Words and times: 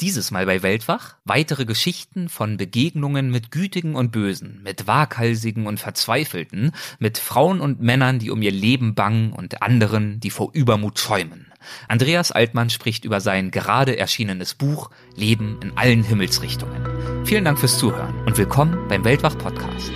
Dieses 0.00 0.30
Mal 0.30 0.46
bei 0.46 0.62
Weltwach 0.62 1.16
weitere 1.26 1.66
Geschichten 1.66 2.30
von 2.30 2.56
Begegnungen 2.56 3.30
mit 3.30 3.50
Gütigen 3.50 3.96
und 3.96 4.12
Bösen, 4.12 4.62
mit 4.62 4.86
Waghalsigen 4.86 5.66
und 5.66 5.78
Verzweifelten, 5.78 6.72
mit 6.98 7.18
Frauen 7.18 7.60
und 7.60 7.82
Männern, 7.82 8.18
die 8.18 8.30
um 8.30 8.40
ihr 8.40 8.50
Leben 8.50 8.94
bangen 8.94 9.30
und 9.34 9.60
anderen, 9.60 10.18
die 10.18 10.30
vor 10.30 10.50
Übermut 10.54 10.98
schäumen. 10.98 11.52
Andreas 11.86 12.32
Altmann 12.32 12.70
spricht 12.70 13.04
über 13.04 13.20
sein 13.20 13.50
gerade 13.50 13.98
erschienenes 13.98 14.54
Buch 14.54 14.90
Leben 15.16 15.58
in 15.62 15.76
allen 15.76 16.02
Himmelsrichtungen. 16.02 17.26
Vielen 17.26 17.44
Dank 17.44 17.58
fürs 17.58 17.78
Zuhören 17.78 18.14
und 18.24 18.38
willkommen 18.38 18.88
beim 18.88 19.04
Weltwach 19.04 19.36
Podcast. 19.36 19.92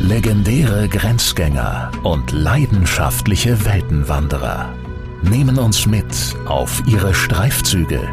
Legendäre 0.00 0.86
Grenzgänger 0.86 1.92
und 2.02 2.30
leidenschaftliche 2.32 3.64
Weltenwanderer 3.64 4.74
nehmen 5.22 5.58
uns 5.58 5.86
mit 5.86 6.36
auf 6.44 6.82
ihre 6.86 7.14
Streifzüge 7.14 8.12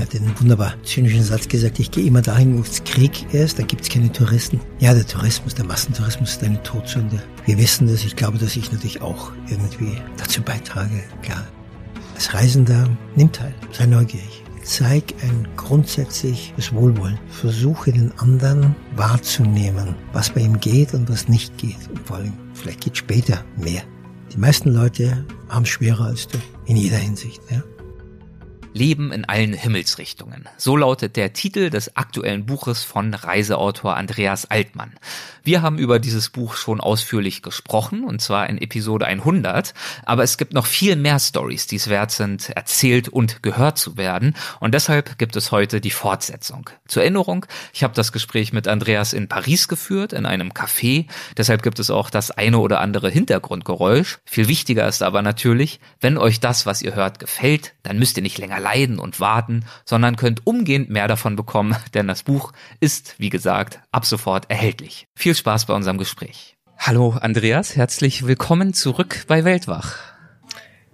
er 0.00 0.06
hat 0.06 0.14
einen 0.14 0.40
wunderbar 0.40 0.74
zynischen 0.82 1.22
Satz 1.22 1.46
gesagt, 1.46 1.78
ich 1.78 1.90
gehe 1.90 2.06
immer 2.06 2.22
dahin, 2.22 2.56
wo 2.56 2.62
es 2.62 2.82
Krieg 2.84 3.34
ist, 3.34 3.58
da 3.58 3.62
gibt 3.62 3.82
es 3.82 3.90
keine 3.90 4.10
Touristen. 4.10 4.58
Ja, 4.78 4.94
der 4.94 5.06
Tourismus, 5.06 5.54
der 5.54 5.66
Massentourismus 5.66 6.30
ist 6.30 6.42
eine 6.42 6.62
Todsünde. 6.62 7.22
Wir 7.44 7.58
wissen 7.58 7.86
das, 7.86 8.04
ich 8.04 8.16
glaube, 8.16 8.38
dass 8.38 8.56
ich 8.56 8.72
natürlich 8.72 9.02
auch 9.02 9.30
irgendwie 9.50 9.98
dazu 10.16 10.40
beitrage. 10.40 11.02
Klar, 11.20 11.46
als 12.14 12.32
Reisender, 12.32 12.88
nimm 13.14 13.30
teil, 13.30 13.54
sei 13.72 13.86
neugierig. 13.86 14.42
Zeig 14.62 15.14
ein 15.22 15.46
grundsätzliches 15.56 16.72
Wohlwollen. 16.72 17.18
Versuche 17.28 17.92
den 17.92 18.12
anderen 18.18 18.74
wahrzunehmen, 18.96 19.94
was 20.14 20.30
bei 20.30 20.40
ihm 20.40 20.60
geht 20.60 20.94
und 20.94 21.10
was 21.10 21.28
nicht 21.28 21.58
geht. 21.58 21.76
Und 21.90 22.06
vor 22.06 22.16
allem, 22.16 22.32
vielleicht 22.54 22.80
geht 22.80 22.96
später 22.96 23.44
mehr. 23.56 23.82
Die 24.32 24.38
meisten 24.38 24.70
Leute 24.70 25.26
haben 25.48 25.64
es 25.64 25.68
schwerer 25.68 26.06
als 26.06 26.26
du, 26.26 26.38
in 26.64 26.76
jeder 26.76 26.98
Hinsicht. 26.98 27.42
Ja? 27.50 27.62
Leben 28.72 29.10
in 29.10 29.24
allen 29.24 29.52
Himmelsrichtungen. 29.52 30.48
So 30.56 30.76
lautet 30.76 31.16
der 31.16 31.32
Titel 31.32 31.70
des 31.70 31.96
aktuellen 31.96 32.46
Buches 32.46 32.84
von 32.84 33.12
Reiseautor 33.14 33.96
Andreas 33.96 34.46
Altmann. 34.50 34.92
Wir 35.42 35.62
haben 35.62 35.78
über 35.78 35.98
dieses 35.98 36.28
Buch 36.28 36.54
schon 36.54 36.80
ausführlich 36.80 37.42
gesprochen, 37.42 38.04
und 38.04 38.20
zwar 38.20 38.48
in 38.48 38.58
Episode 38.58 39.06
100, 39.06 39.74
aber 40.04 40.22
es 40.22 40.36
gibt 40.36 40.52
noch 40.52 40.66
viel 40.66 40.96
mehr 40.96 41.18
Stories, 41.18 41.66
die 41.66 41.76
es 41.76 41.88
wert 41.88 42.10
sind, 42.10 42.50
erzählt 42.50 43.08
und 43.08 43.42
gehört 43.42 43.78
zu 43.78 43.96
werden, 43.96 44.36
und 44.60 44.74
deshalb 44.74 45.18
gibt 45.18 45.36
es 45.36 45.50
heute 45.50 45.80
die 45.80 45.90
Fortsetzung. 45.90 46.70
Zur 46.86 47.02
Erinnerung, 47.02 47.46
ich 47.72 47.82
habe 47.82 47.94
das 47.94 48.12
Gespräch 48.12 48.52
mit 48.52 48.68
Andreas 48.68 49.12
in 49.12 49.28
Paris 49.28 49.66
geführt, 49.66 50.12
in 50.12 50.26
einem 50.26 50.50
Café, 50.50 51.06
deshalb 51.36 51.62
gibt 51.62 51.78
es 51.78 51.90
auch 51.90 52.10
das 52.10 52.30
eine 52.30 52.58
oder 52.58 52.80
andere 52.80 53.10
Hintergrundgeräusch. 53.10 54.18
Viel 54.26 54.46
wichtiger 54.46 54.86
ist 54.86 55.02
aber 55.02 55.22
natürlich, 55.22 55.80
wenn 56.00 56.18
euch 56.18 56.38
das, 56.38 56.66
was 56.66 56.82
ihr 56.82 56.94
hört, 56.94 57.18
gefällt, 57.18 57.72
dann 57.82 57.98
müsst 57.98 58.16
ihr 58.16 58.22
nicht 58.22 58.38
länger 58.38 58.59
leiden 58.60 58.98
und 58.98 59.18
warten, 59.18 59.64
sondern 59.84 60.16
könnt 60.16 60.46
umgehend 60.46 60.90
mehr 60.90 61.08
davon 61.08 61.36
bekommen, 61.36 61.74
denn 61.94 62.06
das 62.06 62.22
Buch 62.22 62.52
ist, 62.78 63.14
wie 63.18 63.30
gesagt, 63.30 63.80
ab 63.90 64.06
sofort 64.06 64.50
erhältlich. 64.50 65.06
Viel 65.14 65.34
Spaß 65.34 65.66
bei 65.66 65.74
unserem 65.74 65.98
Gespräch. 65.98 66.56
Hallo 66.78 67.10
Andreas, 67.20 67.76
herzlich 67.76 68.26
willkommen 68.26 68.72
zurück 68.72 69.24
bei 69.26 69.44
Weltwach. 69.44 69.98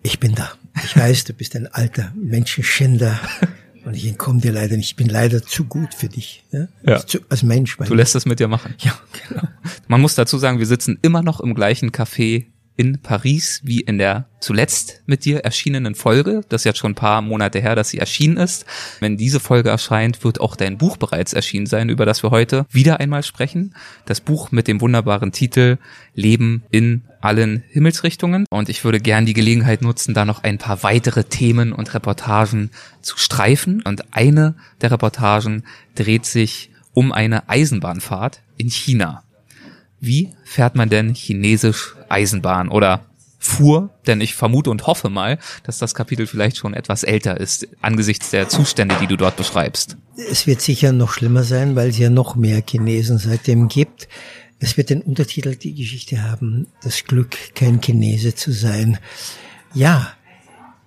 Ich 0.02 0.20
bin 0.20 0.34
da. 0.34 0.52
Ich 0.84 0.96
weiß, 0.96 1.24
du 1.24 1.32
bist 1.32 1.56
ein 1.56 1.66
alter 1.66 2.12
Menschenschänder. 2.14 3.18
Und 3.84 3.94
ich 3.94 4.06
entkomme 4.08 4.40
dir 4.40 4.50
leider 4.50 4.76
nicht. 4.76 4.90
Ich 4.90 4.96
bin 4.96 5.08
leider 5.08 5.44
zu 5.44 5.64
gut 5.64 5.94
für 5.94 6.08
dich. 6.08 6.44
Ja? 6.50 6.66
ja. 6.82 6.94
Als, 6.94 7.18
als 7.28 7.42
Mensch. 7.44 7.76
Du 7.76 7.94
lässt 7.94 8.16
es 8.16 8.26
mit 8.26 8.40
dir 8.40 8.48
machen. 8.48 8.74
Ja, 8.80 8.98
genau. 9.28 9.46
Man 9.86 10.00
muss 10.00 10.16
dazu 10.16 10.38
sagen, 10.38 10.58
wir 10.58 10.66
sitzen 10.66 10.98
immer 11.02 11.22
noch 11.22 11.38
im 11.38 11.54
gleichen 11.54 11.92
Café 11.92 12.46
in 12.76 13.00
Paris, 13.00 13.60
wie 13.64 13.80
in 13.80 13.98
der 13.98 14.26
zuletzt 14.40 15.02
mit 15.06 15.24
dir 15.24 15.40
erschienenen 15.40 15.94
Folge. 15.94 16.42
Das 16.48 16.60
ist 16.60 16.66
jetzt 16.66 16.78
schon 16.78 16.92
ein 16.92 16.96
paar 16.96 17.22
Monate 17.22 17.58
her, 17.58 17.74
dass 17.74 17.88
sie 17.88 17.98
erschienen 17.98 18.36
ist. 18.36 18.66
Wenn 19.00 19.16
diese 19.16 19.40
Folge 19.40 19.70
erscheint, 19.70 20.22
wird 20.24 20.40
auch 20.40 20.56
dein 20.56 20.78
Buch 20.78 20.96
bereits 20.96 21.32
erschienen 21.32 21.66
sein, 21.66 21.88
über 21.88 22.06
das 22.06 22.22
wir 22.22 22.30
heute 22.30 22.66
wieder 22.70 23.00
einmal 23.00 23.22
sprechen. 23.22 23.74
Das 24.04 24.20
Buch 24.20 24.52
mit 24.52 24.68
dem 24.68 24.80
wunderbaren 24.80 25.32
Titel 25.32 25.78
Leben 26.14 26.64
in 26.70 27.02
allen 27.20 27.64
Himmelsrichtungen. 27.70 28.46
Und 28.50 28.68
ich 28.68 28.84
würde 28.84 29.00
gern 29.00 29.26
die 29.26 29.34
Gelegenheit 29.34 29.82
nutzen, 29.82 30.14
da 30.14 30.24
noch 30.24 30.44
ein 30.44 30.58
paar 30.58 30.82
weitere 30.82 31.24
Themen 31.24 31.72
und 31.72 31.92
Reportagen 31.94 32.70
zu 33.00 33.18
streifen. 33.18 33.82
Und 33.82 34.14
eine 34.14 34.54
der 34.80 34.92
Reportagen 34.92 35.64
dreht 35.94 36.26
sich 36.26 36.70
um 36.92 37.10
eine 37.10 37.48
Eisenbahnfahrt 37.48 38.42
in 38.58 38.70
China. 38.70 39.24
Wie 39.98 40.30
fährt 40.44 40.76
man 40.76 40.88
denn 40.88 41.14
chinesisch 41.14 41.95
Eisenbahn 42.08 42.68
oder 42.68 43.06
fuhr, 43.46 43.90
denn 44.06 44.20
ich 44.20 44.34
vermute 44.34 44.70
und 44.70 44.86
hoffe 44.86 45.08
mal, 45.08 45.38
dass 45.62 45.78
das 45.78 45.94
Kapitel 45.94 46.26
vielleicht 46.26 46.56
schon 46.56 46.74
etwas 46.74 47.04
älter 47.04 47.38
ist, 47.38 47.68
angesichts 47.80 48.30
der 48.30 48.48
Zustände, 48.48 48.96
die 49.00 49.06
du 49.06 49.16
dort 49.16 49.36
beschreibst. 49.36 49.96
Es 50.16 50.46
wird 50.46 50.60
sicher 50.60 50.92
noch 50.92 51.12
schlimmer 51.12 51.44
sein, 51.44 51.76
weil 51.76 51.90
es 51.90 51.98
ja 51.98 52.10
noch 52.10 52.36
mehr 52.36 52.62
Chinesen 52.66 53.18
seitdem 53.18 53.68
gibt. 53.68 54.08
Es 54.58 54.76
wird 54.76 54.90
den 54.90 55.02
Untertitel 55.02 55.54
die 55.54 55.74
Geschichte 55.74 56.22
haben, 56.22 56.66
das 56.82 57.04
Glück, 57.04 57.36
kein 57.54 57.80
Chinese 57.80 58.34
zu 58.34 58.52
sein. 58.52 58.98
Ja, 59.74 60.08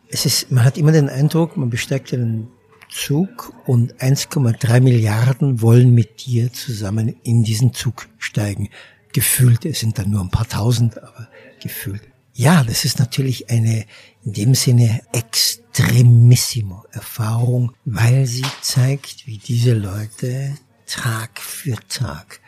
es 0.10 0.26
ist, 0.26 0.52
man 0.52 0.64
hat 0.64 0.78
immer 0.78 0.92
den 0.92 1.08
Eindruck, 1.08 1.56
man 1.56 1.70
besteigt 1.70 2.14
einen 2.14 2.48
Zug 2.90 3.54
und 3.68 4.02
1,3 4.02 4.82
Milliarden 4.82 5.62
wollen 5.62 5.94
mit 5.94 6.26
dir 6.26 6.52
zusammen 6.52 7.16
in 7.22 7.44
diesen 7.44 7.74
Zug 7.74 8.08
steigen 8.18 8.70
gefühlt, 9.14 9.66
es 9.66 9.80
sind 9.80 9.98
dann 9.98 10.10
nur 10.10 10.22
ein 10.22 10.30
paar 10.30 10.48
tausend, 10.48 10.98
aber 10.98 11.28
gefühlt. 11.62 12.02
Ja, 12.34 12.64
das 12.64 12.86
ist 12.86 13.00
natürlich 13.00 13.50
eine 13.50 13.86
in 14.24 14.34
dem 14.34 14.56
Sinne 14.56 15.02
extremissimo 15.12 16.86
Erfahrung, 16.92 17.74
weil 17.86 18.26
sie 18.26 18.46
zeigt, 18.62 19.28
wie 19.28 19.38
diese 19.38 19.74
Leute 19.74 20.56
Tag 20.86 21.40
für 21.40 21.76
Tag, 21.88 22.40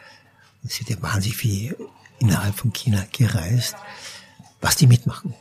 es 0.63 0.79
wird 0.79 0.89
ja 0.89 1.01
wahnsinnig 1.01 1.37
viel 1.37 1.77
innerhalb 2.19 2.55
von 2.55 2.71
China 2.71 3.05
gereist, 3.11 3.75
was 4.59 4.75
die 4.75 4.87
mitmachen. 4.87 5.33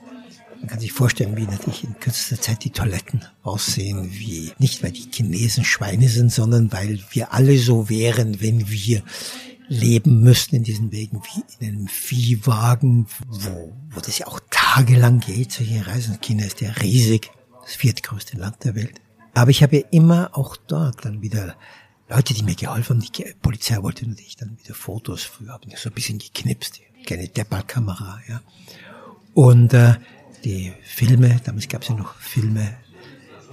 Man 0.59 0.69
kann 0.69 0.81
sich 0.81 0.93
vorstellen, 0.93 1.37
wie 1.37 1.47
natürlich 1.47 1.85
in 1.85 1.99
kürzester 1.99 2.41
Zeit 2.41 2.65
die 2.65 2.71
Toiletten 2.71 3.25
aussehen, 3.43 4.11
wie 4.13 4.53
nicht 4.59 4.83
weil 4.83 4.93
die 4.93 5.11
Chinesen 5.11 5.65
Schweine 5.65 6.09
sind, 6.09 6.31
sondern 6.31 6.71
weil 6.71 7.01
wir 7.13 7.33
alle 7.33 7.57
so 7.57 7.89
wären, 7.89 8.41
wenn 8.43 8.69
wir 8.69 9.03
leben 9.71 10.21
müssten 10.21 10.57
in 10.57 10.65
diesen 10.65 10.91
Wegen 10.91 11.23
wie 11.23 11.65
in 11.65 11.69
einem 11.69 11.87
Viehwagen, 11.87 13.07
wo, 13.29 13.73
wo 13.91 14.01
das 14.01 14.19
ja 14.19 14.27
auch 14.27 14.41
tagelang 14.51 15.21
geht, 15.21 15.53
solche 15.53 15.87
Reisen. 15.87 16.21
China 16.21 16.45
ist 16.45 16.61
ja 16.61 16.73
riesig, 16.73 17.31
das 17.63 17.77
viertgrößte 17.77 18.37
Land 18.37 18.65
der 18.65 18.75
Welt. 18.75 19.01
Aber 19.33 19.53
ich 19.53 19.63
habe 19.63 19.77
ja 19.77 19.83
immer 19.93 20.37
auch 20.37 20.57
dort 20.57 21.05
dann 21.05 21.23
wieder 21.23 21.55
Leute, 22.09 22.35
die 22.35 22.43
mir 22.43 22.57
geholfen 22.57 22.97
haben. 22.97 23.13
Die 23.13 23.35
Polizei 23.41 23.81
wollte 23.81 24.09
natürlich 24.09 24.35
dann 24.35 24.59
wieder 24.59 24.75
Fotos. 24.75 25.23
Früher 25.23 25.53
habe 25.53 25.69
ich 25.69 25.79
so 25.79 25.89
ein 25.89 25.95
bisschen 25.95 26.19
geknipst, 26.19 26.81
keine 27.07 27.29
Deppelkamera, 27.29 28.21
ja. 28.29 28.43
Und 29.35 29.73
äh, 29.73 29.95
die 30.45 30.73
Filme, 30.83 31.41
damals 31.45 31.69
gab 31.69 31.83
es 31.83 31.89
ja 31.89 31.95
noch 31.95 32.17
Filme, 32.17 32.77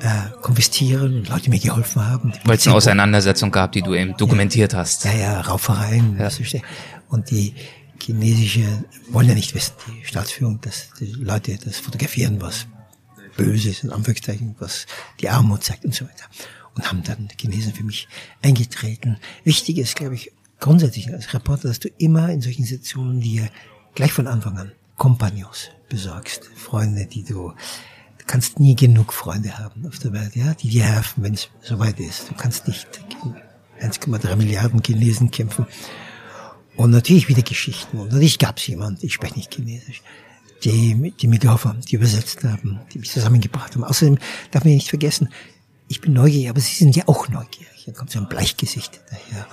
äh, 0.01 0.41
konfiszieren 0.41 1.17
und 1.17 1.29
Leute 1.29 1.49
mir 1.49 1.59
geholfen 1.59 2.05
haben. 2.05 2.33
Weil 2.43 2.57
es 2.57 2.67
eine 2.67 2.75
Auseinandersetzung 2.75 3.51
gab, 3.51 3.71
die 3.71 3.81
du 3.81 3.93
eben 3.95 4.15
dokumentiert 4.17 4.73
ja, 4.73 4.79
hast. 4.79 5.05
Ja, 5.05 5.13
ja, 5.13 5.41
Raufereien. 5.41 6.17
Ja. 6.19 6.29
Und 7.09 7.31
die 7.31 7.53
chinesische 8.01 8.83
wollen 9.09 9.29
ja 9.29 9.35
nicht 9.35 9.55
wissen, 9.55 9.73
die 9.87 10.05
Staatsführung, 10.05 10.61
dass 10.61 10.89
die 10.99 11.05
Leute 11.05 11.57
das 11.63 11.79
fotografieren, 11.79 12.39
was 12.41 12.67
böse 13.35 13.69
ist, 13.69 13.83
in 13.83 13.91
Anführungszeichen, 13.91 14.55
was 14.59 14.85
die 15.19 15.29
Armut 15.29 15.63
zeigt 15.63 15.85
und 15.85 15.94
so 15.94 16.05
weiter. 16.05 16.25
Und 16.75 16.88
haben 16.89 17.03
dann 17.03 17.27
die 17.27 17.35
Chinesen 17.39 17.73
für 17.73 17.83
mich 17.83 18.07
eingetreten. 18.43 19.17
Wichtig 19.43 19.77
ist, 19.77 19.95
glaube 19.95 20.15
ich, 20.15 20.31
grundsätzlich 20.59 21.11
als 21.11 21.33
Reporter, 21.33 21.67
dass 21.67 21.79
du 21.79 21.89
immer 21.97 22.29
in 22.29 22.41
solchen 22.41 22.65
Situationen 22.65 23.21
dir 23.21 23.50
gleich 23.95 24.11
von 24.11 24.27
Anfang 24.27 24.57
an 24.57 24.71
Kompagnons 24.95 25.69
besorgst. 25.89 26.50
Freunde, 26.55 27.05
die 27.05 27.23
du 27.23 27.53
kannst 28.27 28.59
nie 28.59 28.75
genug 28.75 29.13
Freunde 29.13 29.57
haben 29.57 29.88
auf 29.88 30.00
der 30.00 30.13
Welt, 30.13 30.35
ja, 30.35 30.53
die 30.53 30.69
dir 30.69 30.83
helfen, 30.83 31.24
wenn 31.24 31.33
es 31.33 31.50
soweit 31.62 32.00
ist. 32.00 32.29
Du 32.29 32.35
kannst 32.35 32.68
nicht 32.68 32.88
gegen 33.09 33.35
1,3 33.81 34.35
Milliarden 34.35 34.81
Chinesen 34.83 35.31
kämpfen. 35.31 35.65
Und 36.75 36.91
natürlich 36.91 37.27
wieder 37.27 37.41
Geschichten. 37.41 37.97
Und 37.97 38.12
natürlich 38.12 38.38
gab 38.38 38.57
es 38.57 38.68
jemand, 38.68 39.03
ich 39.03 39.13
spreche 39.13 39.35
nicht 39.35 39.53
Chinesisch, 39.53 40.03
die, 40.63 41.13
die 41.19 41.27
mir 41.27 41.39
geholfen 41.39 41.69
haben, 41.69 41.81
die 41.81 41.95
übersetzt 41.95 42.44
haben, 42.44 42.79
die 42.94 43.00
mich 43.00 43.12
zusammengebracht 43.12 43.74
haben. 43.74 43.83
Außerdem 43.83 44.19
darf 44.51 44.63
man 44.63 44.74
nicht 44.74 44.89
vergessen, 44.89 45.29
ich 45.88 46.01
bin 46.01 46.13
neugierig, 46.13 46.50
aber 46.50 46.59
sie 46.59 46.75
sind 46.75 46.95
ja 46.95 47.03
auch 47.07 47.29
neugierig. 47.29 47.83
Dann 47.85 47.95
kommt 47.95 48.12
so 48.12 48.19
ein 48.19 48.27
Bleichgesicht 48.27 49.00
daher. 49.09 49.47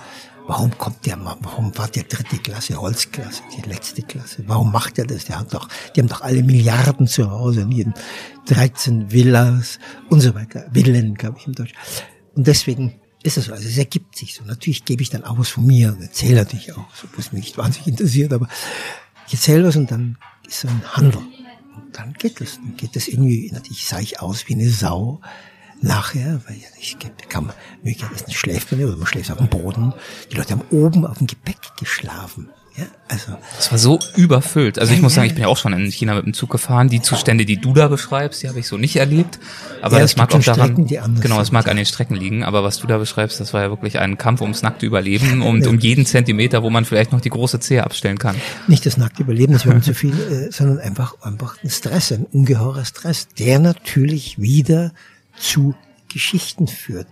Warum 0.47 0.77
kommt 0.77 1.05
der 1.07 1.17
warum 1.41 1.75
war 1.75 1.87
der 1.87 2.03
dritte 2.03 2.37
Klasse, 2.37 2.79
Holzklasse, 2.79 3.41
die 3.57 3.67
letzte 3.67 4.03
Klasse? 4.03 4.43
Warum 4.45 4.71
macht 4.71 4.99
er 4.99 5.05
das? 5.05 5.25
Der 5.25 5.39
hat 5.39 5.53
doch, 5.53 5.67
die 5.95 6.01
haben 6.01 6.07
doch 6.07 6.21
alle 6.21 6.43
Milliarden 6.43 7.07
zu 7.07 7.31
Hause, 7.31 7.61
in 7.61 7.71
jedem 7.71 7.93
13 8.47 9.11
Villas 9.11 9.79
und 10.09 10.21
so 10.21 10.35
weiter. 10.35 10.69
Villen, 10.71 11.15
glaube 11.15 11.37
ich, 11.39 11.47
im 11.47 11.53
Deutsch. 11.53 11.73
Und 12.35 12.45
deswegen 12.45 12.99
ist 13.23 13.37
es 13.37 13.45
so. 13.45 13.53
Also 13.53 13.67
es 13.67 13.77
ergibt 13.77 14.15
sich 14.15 14.35
so. 14.35 14.43
Natürlich 14.43 14.85
gebe 14.85 15.01
ich 15.01 15.09
dann 15.09 15.23
auch 15.23 15.39
was 15.39 15.49
von 15.49 15.65
mir 15.65 15.93
und 15.93 16.01
erzähle 16.01 16.35
natürlich 16.35 16.73
auch, 16.73 16.93
so 16.93 17.07
was 17.17 17.31
mich 17.31 17.45
nicht 17.45 17.57
wahnsinnig 17.57 17.87
interessiert, 17.87 18.31
aber 18.31 18.47
ich 19.27 19.33
erzähle 19.33 19.67
was 19.67 19.75
und 19.75 19.89
dann 19.89 20.17
ist 20.47 20.59
so 20.59 20.67
ein 20.67 20.81
Handel. 20.93 21.21
Und 21.75 21.97
dann 21.97 22.13
geht 22.13 22.39
das. 22.39 22.57
Dann 22.57 22.77
geht 22.77 22.95
das 22.95 23.07
irgendwie, 23.07 23.49
natürlich 23.51 23.87
sah 23.87 23.99
ich 23.99 24.19
aus 24.19 24.47
wie 24.47 24.53
eine 24.53 24.69
Sau 24.69 25.21
nachher, 25.81 26.41
weil 26.47 26.57
ich 26.79 26.97
kann 27.29 27.51
möglicherweise 27.83 28.31
schläft 28.31 28.71
man 28.71 28.83
oder 28.83 28.97
man 28.97 29.07
schläft 29.07 29.31
auf 29.31 29.37
dem 29.37 29.49
Boden. 29.49 29.93
Die 30.31 30.37
Leute 30.37 30.51
haben 30.51 30.63
oben 30.71 31.05
auf 31.05 31.17
dem 31.17 31.27
Gepäck 31.27 31.57
geschlafen. 31.77 32.49
Ja, 32.77 32.83
also. 33.07 33.37
Es 33.57 33.71
war 33.71 33.77
so 33.77 33.99
überfüllt. 34.17 34.79
Also 34.79 34.93
ich 34.93 35.01
muss 35.01 35.13
sagen, 35.13 35.27
ich 35.27 35.33
bin 35.33 35.43
ja 35.43 35.47
auch 35.47 35.55
schon 35.55 35.71
in 35.71 35.89
China 35.91 36.13
mit 36.13 36.25
dem 36.25 36.33
Zug 36.33 36.49
gefahren. 36.49 36.89
Die 36.89 37.01
Zustände, 37.01 37.45
die 37.45 37.55
du 37.55 37.73
da 37.73 37.87
beschreibst, 37.87 38.43
die 38.43 38.49
habe 38.49 38.59
ich 38.59 38.67
so 38.67 38.77
nicht 38.77 38.97
erlebt. 38.97 39.39
Aber 39.81 39.95
ja, 39.95 40.01
das 40.01 40.17
mag 40.17 40.33
auch 40.35 40.43
daran, 40.43 40.85
genau, 40.85 41.39
es 41.39 41.53
mag 41.53 41.69
an 41.69 41.77
den 41.77 41.85
Strecken 41.85 42.15
liegen. 42.15 42.43
Aber 42.43 42.65
was 42.65 42.79
du 42.79 42.87
da 42.87 42.97
beschreibst, 42.97 43.39
das 43.39 43.53
war 43.53 43.61
ja 43.61 43.69
wirklich 43.69 43.99
ein 43.99 44.17
Kampf 44.17 44.41
ums 44.41 44.61
nackte 44.61 44.85
Überleben 44.85 45.41
und 45.41 45.65
um 45.67 45.79
jeden 45.79 46.05
Zentimeter, 46.05 46.63
wo 46.63 46.69
man 46.69 46.83
vielleicht 46.83 47.13
noch 47.13 47.21
die 47.21 47.29
große 47.29 47.61
Zehe 47.61 47.81
abstellen 47.81 48.17
kann. 48.17 48.35
Nicht 48.67 48.85
das 48.85 48.97
nackte 48.97 49.23
Überleben, 49.23 49.53
das 49.53 49.65
wäre 49.65 49.79
zu 49.79 49.93
viel, 49.93 50.19
äh, 50.19 50.51
sondern 50.51 50.79
einfach, 50.79 51.15
einfach 51.21 51.55
ein 51.63 51.69
Stress, 51.69 52.11
ein 52.11 52.25
ungeheurer 52.25 52.83
Stress, 52.83 53.29
der 53.39 53.59
natürlich 53.59 54.37
wieder 54.37 54.91
zu 55.37 55.75
Geschichten 56.11 56.67
führt. 56.67 57.07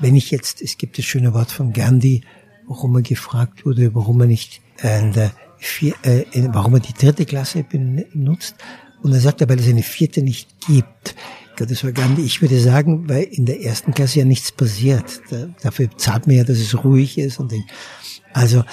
Wenn 0.00 0.16
ich 0.16 0.30
jetzt, 0.30 0.62
es 0.62 0.78
gibt 0.78 0.98
das 0.98 1.04
schöne 1.04 1.34
Wort 1.34 1.50
von 1.50 1.72
Gandhi, 1.72 2.22
warum 2.66 2.96
er 2.96 3.02
gefragt 3.02 3.64
wurde, 3.64 3.94
warum 3.94 4.20
er 4.20 4.26
nicht 4.26 4.60
äh, 4.78 5.28
vier, 5.58 5.94
äh, 6.02 6.24
warum 6.48 6.74
er 6.74 6.80
die 6.80 6.92
dritte 6.92 7.24
Klasse 7.24 7.64
benutzt. 7.64 8.56
Und 9.02 9.12
er 9.12 9.20
sagt, 9.20 9.46
weil 9.48 9.60
es 9.60 9.68
eine 9.68 9.82
vierte 9.82 10.22
nicht 10.22 10.48
gibt. 10.66 11.14
Ich 11.58 11.66
das 11.66 11.84
war 11.84 11.92
Gandhi. 11.92 12.22
Ich 12.22 12.42
würde 12.42 12.60
sagen, 12.60 13.08
weil 13.08 13.24
in 13.24 13.46
der 13.46 13.62
ersten 13.62 13.94
Klasse 13.94 14.18
ja 14.18 14.24
nichts 14.24 14.52
passiert. 14.52 15.22
Da, 15.30 15.48
dafür 15.62 15.88
zahlt 15.96 16.26
man 16.26 16.36
ja, 16.36 16.44
dass 16.44 16.58
es 16.58 16.84
ruhig 16.84 17.16
ist 17.18 17.40
und 17.40 17.54
also 18.32 18.64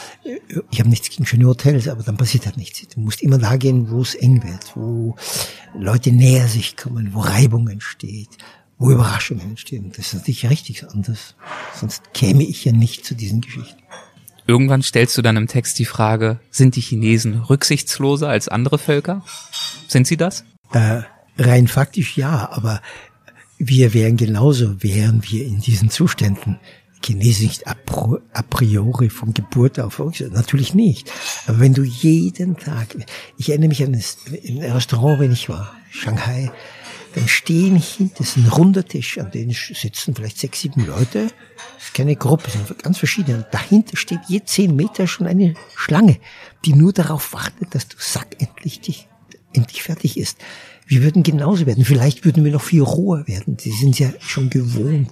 ich 0.72 0.80
habe 0.80 0.90
nichts 0.90 1.10
gegen 1.10 1.26
schöne 1.26 1.46
Hotels, 1.46 1.88
aber 1.88 2.04
dann 2.04 2.18
passiert 2.18 2.46
halt 2.46 2.58
nichts. 2.58 2.86
Du 2.94 3.00
musst 3.00 3.22
immer 3.22 3.38
da 3.38 3.56
gehen, 3.56 3.90
wo 3.90 4.02
es 4.02 4.16
eng 4.16 4.44
wird, 4.44 4.76
wo 4.76 5.16
Leute 5.74 6.12
näher 6.12 6.50
sich 6.50 6.76
kommen, 6.76 7.14
wo 7.14 7.22
Reibung 7.22 7.70
entsteht, 7.70 8.30
wo 8.84 8.92
Überraschungen 8.92 9.52
entstehen. 9.52 9.94
Das 9.96 10.08
ist 10.08 10.14
natürlich 10.14 10.50
richtig 10.50 10.86
anders. 10.90 11.36
Sonst 11.74 12.14
käme 12.14 12.44
ich 12.44 12.66
ja 12.66 12.74
nicht 12.74 13.06
zu 13.06 13.16
diesen 13.16 13.40
Geschichten. 13.40 13.82
Irgendwann 14.46 14.84
stellst 14.84 15.18
du 15.18 15.22
dann 15.22 15.38
im 15.38 15.48
Text 15.48 15.80
die 15.80 15.86
Frage, 15.86 16.42
sind 16.52 16.76
die 16.76 16.82
Chinesen 16.82 17.44
rücksichtsloser 17.44 18.28
als 18.28 18.50
andere 18.50 18.78
Völker? 18.78 19.24
Sind 19.88 20.06
sie 20.06 20.18
das? 20.18 20.44
Äh, 20.74 21.04
rein 21.38 21.70
faktisch 21.70 22.18
ja, 22.18 22.50
aber 22.52 22.82
wir 23.58 23.94
wären 23.94 24.18
genauso, 24.18 24.84
wären 24.84 25.24
wir 25.30 25.46
in 25.46 25.62
diesen 25.62 25.90
Zuständen. 25.90 26.60
Chinesen 27.06 27.48
nicht 27.48 27.66
a, 27.68 27.76
priori 28.50 29.10
von 29.10 29.34
Geburt 29.34 29.80
auf, 29.80 30.02
natürlich 30.32 30.74
nicht. 30.74 31.10
Aber 31.48 31.62
wenn 31.62 31.74
du 31.74 31.84
jeden 31.84 32.58
Tag, 32.58 32.98
ich 33.38 33.50
erinnere 33.50 33.70
mich 33.70 33.84
an 33.84 33.94
ein 33.94 34.72
Restaurant, 34.74 35.22
wenn 35.22 35.32
ich 35.32 35.48
war, 35.48 35.74
Shanghai, 35.90 36.52
dann 37.14 37.28
stehen 37.28 37.76
hinten, 37.76 38.12
das 38.18 38.30
ist 38.30 38.38
ein 38.38 38.48
runder 38.48 38.86
Tisch, 38.86 39.18
an 39.18 39.32
dem 39.32 39.52
sitzen 39.52 40.16
vielleicht 40.16 40.40
sechs, 40.40 40.62
sieben 40.62 40.86
Leute. 40.86 41.28
Das 41.76 41.86
ist 41.86 41.94
keine 41.94 42.16
Gruppe, 42.16 42.50
sind 42.50 42.82
ganz 42.82 42.98
verschiedene. 42.98 43.38
Und 43.38 43.48
dahinter 43.52 43.98
steht 43.98 44.22
je 44.28 44.42
zehn 44.44 44.76
Meter 44.76 45.08
schon 45.08 45.28
eine 45.28 45.54
Schlange, 45.76 46.18
die 46.66 46.74
nur 46.74 46.94
darauf 46.94 47.34
wartet, 47.34 47.76
dass 47.76 47.88
du 47.88 47.98
Sack 48.00 48.36
endlich 48.40 48.82
dich, 48.82 49.08
endlich 49.54 49.84
fertig 49.84 50.18
ist. 50.18 50.38
Wir 50.86 51.02
würden 51.02 51.24
genauso 51.24 51.66
werden. 51.66 51.86
Vielleicht 51.86 52.26
würden 52.26 52.44
wir 52.44 52.52
noch 52.52 52.62
viel 52.62 52.82
roher 52.82 53.28
werden. 53.28 53.58
Sie 53.60 53.72
sind 53.72 54.00
ja 54.00 54.12
schon 54.20 54.50
gewohnt. 54.50 55.10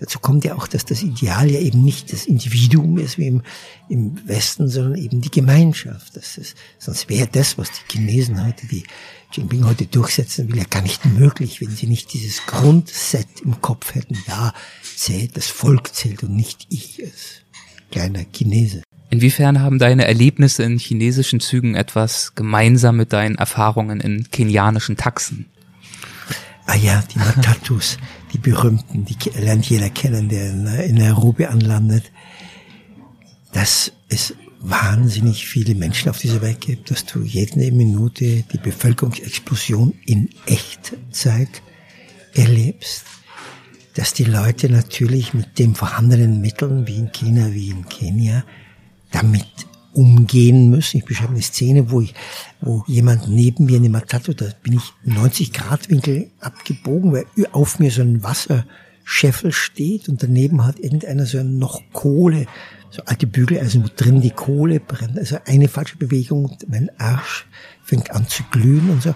Dazu 0.00 0.18
kommt 0.18 0.44
ja 0.44 0.56
auch, 0.56 0.66
dass 0.66 0.84
das 0.84 1.02
Ideal 1.02 1.50
ja 1.50 1.60
eben 1.60 1.84
nicht 1.84 2.12
das 2.12 2.26
Individuum 2.26 2.98
ist 2.98 3.16
wie 3.16 3.28
im, 3.28 3.42
im 3.88 4.28
Westen, 4.28 4.68
sondern 4.68 4.96
eben 4.96 5.20
die 5.20 5.30
Gemeinschaft. 5.30 6.16
Das 6.16 6.36
ist, 6.36 6.56
sonst 6.78 7.08
wäre 7.08 7.28
das, 7.30 7.56
was 7.58 7.70
die 7.70 7.92
Chinesen 7.92 8.44
heute, 8.44 8.66
die 8.66 8.84
Jinping 9.36 9.64
heute 9.64 9.86
durchsetzen 9.86 10.48
will, 10.48 10.58
ja 10.58 10.64
gar 10.64 10.82
nicht 10.82 11.04
möglich, 11.04 11.60
wenn 11.60 11.70
sie 11.70 11.86
nicht 11.86 12.12
dieses 12.12 12.46
Grundset 12.46 13.26
im 13.42 13.60
Kopf 13.60 13.94
hätten. 13.94 14.16
Ja, 14.28 14.52
zählt, 14.96 15.36
das 15.36 15.48
Volk 15.48 15.94
zählt 15.94 16.22
und 16.22 16.36
nicht 16.36 16.66
ich 16.70 17.02
als 17.02 17.42
kleiner 17.90 18.24
Chinese. 18.32 18.82
Inwiefern 19.10 19.60
haben 19.60 19.78
deine 19.78 20.06
Erlebnisse 20.06 20.62
in 20.62 20.78
chinesischen 20.78 21.40
Zügen 21.40 21.74
etwas 21.74 22.34
gemeinsam 22.34 22.96
mit 22.96 23.12
deinen 23.12 23.36
Erfahrungen 23.36 24.00
in 24.00 24.30
kenianischen 24.30 24.96
Taxen? 24.96 25.46
Ah 26.66 26.76
ja, 26.76 27.02
die 27.12 27.18
Matatus, 27.18 27.98
die 28.32 28.38
berühmten, 28.38 29.04
die 29.04 29.16
lernt 29.38 29.68
jeder 29.68 29.90
kennen, 29.90 30.28
der 30.28 30.84
in 30.84 30.94
Nairobi 30.94 31.46
anlandet. 31.46 32.10
Das 33.52 33.92
ist 34.08 34.34
wahnsinnig 34.64 35.46
viele 35.46 35.74
Menschen 35.74 36.08
auf 36.08 36.18
dieser 36.18 36.40
Welt 36.40 36.62
gibt, 36.62 36.90
dass 36.90 37.04
du 37.04 37.20
jede 37.20 37.70
Minute 37.70 38.44
die 38.50 38.58
Bevölkerungsexplosion 38.58 39.92
in 40.06 40.30
Echtzeit 40.46 41.62
erlebst, 42.32 43.04
dass 43.94 44.14
die 44.14 44.24
Leute 44.24 44.70
natürlich 44.70 45.34
mit 45.34 45.58
den 45.58 45.74
vorhandenen 45.74 46.40
Mitteln, 46.40 46.86
wie 46.86 46.96
in 46.96 47.12
China, 47.12 47.52
wie 47.52 47.70
in 47.70 47.86
Kenia, 47.86 48.44
damit 49.10 49.46
umgehen 49.92 50.70
müssen. 50.70 50.96
Ich 50.96 51.04
beschreibe 51.04 51.34
eine 51.34 51.42
Szene, 51.42 51.90
wo 51.90 52.00
ich, 52.00 52.14
wo 52.62 52.84
jemand 52.86 53.28
neben 53.28 53.66
mir 53.66 53.76
in 53.76 53.82
dem 53.82 53.92
Matatu, 53.92 54.32
da 54.32 54.46
bin 54.62 54.78
ich 54.78 54.92
90 55.04 55.52
Grad 55.52 55.90
Winkel 55.90 56.30
abgebogen, 56.40 57.12
weil 57.12 57.26
auf 57.52 57.78
mir 57.78 57.90
so 57.90 58.00
ein 58.00 58.22
Wasserscheffel 58.22 59.52
steht 59.52 60.08
und 60.08 60.22
daneben 60.22 60.64
hat 60.64 60.80
irgendeiner 60.80 61.26
so 61.26 61.42
noch 61.42 61.82
Kohle 61.92 62.46
so 62.94 63.02
alte 63.06 63.26
Bügeleisen, 63.26 63.82
wo 63.82 63.88
drin 63.94 64.20
die 64.20 64.30
Kohle 64.30 64.78
brennt. 64.78 65.18
Also 65.18 65.38
eine 65.46 65.66
falsche 65.66 65.96
Bewegung 65.96 66.56
mein 66.68 66.90
Arsch 66.98 67.46
fängt 67.82 68.12
an 68.12 68.28
zu 68.28 68.44
glühen 68.52 68.88
und 68.90 69.02
so. 69.02 69.14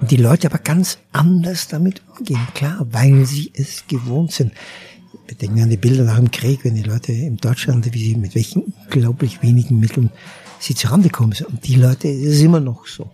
Und 0.00 0.10
die 0.10 0.16
Leute 0.16 0.48
aber 0.48 0.58
ganz 0.58 0.98
anders 1.12 1.68
damit 1.68 2.02
umgehen, 2.18 2.46
klar, 2.54 2.86
weil 2.90 3.24
sie 3.24 3.50
es 3.54 3.86
gewohnt 3.86 4.32
sind. 4.32 4.52
Wir 5.26 5.36
denken 5.36 5.62
an 5.62 5.70
die 5.70 5.78
Bilder 5.78 6.04
nach 6.04 6.16
dem 6.16 6.30
Krieg, 6.30 6.64
wenn 6.64 6.74
die 6.74 6.82
Leute 6.82 7.12
in 7.12 7.38
Deutschland, 7.38 7.90
wie 7.94 8.04
sie, 8.04 8.16
mit 8.16 8.34
welchen 8.34 8.62
unglaublich 8.62 9.42
wenigen 9.42 9.80
Mitteln 9.80 10.10
sie 10.58 10.74
zurande 10.74 11.08
kommen. 11.08 11.34
Und 11.48 11.66
die 11.66 11.76
Leute, 11.76 12.08
das 12.08 12.34
ist 12.34 12.42
immer 12.42 12.60
noch 12.60 12.86
so. 12.86 13.10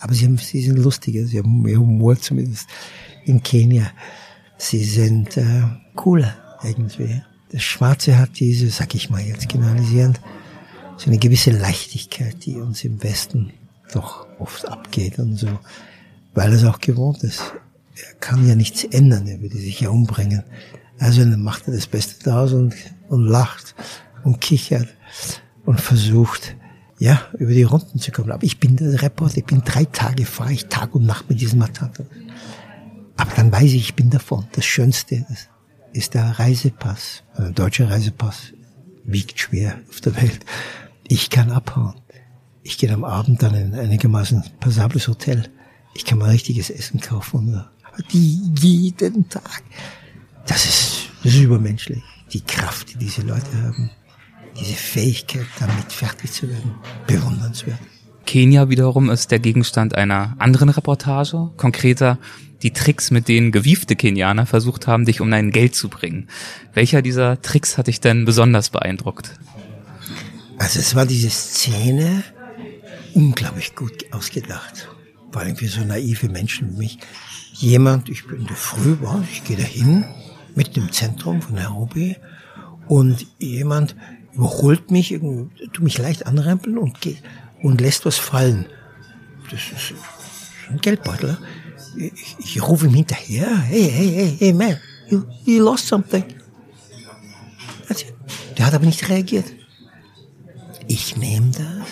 Aber 0.00 0.14
sie, 0.14 0.24
haben, 0.24 0.38
sie 0.38 0.62
sind 0.62 0.78
lustiger, 0.78 1.24
sie 1.24 1.38
haben 1.38 1.62
mehr 1.62 1.78
Humor 1.78 2.18
zumindest 2.18 2.66
in 3.24 3.40
Kenia. 3.40 3.92
Sie 4.58 4.82
sind 4.82 5.36
äh, 5.36 5.62
cooler 5.94 6.34
irgendwie. 6.64 7.22
Das 7.52 7.62
Schwarze 7.62 8.18
hat 8.18 8.40
diese, 8.40 8.70
sag 8.70 8.94
ich 8.94 9.10
mal 9.10 9.20
jetzt 9.20 9.48
generalisierend, 9.48 10.20
so 10.96 11.06
eine 11.10 11.18
gewisse 11.18 11.50
Leichtigkeit, 11.50 12.44
die 12.46 12.56
uns 12.56 12.82
im 12.84 13.02
Westen 13.02 13.52
doch 13.92 14.26
oft 14.38 14.66
abgeht 14.68 15.18
und 15.18 15.36
so, 15.36 15.48
weil 16.34 16.52
es 16.52 16.64
auch 16.64 16.80
gewohnt 16.80 17.22
ist. 17.22 17.42
Er 17.94 18.14
kann 18.20 18.48
ja 18.48 18.54
nichts 18.54 18.84
ändern, 18.84 19.26
er 19.26 19.40
würde 19.40 19.58
sich 19.58 19.80
ja 19.80 19.90
umbringen. 19.90 20.44
Also 20.98 21.20
dann 21.20 21.42
macht 21.42 21.68
er 21.68 21.74
das 21.74 21.86
Beste 21.86 22.24
daraus 22.24 22.52
und, 22.52 22.74
und 23.08 23.26
lacht 23.26 23.74
und 24.24 24.40
kichert 24.40 24.88
und 25.66 25.80
versucht, 25.80 26.56
ja, 26.98 27.20
über 27.38 27.52
die 27.52 27.64
Runden 27.64 27.98
zu 27.98 28.12
kommen. 28.12 28.30
Aber 28.30 28.44
ich 28.44 28.60
bin 28.60 28.76
der 28.76 29.02
Reporter, 29.02 29.38
ich 29.38 29.44
bin 29.44 29.62
drei 29.64 29.84
Tage, 29.84 30.24
fahre 30.24 30.52
ich 30.52 30.66
Tag 30.66 30.94
und 30.94 31.04
Nacht 31.04 31.28
mit 31.28 31.40
diesem 31.40 31.58
Matata. 31.58 32.04
Aber 33.16 33.32
dann 33.34 33.52
weiß 33.52 33.64
ich, 33.64 33.76
ich 33.76 33.94
bin 33.94 34.08
davon. 34.08 34.46
Das 34.52 34.64
Schönste, 34.64 35.26
das 35.28 35.48
ist 35.92 36.14
der 36.14 36.38
Reisepass. 36.38 37.22
Ein 37.34 37.54
deutscher 37.54 37.90
Reisepass 37.90 38.52
wiegt 39.04 39.38
schwer 39.38 39.78
auf 39.88 40.00
der 40.00 40.16
Welt. 40.16 40.44
Ich 41.08 41.30
kann 41.30 41.50
abhauen. 41.50 41.94
Ich 42.62 42.78
gehe 42.78 42.92
am 42.92 43.04
Abend 43.04 43.42
dann 43.42 43.54
in 43.54 43.74
ein 43.74 43.80
einigermaßen 43.80 44.44
passables 44.60 45.08
Hotel. 45.08 45.48
Ich 45.94 46.04
kann 46.04 46.18
mal 46.18 46.30
richtiges 46.30 46.70
Essen 46.70 47.00
kaufen. 47.00 47.54
Aber 47.54 48.02
die 48.12 48.40
jeden 48.60 49.28
Tag. 49.28 49.62
Das 50.46 50.64
ist, 50.64 51.08
das 51.22 51.34
ist 51.34 51.40
übermenschlich. 51.40 52.02
Die 52.32 52.40
Kraft, 52.40 52.94
die 52.94 52.98
diese 52.98 53.22
Leute 53.22 53.62
haben. 53.62 53.90
Diese 54.58 54.74
Fähigkeit, 54.74 55.46
damit 55.58 55.92
fertig 55.92 56.32
zu 56.32 56.48
werden. 56.48 56.74
Bewundernswert. 57.06 57.78
Kenia 58.26 58.68
wiederum 58.68 59.10
ist 59.10 59.30
der 59.30 59.40
Gegenstand 59.40 59.94
einer 59.94 60.36
anderen 60.38 60.68
Reportage, 60.68 61.50
konkreter 61.56 62.18
die 62.62 62.72
Tricks, 62.72 63.10
mit 63.10 63.28
denen 63.28 63.52
gewiefte 63.52 63.96
Kenianer 63.96 64.46
versucht 64.46 64.86
haben, 64.86 65.04
dich 65.04 65.20
um 65.20 65.30
dein 65.30 65.50
Geld 65.50 65.74
zu 65.74 65.88
bringen. 65.88 66.28
Welcher 66.74 67.02
dieser 67.02 67.42
Tricks 67.42 67.78
hat 67.78 67.86
dich 67.86 68.00
denn 68.00 68.24
besonders 68.24 68.70
beeindruckt? 68.70 69.38
Also 70.58 70.78
es 70.78 70.94
war 70.94 71.06
diese 71.06 71.30
Szene 71.30 72.22
unglaublich 73.14 73.74
gut 73.74 74.06
ausgedacht. 74.12 74.88
Vor 75.30 75.42
allem 75.42 75.56
für 75.56 75.68
so 75.68 75.84
naive 75.84 76.28
Menschen 76.28 76.74
wie 76.74 76.78
mich. 76.78 76.98
Jemand, 77.54 78.08
ich 78.08 78.26
bin 78.26 78.46
da 78.46 78.54
früh, 78.54 78.96
ich 79.30 79.44
gehe 79.44 79.56
da 79.56 79.62
hin, 79.62 80.04
mit 80.54 80.76
dem 80.76 80.90
Zentrum 80.92 81.42
von 81.42 81.54
Nairobi, 81.54 82.16
und 82.88 83.26
jemand 83.38 83.94
überholt 84.34 84.90
mich, 84.90 85.08
tut 85.10 85.80
mich 85.80 85.98
leicht 85.98 86.26
anrempeln 86.26 86.78
und 86.78 87.00
geht 87.00 87.22
und 87.62 87.80
lässt 87.80 88.04
was 88.06 88.18
fallen. 88.18 88.66
Das 89.50 89.60
ist 89.60 89.94
ein 90.70 90.78
Geldbeutel. 90.80 91.38
Ich, 91.96 92.36
ich 92.38 92.62
rufe 92.62 92.86
ihm 92.86 92.94
hinterher, 92.94 93.56
hey, 93.58 93.90
hey, 93.90 94.10
hey, 94.10 94.36
hey, 94.38 94.52
man, 94.52 94.78
you, 95.08 95.24
you 95.44 95.62
lost 95.62 95.86
something. 95.86 96.24
Der 98.56 98.66
hat 98.66 98.74
aber 98.74 98.86
nicht 98.86 99.08
reagiert. 99.08 99.46
Ich 100.86 101.16
nehme 101.16 101.50
das, 101.50 101.88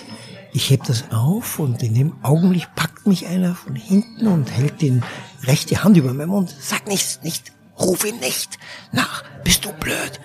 ich 0.52 0.70
heb 0.70 0.84
das 0.84 1.10
auf 1.10 1.58
und 1.58 1.82
in 1.82 1.94
dem 1.94 2.24
Augenblick 2.24 2.74
packt 2.74 3.06
mich 3.06 3.26
einer 3.26 3.54
von 3.54 3.74
hinten 3.74 4.26
und 4.26 4.50
hält 4.50 4.80
die 4.80 5.00
rechte 5.42 5.82
Hand 5.82 5.96
über 5.96 6.12
meinen 6.12 6.28
Mund. 6.28 6.54
Sag 6.60 6.86
nichts, 6.86 7.20
nicht, 7.22 7.52
ruf 7.78 8.04
ihn 8.04 8.18
nicht 8.18 8.58
nach. 8.92 9.24
Bist 9.42 9.64
du 9.64 9.72
blöd? 9.72 10.20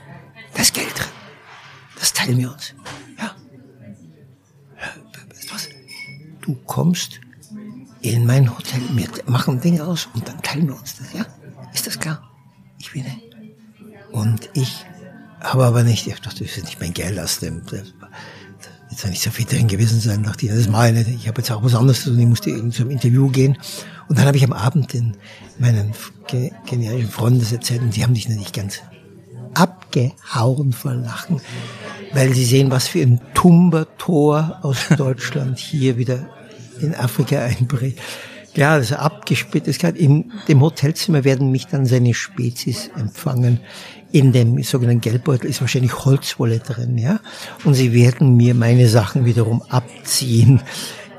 Das 0.53 0.74
Geld 0.74 0.98
drin. 0.98 1.08
Das 2.00 2.13
teilen 2.13 2.38
wir 2.38 2.51
uns. 2.51 2.74
Ja. 3.17 3.36
Du 5.12 5.53
was? 5.53 5.70
Du 6.41 6.55
kommst 6.65 7.22
in 8.13 8.25
mein 8.25 8.55
Hotel, 8.55 8.81
wir 8.91 9.07
machen 9.27 9.59
Dinge 9.62 9.85
aus 9.85 10.09
und 10.13 10.27
dann 10.27 10.41
teilen 10.41 10.67
wir 10.67 10.77
uns 10.77 10.95
das, 10.97 11.13
ja? 11.13 11.25
Ist 11.74 11.88
das 11.88 12.00
klar? 12.00 12.21
Ich 12.79 12.93
will 12.93 13.03
nicht. 13.03 13.35
Und 14.12 14.50
ich 14.53 14.85
habe 15.41 15.65
aber 15.65 15.83
nicht, 15.83 16.07
ich 16.07 16.21
dachte, 16.21 16.43
das 16.43 16.57
ist 16.57 16.65
nicht 16.65 16.79
mein 16.79 16.93
Geld 16.93 17.19
aus 17.19 17.39
dem, 17.39 17.62
jetzt 18.89 19.01
soll 19.01 19.12
nicht 19.12 19.24
so 19.24 19.31
viel 19.31 19.45
drin 19.45 19.67
gewesen 19.67 20.00
sein, 20.00 20.24
dachte 20.24 20.45
ich, 20.45 20.51
das 20.51 20.62
ist 20.62 20.69
meine, 20.69 21.01
ich 21.01 21.27
habe 21.27 21.41
jetzt 21.41 21.51
auch 21.51 21.63
was 21.63 21.75
anderes 21.75 22.03
zu 22.03 22.12
tun, 22.12 22.19
ich 22.19 22.27
musste 22.27 22.50
irgendwie 22.50 22.77
zum 22.77 22.89
Interview 22.89 23.29
gehen. 23.29 23.57
Und 24.07 24.17
dann 24.17 24.25
habe 24.25 24.38
ich 24.38 24.43
am 24.43 24.53
Abend 24.53 24.93
den, 24.93 25.17
meinen 25.57 25.93
genialen 26.65 27.09
Freunden 27.09 27.39
das 27.39 27.51
erzählt 27.51 27.81
und 27.81 27.95
die 27.95 28.03
haben 28.03 28.13
dich 28.13 28.29
nicht 28.29 28.53
ganz 28.53 28.81
abgehauen 29.53 30.74
vor 30.74 30.93
Lachen, 30.93 31.41
weil 32.13 32.33
sie 32.33 32.45
sehen, 32.45 32.71
was 32.71 32.88
für 32.88 33.01
ein 33.01 33.19
Tumbertor 33.33 34.59
aus 34.62 34.77
Deutschland 34.97 35.59
hier 35.59 35.97
wieder 35.97 36.29
in 36.82 36.96
Afrika 36.96 37.39
einbricht. 37.39 38.00
Ja, 38.55 38.77
das 38.77 38.91
ist 38.91 38.98
abgespittet. 38.98 39.84
In 39.98 40.32
dem 40.48 40.62
Hotelzimmer 40.62 41.25
werden 41.25 41.51
mich 41.51 41.67
dann 41.67 41.86
seine 41.86 42.13
Spezies 42.13 42.89
empfangen. 42.98 43.60
In 44.12 44.32
dem 44.32 44.63
sogenannten 44.63 45.01
Geldbeutel 45.01 45.50
ist 45.50 45.60
wahrscheinlich 45.60 46.05
Holzwolle 46.05 46.60
drin, 46.60 46.98
ja. 46.98 47.20
Und 47.65 47.74
sie 47.74 47.91
werden 47.91 48.38
mir 48.38 48.55
meine 48.55 48.88
Sachen 48.88 49.25
wiederum 49.25 49.62
abziehen, 49.63 50.62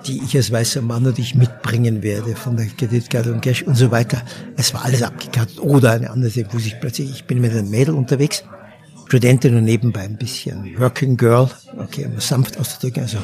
die 0.06 0.22
ich 0.22 0.34
als 0.34 0.50
weißer 0.50 0.80
Mann 0.80 1.02
natürlich 1.02 1.34
mitbringen 1.34 2.02
werde 2.02 2.36
von 2.36 2.56
der 2.56 2.66
Kreditkarte 2.66 3.32
und 3.32 3.42
Cash 3.42 3.64
und 3.64 3.75
so 3.75 3.90
weiter. 3.90 4.22
Es 4.56 4.72
war 4.72 4.84
alles 4.84 5.02
abgekartet. 5.02 5.60
Oder 5.60 5.92
eine 5.92 6.10
andere, 6.10 6.30
wo 6.52 6.58
sich 6.58 6.80
plötzlich, 6.80 7.10
ich 7.10 7.25
bin 7.25 7.42
mit 7.42 7.50
einem 7.50 7.68
Mädel 7.68 7.94
unterwegs, 7.94 8.44
Studentin 9.08 9.56
und 9.56 9.64
nebenbei 9.64 10.00
ein 10.00 10.16
bisschen 10.16 10.75
Working 10.78 11.16
Girl, 11.16 11.50
okay, 11.78 12.06
um 12.06 12.16
es 12.16 12.28
sanft 12.28 12.58
auszudrücken, 12.58 13.02
also 13.02 13.18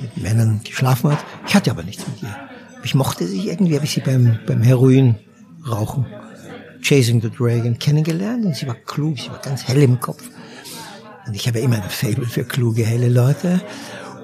mit 0.00 0.16
Männern 0.16 0.60
geschlafen 0.64 1.12
hat. 1.12 1.18
Ich 1.46 1.54
hatte 1.54 1.70
aber 1.70 1.82
nichts 1.82 2.06
mit 2.06 2.22
ihr. 2.22 2.36
Ich 2.84 2.94
mochte 2.94 3.26
sie 3.26 3.48
irgendwie, 3.48 3.74
habe 3.74 3.84
ich 3.84 3.92
sie 3.92 4.00
beim, 4.00 4.38
beim 4.46 4.62
Heroin 4.62 5.16
rauchen 5.68 6.06
Chasing 6.82 7.22
the 7.22 7.30
Dragon 7.30 7.78
kennengelernt 7.78 8.44
und 8.44 8.56
sie 8.56 8.66
war 8.66 8.74
klug, 8.74 9.18
sie 9.18 9.30
war 9.30 9.38
ganz 9.38 9.66
hell 9.68 9.82
im 9.82 10.00
Kopf. 10.00 10.28
Und 11.26 11.34
ich 11.34 11.46
habe 11.46 11.60
immer 11.60 11.76
ein 11.76 11.88
Fable 11.88 12.26
für 12.26 12.44
kluge, 12.44 12.84
helle 12.84 13.08
Leute. 13.08 13.60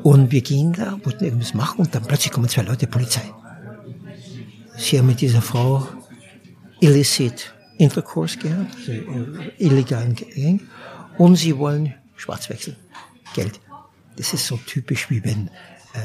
Und 0.02 0.32
wir 0.32 0.42
gehen 0.42 0.72
da, 0.72 0.98
wollten 1.04 1.24
irgendwas 1.24 1.54
machen 1.54 1.80
und 1.80 1.94
dann 1.94 2.04
plötzlich 2.04 2.32
kommen 2.32 2.48
zwei 2.48 2.62
Leute, 2.62 2.86
Polizei. 2.86 3.22
Sie 4.76 4.98
haben 4.98 5.06
mit 5.06 5.20
dieser 5.20 5.42
Frau 5.42 5.86
illicit 6.80 7.52
Intercourse 7.78 8.38
gehabt, 8.38 8.74
also 8.76 8.92
illegalen 9.58 10.14
Gang, 10.14 10.60
und 11.16 11.36
sie 11.36 11.56
wollen 11.56 11.94
schwarz 12.16 12.48
wechseln, 12.48 12.76
Geld. 13.34 13.60
Das 14.18 14.34
ist 14.34 14.46
so 14.46 14.56
typisch, 14.56 15.10
wie 15.10 15.24
wenn 15.24 15.48
äh, 15.94 15.98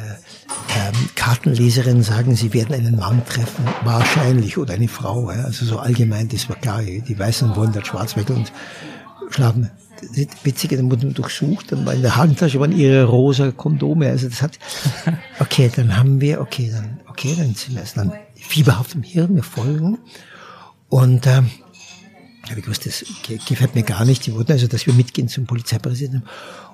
ähm, 0.75 1.09
Kartenleserinnen 1.15 2.03
sagen, 2.03 2.35
sie 2.35 2.53
werden 2.53 2.73
einen 2.73 2.95
Mann 2.95 3.25
treffen, 3.25 3.65
wahrscheinlich, 3.83 4.57
oder 4.57 4.75
eine 4.75 4.87
Frau. 4.87 5.31
Ja, 5.31 5.43
also 5.43 5.65
so 5.65 5.79
allgemein, 5.79 6.29
das 6.29 6.47
war 6.47 6.55
klar, 6.55 6.81
die 6.81 7.19
Weißen 7.19 7.55
wollen 7.55 7.73
das 7.73 7.87
Schwarz 7.87 8.15
weg 8.15 8.29
und 8.29 8.51
schlafen. 9.29 9.71
Das 10.01 10.27
Witzige, 10.43 10.77
dann 10.77 10.91
wurden 10.91 11.13
durchsucht, 11.13 11.71
dann 11.71 11.85
war 11.85 11.93
in 11.93 12.01
der 12.01 12.15
Handtasche 12.15 12.59
waren 12.59 12.71
ihre 12.71 13.05
rosa 13.05 13.51
Kondome. 13.51 14.09
Also 14.09 14.27
das 14.27 14.41
hat, 14.41 14.59
okay, 15.39 15.71
dann 15.73 15.97
haben 15.97 16.21
wir, 16.21 16.41
okay, 16.41 16.71
dann, 16.71 16.99
okay, 17.07 17.35
dann 17.37 17.55
sind 17.55 17.73
wir 17.73 17.81
also 17.81 17.95
dann 17.95 18.13
fieberhaft 18.35 18.95
im 18.95 19.03
Hirn, 19.03 19.35
wir 19.35 19.43
folgen. 19.43 19.97
Und 20.89 21.25
ähm, 21.25 21.49
habe 22.49 22.59
ich 22.59 22.65
gewusst, 22.65 22.85
das 22.85 23.05
gefällt 23.47 23.75
mir 23.75 23.83
gar 23.83 24.03
nicht. 24.05 24.25
Die 24.25 24.33
wollten 24.33 24.51
also, 24.51 24.67
dass 24.67 24.85
wir 24.85 24.93
mitgehen 24.93 25.29
zum 25.29 25.45
Polizeipräsidenten. 25.45 26.27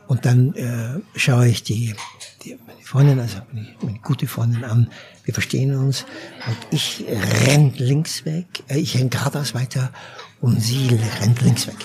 Und 0.10 0.26
dann 0.26 0.56
äh, 0.56 1.00
schaue 1.16 1.48
ich 1.48 1.62
die, 1.62 1.94
die 2.42 2.58
meine 2.66 2.82
Freundin, 2.82 3.20
also 3.20 3.38
meine, 3.54 3.68
meine 3.80 4.00
gute 4.00 4.26
Freundin 4.26 4.64
an. 4.64 4.90
Wir 5.24 5.36
verstehen 5.36 5.76
uns. 5.76 6.04
Und 6.48 6.58
ich 6.72 7.06
renn 7.46 7.76
links 7.78 8.26
weg. 8.26 8.48
Äh, 8.70 8.80
ich 8.80 8.98
renn 8.98 9.12
geradeaus 9.12 9.54
weiter 9.54 9.92
und 10.42 10.60
sie 10.60 11.00
rennt 11.22 11.44
links 11.44 11.68
weg. 11.68 11.76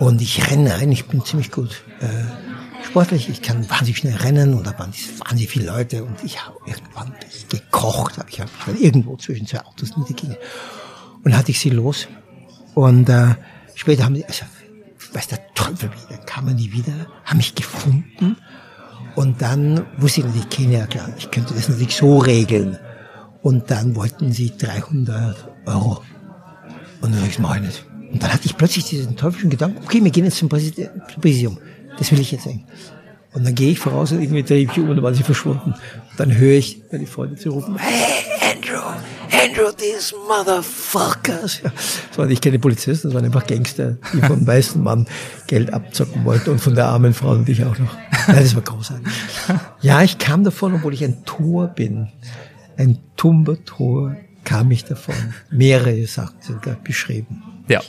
Und 0.00 0.20
ich 0.20 0.50
renne 0.50 0.74
rein. 0.74 0.90
Ich 0.90 1.06
bin 1.06 1.24
ziemlich 1.24 1.52
gut 1.52 1.84
äh, 2.00 2.84
sportlich. 2.84 3.28
Ich 3.28 3.42
kann 3.42 3.70
wahnsinnig 3.70 3.98
schnell 3.98 4.16
rennen 4.16 4.54
und 4.54 4.66
da 4.66 4.76
waren 4.76 4.92
wahnsinnig 5.18 5.48
viele 5.48 5.66
Leute. 5.66 6.02
Und 6.02 6.16
ich 6.24 6.44
habe 6.44 6.56
irgendwann 6.66 7.14
gekocht. 7.48 8.18
Hab 8.18 8.28
ich 8.28 8.40
habe 8.40 8.50
ich 8.74 8.82
irgendwo 8.82 9.16
zwischen 9.18 9.46
zwei 9.46 9.60
Autos 9.60 9.96
niedergegangen. 9.96 10.36
Und 11.22 11.36
hatte 11.36 11.52
ich 11.52 11.60
sie 11.60 11.70
los. 11.70 12.08
Und 12.74 13.08
äh, 13.08 13.36
später 13.76 14.04
haben 14.04 14.16
sie, 14.16 14.24
also 14.24 14.46
weiß 15.14 15.28
der 15.28 15.54
Teufel 15.54 15.90
wie, 15.90 16.14
dann 16.14 16.24
kamen 16.26 16.56
die 16.56 16.72
wieder, 16.72 16.92
haben 17.24 17.36
mich 17.36 17.54
gefunden 17.54 18.36
und 19.14 19.42
dann 19.42 19.84
wusste 19.98 20.20
ich 20.20 20.26
natürlich, 20.26 20.48
kenne 20.48 20.72
ja 20.78 20.86
klar, 20.86 21.08
ich 21.18 21.30
könnte 21.30 21.54
das 21.54 21.68
natürlich 21.68 21.96
so 21.96 22.18
regeln. 22.18 22.78
Und 23.42 23.70
dann 23.70 23.96
wollten 23.96 24.32
sie 24.32 24.52
300 24.56 25.36
Euro. 25.66 26.02
Und 27.00 27.12
dann 27.12 27.16
habe 27.16 27.28
ich 27.28 27.38
es 27.38 27.60
nicht. 27.60 27.84
Und 28.12 28.22
dann 28.22 28.32
hatte 28.32 28.46
ich 28.46 28.56
plötzlich 28.56 28.84
diesen 28.84 29.16
teuflischen 29.16 29.50
Gedanken, 29.50 29.82
okay, 29.84 30.02
wir 30.02 30.10
gehen 30.10 30.24
jetzt 30.24 30.38
zum 30.38 30.48
Präsidium. 30.48 31.58
Das 31.98 32.12
will 32.12 32.20
ich 32.20 32.30
jetzt 32.30 32.44
sehen. 32.44 32.64
Und 33.34 33.44
dann 33.44 33.54
gehe 33.54 33.72
ich 33.72 33.78
voraus 33.78 34.12
und 34.12 34.22
irgendwie 34.22 34.42
drehe 34.42 34.62
ich 34.62 34.78
um 34.78 34.90
und 34.90 34.96
dann 34.96 35.04
waren 35.04 35.14
sie 35.14 35.22
verschwunden. 35.22 35.72
Und 35.72 36.20
dann 36.20 36.36
höre 36.36 36.58
ich 36.58 36.82
meine 36.92 37.06
Freunde 37.06 37.36
zu 37.36 37.50
rufen, 37.50 37.76
hey 37.78 38.31
Andrew, 39.32 39.70
these 39.72 40.14
motherfuckers. 40.28 41.60
Ja, 41.62 41.72
das 42.08 42.18
waren 42.18 42.28
nicht 42.28 42.42
keine 42.42 42.58
Polizisten, 42.58 43.08
das 43.08 43.14
waren 43.14 43.24
einfach 43.24 43.46
Gangster, 43.46 43.96
die 44.12 44.20
vom 44.20 44.46
weißen 44.46 44.82
Mann 44.82 45.06
Geld 45.46 45.72
abzocken 45.72 46.24
wollten 46.24 46.50
und 46.50 46.60
von 46.60 46.74
der 46.74 46.86
armen 46.86 47.14
Frau 47.14 47.30
und 47.30 47.48
ich 47.48 47.64
auch 47.64 47.78
noch. 47.78 47.96
Ja, 48.28 48.34
das 48.34 48.54
war 48.54 48.62
großartig. 48.62 49.06
Ja, 49.80 50.02
ich 50.02 50.18
kam 50.18 50.44
davon, 50.44 50.74
obwohl 50.74 50.94
ich 50.94 51.04
ein 51.04 51.24
Tor 51.24 51.68
bin. 51.68 52.08
Ein 52.76 52.98
Tumbertor 53.16 54.16
kam 54.44 54.70
ich 54.70 54.84
davon. 54.84 55.14
Mehrere 55.50 56.06
Sachen 56.06 56.36
sind 56.40 56.66
da 56.66 56.76
beschrieben. 56.82 57.42
Ja, 57.68 57.80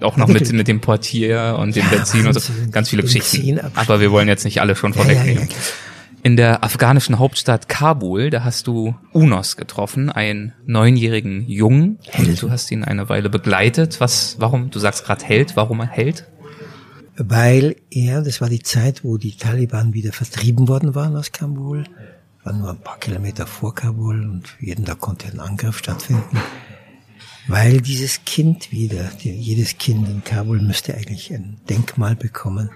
auch 0.00 0.16
noch 0.16 0.28
mit, 0.28 0.52
mit 0.52 0.68
dem 0.68 0.80
Portier 0.80 1.56
und 1.58 1.76
dem 1.76 1.84
ja, 1.84 1.90
Benzin 1.90 2.26
und 2.26 2.34
so. 2.34 2.52
Ganz 2.70 2.90
viele 2.90 3.02
Geschichten. 3.02 3.60
Aber 3.74 4.00
wir 4.00 4.10
wollen 4.10 4.28
jetzt 4.28 4.44
nicht 4.44 4.60
alle 4.60 4.74
schon 4.76 4.92
vorwegnehmen. 4.92 5.44
Ja, 5.44 5.48
ja, 5.48 5.89
in 6.22 6.36
der 6.36 6.62
afghanischen 6.62 7.18
Hauptstadt 7.18 7.68
Kabul, 7.68 8.30
da 8.30 8.44
hast 8.44 8.66
du 8.66 8.94
Unos 9.12 9.56
getroffen, 9.56 10.10
einen 10.10 10.52
neunjährigen 10.66 11.48
Jungen. 11.48 11.98
Held. 12.06 12.42
Du 12.42 12.50
hast 12.50 12.70
ihn 12.70 12.84
eine 12.84 13.08
Weile 13.08 13.30
begleitet. 13.30 14.00
Was, 14.00 14.36
warum, 14.38 14.70
du 14.70 14.78
sagst 14.78 15.04
gerade 15.04 15.24
Held, 15.24 15.56
warum 15.56 15.80
er 15.80 15.86
Held? 15.86 16.26
Weil 17.16 17.76
er, 17.90 18.22
das 18.22 18.40
war 18.40 18.48
die 18.48 18.62
Zeit, 18.62 19.04
wo 19.04 19.16
die 19.16 19.36
Taliban 19.36 19.94
wieder 19.94 20.12
vertrieben 20.12 20.68
worden 20.68 20.94
waren 20.94 21.16
aus 21.16 21.32
Kabul, 21.32 21.84
war 22.44 22.52
nur 22.52 22.70
ein 22.70 22.80
paar 22.80 22.98
Kilometer 22.98 23.46
vor 23.46 23.74
Kabul 23.74 24.22
und 24.22 24.56
jeden 24.60 24.84
Tag 24.84 25.00
konnte 25.00 25.28
ein 25.28 25.40
Angriff 25.40 25.78
stattfinden. 25.78 26.38
Weil 27.48 27.80
dieses 27.80 28.24
Kind 28.24 28.70
wieder, 28.72 29.10
jedes 29.18 29.78
Kind 29.78 30.08
in 30.08 30.22
Kabul 30.24 30.60
müsste 30.60 30.94
eigentlich 30.94 31.32
ein 31.32 31.58
Denkmal 31.68 32.14
bekommen, 32.14 32.70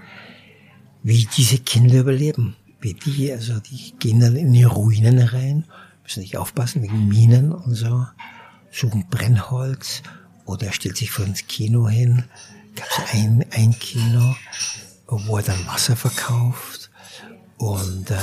wie 1.02 1.26
diese 1.36 1.58
Kinder 1.58 2.00
überleben 2.00 2.56
wie 2.84 2.94
die, 2.94 3.32
also 3.32 3.58
die 3.60 3.94
gehen 3.98 4.20
dann 4.20 4.36
in 4.36 4.52
die 4.52 4.62
Ruinen 4.62 5.18
rein, 5.18 5.64
müssen 6.02 6.20
nicht 6.20 6.36
aufpassen 6.36 6.82
wegen 6.82 7.08
Minen 7.08 7.50
und 7.50 7.74
so, 7.74 8.06
suchen 8.70 9.08
Brennholz 9.08 10.02
oder 10.44 10.70
stellt 10.70 10.98
sich 10.98 11.10
vor 11.10 11.24
ins 11.24 11.46
Kino 11.46 11.88
hin. 11.88 12.24
Gab 12.76 12.86
es 12.90 13.14
ein, 13.14 13.44
ein 13.52 13.72
Kino, 13.78 14.36
wo 15.06 15.38
er 15.38 15.42
dann 15.42 15.66
Wasser 15.66 15.96
verkauft 15.96 16.90
und 17.56 18.10
äh, 18.10 18.16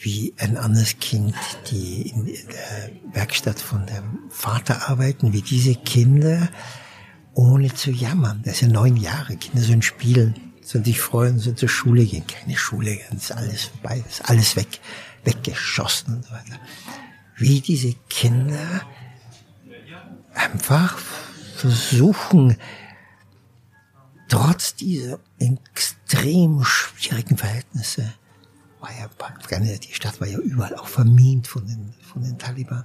wie 0.00 0.34
ein 0.38 0.56
anderes 0.56 0.98
Kind, 0.98 1.34
die 1.70 2.08
in 2.08 2.24
der 2.26 2.90
Werkstatt 3.12 3.60
von 3.60 3.86
dem 3.86 4.18
Vater 4.30 4.88
arbeiten, 4.88 5.32
wie 5.32 5.42
diese 5.42 5.76
Kinder, 5.76 6.48
ohne 7.34 7.72
zu 7.72 7.92
jammern. 7.92 8.42
Das 8.44 8.58
sind 8.58 8.72
neun 8.72 8.96
Jahre, 8.96 9.36
Kinder 9.36 9.62
sollen 9.62 9.82
spielen 9.82 10.43
sollen 10.64 10.84
sich 10.84 11.00
freuen, 11.00 11.38
sollen 11.38 11.56
zur 11.56 11.68
Schule 11.68 12.04
gehen. 12.04 12.26
Keine 12.26 12.56
Schule, 12.56 12.98
ist 13.10 13.32
alles 13.32 13.64
vorbei, 13.64 14.02
ist 14.08 14.28
alles 14.28 14.56
weg, 14.56 14.80
weggeschossen 15.24 16.16
und 16.16 16.24
so 16.24 16.30
weiter. 16.32 16.58
Wie 17.36 17.60
diese 17.60 17.94
Kinder 18.08 18.82
einfach 20.34 20.98
versuchen, 21.56 22.56
trotz 24.28 24.74
dieser 24.74 25.18
extrem 25.38 26.64
schwierigen 26.64 27.36
Verhältnisse 27.36 28.14
war 28.80 28.92
ja 28.92 29.08
die 29.78 29.94
Stadt 29.94 30.20
war 30.20 30.28
ja 30.28 30.38
überall 30.38 30.74
auch 30.76 30.88
vermint 30.88 31.46
von 31.46 31.66
den, 31.66 31.94
von 32.02 32.22
den 32.22 32.38
Taliban, 32.38 32.84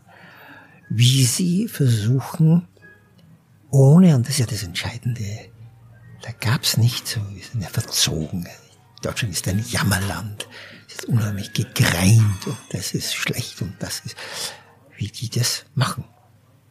wie 0.89 1.25
sie 1.25 1.67
versuchen, 1.67 2.67
ohne, 3.69 4.15
und 4.15 4.25
das 4.25 4.31
ist 4.31 4.39
ja 4.39 4.45
das 4.45 4.63
Entscheidende, 4.63 5.50
da 6.22 6.32
gab's 6.40 6.78
nicht 6.78 7.08
so, 7.08 7.22
wir 7.34 7.44
sind 7.44 7.62
ja 7.62 7.70
verzogen. 7.70 8.48
Deutschland 9.02 9.34
ist 9.34 9.48
ein 9.48 9.64
Jammerland, 9.70 10.48
es 10.88 10.96
ist 10.96 11.06
unheimlich 11.06 11.54
gegreint 11.54 12.46
und 12.46 12.58
das 12.72 12.94
ist 12.94 13.16
schlecht 13.16 13.62
und 13.62 13.76
das 13.80 14.02
ist, 14.02 14.16
wie 14.98 15.08
die 15.08 15.30
das 15.30 15.66
machen. 15.76 16.04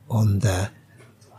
Und 0.06 0.44
äh, 0.44 0.68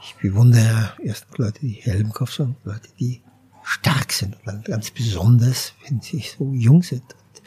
ich 0.02 0.16
bewundere 0.16 0.94
erst 1.04 1.26
Leute, 1.38 1.60
die 1.60 1.74
Helmkopf 1.74 2.34
sind, 2.34 2.56
Leute, 2.64 2.90
die 3.00 3.22
stark 3.64 4.12
sind 4.12 4.36
und 4.36 4.48
dann 4.48 4.64
ganz 4.64 4.90
besonders, 4.90 5.74
wenn 5.88 6.02
sie 6.02 6.26
so 6.38 6.52
jung 6.54 6.82
sind. 6.82 7.04
Und 7.04 7.42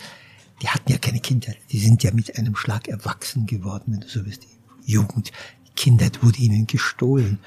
die 0.63 0.69
hatten 0.69 0.93
ja 0.93 0.99
keine 0.99 1.21
Kindheit, 1.21 1.59
die 1.71 1.81
sind 1.81 2.05
ja 2.05 2.13
mit 2.13 2.39
einem 2.39 2.55
Schlag 2.55 2.87
erwachsen 2.87 3.47
geworden, 3.47 3.93
wenn 3.93 4.01
du 4.01 4.09
so 4.09 4.25
willst. 4.25 4.45
Die 4.45 4.93
Jugend, 4.93 5.33
die 5.67 5.75
Kindheit 5.75 6.23
wurde 6.23 6.39
ihnen 6.39 6.67
gestohlen 6.69 7.41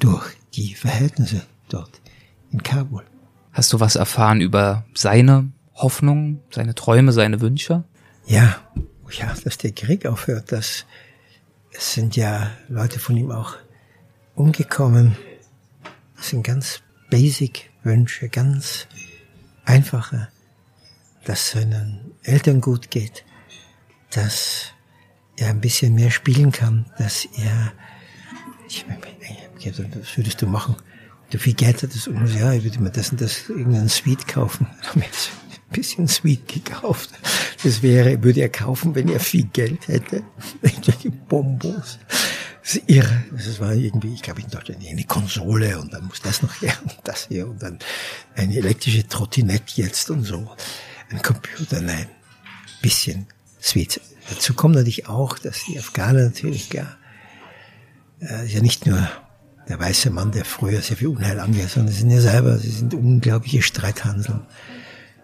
durch 0.00 0.26
die 0.54 0.74
Verhältnisse 0.74 1.46
dort 1.68 2.00
in 2.52 2.62
Kabul. 2.62 3.04
Hast 3.52 3.72
du 3.72 3.80
was 3.80 3.96
erfahren 3.96 4.40
über 4.40 4.84
seine 4.94 5.50
Hoffnungen, 5.74 6.40
seine 6.50 6.74
Träume, 6.74 7.12
seine 7.12 7.40
Wünsche? 7.40 7.84
Ja, 8.26 8.56
ja, 9.10 9.34
dass 9.44 9.58
der 9.58 9.72
Krieg 9.72 10.06
aufhört, 10.06 10.52
dass 10.52 10.84
es 11.72 11.92
sind 11.92 12.16
ja 12.16 12.50
Leute 12.68 12.98
von 12.98 13.16
ihm 13.16 13.30
auch 13.30 13.54
umgekommen. 14.34 15.16
Das 16.16 16.30
sind 16.30 16.42
ganz 16.42 16.80
basic 17.10 17.70
Wünsche, 17.82 18.28
ganz 18.28 18.86
einfache, 19.64 20.28
dass 21.24 21.50
seinen 21.50 22.12
Eltern 22.22 22.60
gut 22.60 22.90
geht, 22.90 23.24
dass 24.10 24.72
er 25.36 25.50
ein 25.50 25.60
bisschen 25.60 25.94
mehr 25.94 26.10
spielen 26.10 26.50
kann, 26.50 26.86
dass 26.98 27.26
er, 27.36 27.72
ich, 28.68 28.84
was 28.88 30.16
würdest 30.16 30.40
du 30.40 30.46
machen? 30.46 30.76
Du 31.30 31.38
viel 31.38 31.54
Geld 31.54 31.82
hattest 31.82 32.06
und 32.08 32.34
ja, 32.34 32.52
ich 32.52 32.62
würde 32.62 32.80
mir 32.80 32.90
das 32.90 33.10
und 33.10 33.20
das 33.20 33.48
irgendeinen 33.48 33.88
Sweet 33.88 34.28
kaufen. 34.28 34.66
Ich 34.80 34.88
habe 34.88 34.98
mir 35.00 35.06
jetzt 35.06 35.30
ein 35.52 35.72
bisschen 35.72 36.08
Sweet 36.08 36.46
gekauft. 36.46 37.10
Das 37.64 37.82
wäre, 37.82 38.22
würde 38.22 38.40
er 38.40 38.48
kaufen, 38.48 38.94
wenn 38.94 39.08
er 39.08 39.18
viel 39.18 39.44
Geld 39.44 39.88
hätte. 39.88 40.22
Irgendwelche 40.62 41.10
Bonbons. 41.10 41.98
Das 42.62 42.74
ist 42.76 42.82
irre. 42.88 43.24
Das 43.32 43.60
war 43.60 43.74
irgendwie, 43.74 44.14
ich 44.14 44.22
glaube, 44.22 44.42
in 44.42 44.50
Deutschland 44.50 44.84
eine 44.86 45.04
Konsole 45.04 45.78
und 45.78 45.92
dann 45.92 46.06
muss 46.06 46.20
das 46.20 46.42
noch 46.42 46.60
her 46.62 46.74
und 46.82 46.96
das 47.04 47.26
hier 47.28 47.48
und 47.48 47.62
dann 47.62 47.78
eine 48.34 48.56
elektrische 48.56 49.06
Trottinette 49.06 49.80
jetzt 49.80 50.10
und 50.10 50.22
so. 50.22 50.50
Ein 51.10 51.22
Computer, 51.22 51.80
nein. 51.80 52.08
Bisschen 52.82 53.26
Sweet. 53.60 54.00
Dazu 54.28 54.54
kommt 54.54 54.76
natürlich 54.76 55.08
auch, 55.08 55.38
dass 55.38 55.64
die 55.64 55.78
Afghaner 55.78 56.24
natürlich 56.24 56.70
gar, 56.70 56.96
äh, 58.20 58.46
ja 58.46 58.60
nicht 58.60 58.86
nur 58.86 59.08
der 59.68 59.80
weiße 59.80 60.10
Mann, 60.10 60.32
der 60.32 60.44
früher 60.44 60.80
sehr 60.80 60.96
viel 60.96 61.08
Unheil 61.08 61.40
angehört, 61.40 61.70
sondern 61.70 61.92
sie 61.92 62.00
sind 62.00 62.10
ja 62.10 62.20
selber, 62.20 62.58
sie 62.58 62.70
sind 62.70 62.94
unglaubliche 62.94 63.62
Streithanseln. 63.62 64.42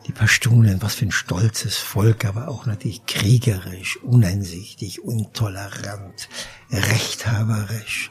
Die 0.07 0.13
Pashtunen, 0.13 0.83
was 0.83 0.97
für 0.97 1.07
ein 1.07 1.13
stolzes 1.13 1.77
Volk, 1.77 2.25
aber 2.25 2.49
auch 2.49 2.67
natürlich 2.67 3.07
kriegerisch, 3.07 3.99
uneinsichtig, 4.03 5.05
intolerant, 5.05 6.29
rechthaberisch, 6.73 8.11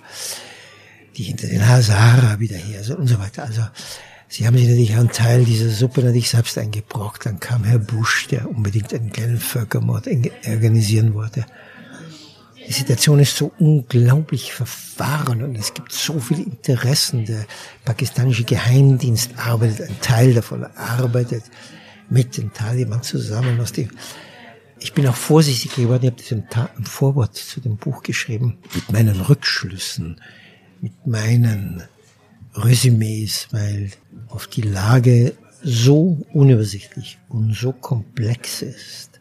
die 1.17 1.23
hinter 1.23 1.47
den 1.47 1.67
Hazara 1.67 2.39
wieder 2.39 2.55
her 2.55 2.85
sind 2.85 2.97
und 2.97 3.07
so 3.07 3.19
weiter. 3.19 3.43
Also, 3.43 3.63
sie 4.29 4.47
haben 4.47 4.57
sich 4.57 4.69
natürlich 4.69 4.95
einen 4.95 5.11
Teil 5.11 5.43
dieser 5.43 5.69
Suppe 5.69 6.01
natürlich 6.01 6.29
selbst 6.29 6.57
eingebrockt. 6.57 7.25
Dann 7.25 7.41
kam 7.41 7.65
Herr 7.65 7.79
Bush, 7.79 8.27
der 8.27 8.49
unbedingt 8.49 8.93
einen 8.93 9.11
kleinen 9.11 9.39
Völkermord 9.39 10.07
organisieren 10.47 11.13
wollte. 11.13 11.45
Die 12.71 12.77
Situation 12.77 13.19
ist 13.19 13.35
so 13.35 13.51
unglaublich 13.59 14.53
verfahren 14.53 15.43
und 15.43 15.57
es 15.57 15.73
gibt 15.73 15.91
so 15.91 16.21
viele 16.21 16.43
Interessen. 16.43 17.25
Der 17.25 17.45
pakistanische 17.83 18.45
Geheimdienst 18.45 19.31
arbeitet, 19.37 19.89
ein 19.89 19.99
Teil 19.99 20.33
davon 20.33 20.63
arbeitet 20.63 21.43
mit 22.09 22.37
den 22.37 22.53
Taliban 22.53 23.03
zusammen. 23.03 23.59
Aus 23.59 23.73
dem 23.73 23.89
ich 24.79 24.93
bin 24.93 25.05
auch 25.05 25.17
vorsichtig 25.17 25.75
geworden, 25.75 26.05
ich 26.05 26.31
habe 26.31 26.45
das 26.47 26.77
im, 26.77 26.85
Vorwort 26.85 27.35
zu 27.35 27.59
dem 27.59 27.75
Buch 27.75 28.03
geschrieben, 28.03 28.57
mit 28.73 28.89
meinen 28.89 29.19
Rückschlüssen, 29.19 30.21
mit 30.79 31.05
meinen 31.05 31.83
Resümees, 32.53 33.49
weil 33.51 33.91
auf 34.29 34.47
die 34.47 34.61
Lage 34.61 35.35
so 35.61 36.25
unübersichtlich 36.31 37.17
und 37.27 37.53
so 37.53 37.73
komplex 37.73 38.61
ist, 38.61 39.19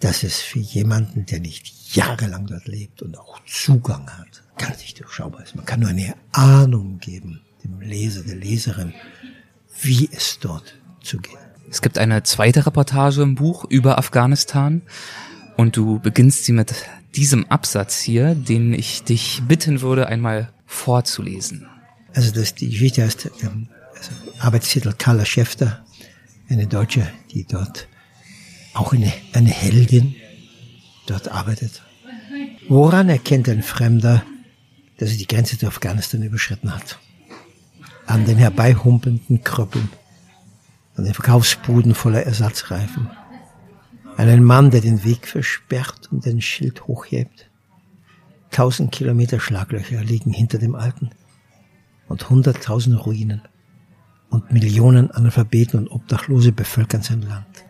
dass 0.00 0.24
es 0.24 0.40
für 0.40 0.58
jemanden, 0.58 1.26
der 1.26 1.38
nicht 1.38 1.79
jahrelang 1.94 2.46
dort 2.46 2.66
lebt 2.66 3.02
und 3.02 3.18
auch 3.18 3.40
Zugang 3.46 4.08
hat, 4.10 4.42
gar 4.58 4.70
nicht 4.76 5.00
durchschaubar 5.00 5.42
ist. 5.42 5.56
Man 5.56 5.64
kann 5.64 5.80
nur 5.80 5.90
eine 5.90 6.14
Ahnung 6.32 6.98
geben, 6.98 7.40
dem 7.64 7.80
Leser, 7.80 8.22
der 8.22 8.36
Leserin, 8.36 8.94
wie 9.82 10.08
es 10.12 10.38
dort 10.40 10.74
zugeht. 11.02 11.38
Es 11.68 11.82
gibt 11.82 11.98
eine 11.98 12.22
zweite 12.22 12.66
Reportage 12.66 13.22
im 13.22 13.34
Buch 13.34 13.64
über 13.64 13.98
Afghanistan 13.98 14.82
und 15.56 15.76
du 15.76 15.98
beginnst 16.00 16.44
sie 16.44 16.52
mit 16.52 16.74
diesem 17.14 17.46
Absatz 17.50 18.00
hier, 18.00 18.34
den 18.34 18.72
ich 18.72 19.04
dich 19.04 19.42
bitten 19.46 19.80
würde, 19.80 20.06
einmal 20.06 20.52
vorzulesen. 20.66 21.66
Also 22.14 22.32
das, 22.32 22.54
die 22.54 22.70
Geschichte 22.70 23.02
heißt 23.02 23.30
ähm, 23.42 23.68
also 23.96 24.10
Arbeitstitel 24.38 24.92
Carla 24.96 25.24
Schäfter, 25.24 25.84
eine 26.48 26.66
Deutsche, 26.66 27.06
die 27.30 27.44
dort 27.44 27.88
auch 28.74 28.92
eine, 28.92 29.12
eine 29.32 29.50
Heldin 29.50 30.14
dort 31.10 31.28
arbeitet. 31.28 31.82
Woran 32.68 33.08
erkennt 33.08 33.48
ein 33.48 33.62
Fremder, 33.62 34.22
dass 34.98 35.10
er 35.10 35.18
die 35.18 35.26
Grenze 35.26 35.58
zu 35.58 35.66
Afghanistan 35.66 36.22
überschritten 36.22 36.74
hat? 36.74 36.98
An 38.06 38.26
den 38.26 38.38
herbeihumpelnden 38.38 39.42
Krüppeln, 39.42 39.88
an 40.96 41.04
den 41.04 41.14
Verkaufsbuden 41.14 41.94
voller 41.94 42.22
Ersatzreifen, 42.22 43.10
an 44.16 44.28
einen 44.28 44.44
Mann, 44.44 44.70
der 44.70 44.80
den 44.80 45.04
Weg 45.04 45.26
versperrt 45.26 46.10
und 46.12 46.26
den 46.26 46.40
Schild 46.40 46.86
hochhebt. 46.86 47.48
Tausend 48.50 48.92
Kilometer 48.92 49.40
Schlaglöcher 49.40 50.02
liegen 50.02 50.32
hinter 50.32 50.58
dem 50.58 50.74
Alten 50.74 51.10
und 52.08 52.28
hunderttausend 52.28 53.06
Ruinen 53.06 53.42
und 54.28 54.52
Millionen 54.52 55.10
Analphabeten 55.10 55.78
und 55.78 55.88
Obdachlose 55.88 56.52
bevölkern 56.52 57.02
sein 57.02 57.22
Land 57.22 57.64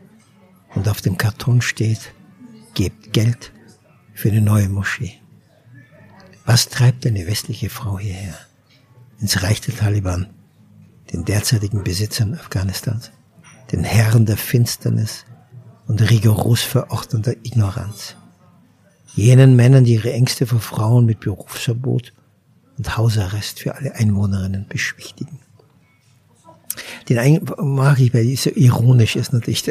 und 0.74 0.88
auf 0.88 1.00
dem 1.00 1.16
Karton 1.18 1.61
steht, 1.62 2.12
gebt 2.74 3.12
Geld 3.12 3.52
für 4.14 4.30
eine 4.30 4.40
neue 4.40 4.68
Moschee. 4.68 5.14
Was 6.44 6.68
treibt 6.68 7.06
eine 7.06 7.26
westliche 7.26 7.70
Frau 7.70 7.98
hierher? 7.98 8.35
Ins 9.20 9.42
Reich 9.42 9.61
der 9.61 9.76
Taliban, 9.76 10.28
den 11.12 11.24
derzeitigen 11.24 11.85
Besitzern 11.85 12.35
Afghanistans, 12.35 13.12
den 13.72 13.85
Herren 13.85 14.26
der 14.26 14.37
Finsternis 14.37 15.24
und 15.87 16.09
rigoros 16.11 16.62
verordneter 16.62 17.35
Ignoranz. 17.42 18.16
Jenen 19.14 19.56
Männern, 19.56 19.85
die 19.85 19.94
ihre 19.94 20.12
Ängste 20.12 20.46
vor 20.46 20.61
Frauen 20.61 21.04
mit 21.04 21.20
Berufsverbot 21.20 22.12
und 22.78 22.96
Hausarrest 22.96 23.61
für 23.61 23.74
alle 23.74 23.94
Einwohnerinnen 23.94 24.66
beschwichtigen. 24.68 25.40
Den 27.09 27.44
mag 27.59 27.98
ich, 27.98 28.14
weil 28.14 28.37
so 28.37 28.50
ironisch 28.50 29.16
ist 29.16 29.33
natürlich 29.33 29.64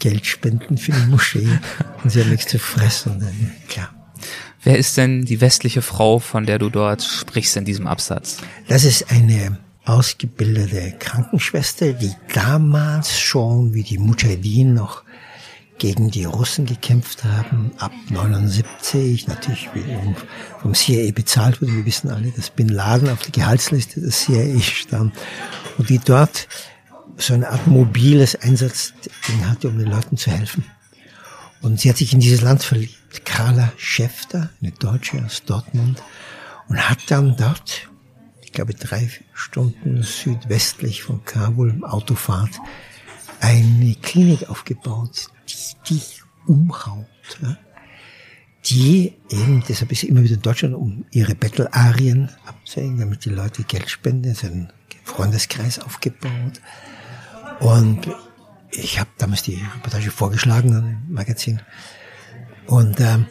das 0.00 0.10
Geldspenden 0.10 0.78
für 0.78 0.92
die 0.92 1.06
Moschee 1.06 1.48
und 2.02 2.10
sie 2.10 2.20
haben 2.20 2.30
nichts 2.30 2.50
zu 2.50 2.58
fressen. 2.58 3.20
Dann, 3.20 3.52
klar. 3.68 3.90
Wer 4.62 4.78
ist 4.78 4.96
denn 4.96 5.24
die 5.24 5.40
westliche 5.40 5.82
Frau, 5.82 6.18
von 6.18 6.44
der 6.44 6.58
du 6.58 6.68
dort 6.68 7.02
sprichst 7.02 7.56
in 7.56 7.64
diesem 7.64 7.86
Absatz? 7.86 8.38
Das 8.68 8.84
ist 8.84 9.10
eine 9.10 9.58
ausgebildete 9.84 10.94
Krankenschwester, 10.98 11.94
die 11.94 12.12
damals 12.34 13.18
schon 13.18 13.72
wie 13.72 13.82
die 13.82 13.98
Mujahideen 13.98 14.74
noch 14.74 15.02
gegen 15.78 16.10
die 16.10 16.24
Russen 16.24 16.66
gekämpft 16.66 17.24
haben, 17.24 17.72
ab 17.78 17.92
79, 18.10 19.28
natürlich 19.28 19.70
vom 20.60 20.74
CIA 20.74 21.12
bezahlt 21.12 21.62
wurde. 21.62 21.74
Wir 21.74 21.86
wissen 21.86 22.10
alle, 22.10 22.30
dass 22.32 22.50
Bin 22.50 22.68
Laden 22.68 23.08
auf 23.08 23.22
der 23.22 23.32
Gehaltsliste 23.32 24.02
des 24.02 24.26
CIA 24.26 24.60
stand 24.60 25.14
und 25.78 25.88
die 25.88 25.98
dort 25.98 26.48
so 27.16 27.34
eine 27.34 27.48
Art 27.48 27.66
mobiles 27.66 28.36
Einsatzding 28.36 29.46
hatte, 29.46 29.68
um 29.68 29.78
den 29.78 29.88
Leuten 29.88 30.16
zu 30.16 30.30
helfen. 30.30 30.64
Und 31.62 31.80
sie 31.80 31.90
hat 31.90 31.98
sich 31.98 32.12
in 32.12 32.20
dieses 32.20 32.40
Land 32.40 32.62
verliebt, 32.62 33.24
Carla 33.24 33.72
Schäfter, 33.76 34.50
eine 34.60 34.72
Deutsche 34.72 35.22
aus 35.24 35.44
Dortmund, 35.44 36.02
und 36.68 36.88
hat 36.88 36.98
dann 37.08 37.36
dort, 37.36 37.88
ich 38.42 38.52
glaube 38.52 38.74
drei 38.74 39.10
Stunden 39.34 40.02
südwestlich 40.02 41.02
von 41.02 41.24
Kabul, 41.24 41.84
Autofahrt, 41.84 42.58
eine 43.40 43.94
Klinik 43.96 44.48
aufgebaut, 44.48 45.28
die 45.48 45.94
dich 45.94 46.22
umhaut. 46.46 47.06
Ja? 47.42 47.56
Die 48.66 49.14
eben, 49.30 49.64
deshalb 49.68 49.90
ist 49.92 50.00
sie 50.00 50.08
immer 50.08 50.22
wieder 50.22 50.34
in 50.34 50.42
Deutschland, 50.42 50.74
um 50.74 51.04
ihre 51.10 51.34
Bettelarien 51.34 52.30
abzuhängen, 52.46 52.98
damit 52.98 53.24
die 53.24 53.30
Leute 53.30 53.64
Geld 53.64 53.88
spenden. 53.88 54.24
Das 54.24 54.42
ist 54.42 54.50
ein 54.50 54.72
Freundeskreis 55.04 55.78
aufgebaut. 55.78 56.60
Und 57.60 58.08
ich 58.72 58.98
habe 58.98 59.10
damals 59.18 59.42
die 59.42 59.62
Reportage 59.76 60.10
vorgeschlagen 60.10 61.04
im 61.08 61.14
Magazin. 61.14 61.60
Und 62.66 63.00
ähm, 63.00 63.26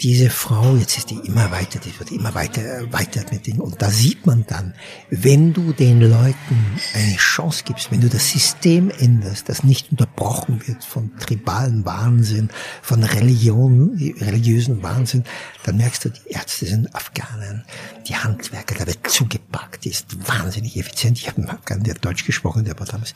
diese 0.00 0.30
Frau, 0.30 0.76
jetzt 0.76 0.96
ist 0.96 1.10
die 1.10 1.18
immer 1.26 1.50
weiter, 1.50 1.80
die 1.80 1.98
wird 1.98 2.12
immer 2.12 2.34
weiter 2.34 2.62
erweitert 2.62 3.32
mit 3.32 3.46
Dingen. 3.46 3.60
Und 3.60 3.82
da 3.82 3.90
sieht 3.90 4.26
man 4.26 4.44
dann, 4.46 4.74
wenn 5.10 5.52
du 5.52 5.72
den 5.72 6.00
Leuten 6.00 6.78
eine 6.94 7.16
Chance 7.16 7.64
gibst, 7.64 7.90
wenn 7.90 8.00
du 8.00 8.08
das 8.08 8.30
System 8.30 8.90
änderst, 8.90 9.48
das 9.48 9.64
nicht 9.64 9.90
unterbrochen 9.90 10.66
wird 10.66 10.84
von 10.84 11.16
tribalen 11.18 11.84
Wahnsinn, 11.84 12.48
von 12.80 13.02
Religion, 13.02 13.98
religiösen 14.20 14.82
Wahnsinn, 14.84 15.24
dann 15.64 15.78
merkst 15.78 16.04
du, 16.04 16.10
die 16.10 16.30
Ärzte 16.30 16.66
sind 16.66 16.94
Afghanen, 16.94 17.64
die 18.06 18.14
Handwerker, 18.14 18.76
da 18.76 18.86
wird 18.86 19.10
zugepackt, 19.10 19.84
die 19.84 19.90
ist 19.90 20.28
wahnsinnig 20.28 20.76
effizient. 20.76 21.18
Ich 21.18 21.26
habe 21.26 21.38
einen 21.38 21.50
Afghanen, 21.50 21.82
der 21.82 21.94
hat 21.96 22.04
Deutsch 22.04 22.24
gesprochen, 22.24 22.64
der 22.64 22.78
war 22.78 22.86
damals 22.86 23.14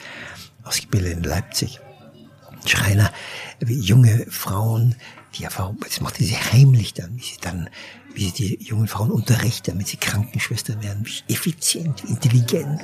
ausgebildet 0.65 1.19
in 1.19 1.23
Leipzig. 1.23 1.81
Schreiner, 2.67 3.13
junge 3.67 4.27
Frauen, 4.29 4.95
die 5.35 5.45
Erfahrung, 5.45 5.79
das 5.81 6.01
macht 6.01 6.17
sie 6.17 6.37
heimlich 6.37 6.95
dann, 6.95 7.17
wie 7.17 7.23
sie 7.23 7.41
dann, 7.41 7.69
wie 8.15 8.27
sie 8.27 8.33
die 8.33 8.65
jungen 8.65 8.87
Frauen 8.87 9.11
unterrichten, 9.11 9.73
damit 9.73 9.89
sie 9.89 9.97
Krankenschwestern 9.97 10.83
werden, 10.83 11.05
wie 11.05 11.33
effizient, 11.33 12.05
wie 12.05 12.13
intelligent, 12.13 12.81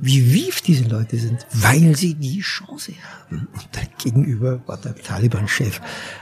wie 0.00 0.32
wief 0.32 0.60
diese 0.60 0.84
Leute 0.84 1.16
sind, 1.18 1.46
weil 1.52 1.96
sie 1.96 2.14
die 2.14 2.40
Chance 2.40 2.92
haben. 3.02 3.48
Und 3.52 3.68
dann 3.72 3.86
gegenüber 4.02 4.60
war 4.66 4.76
der 4.76 4.94
Taliban-Chef, 4.94 5.80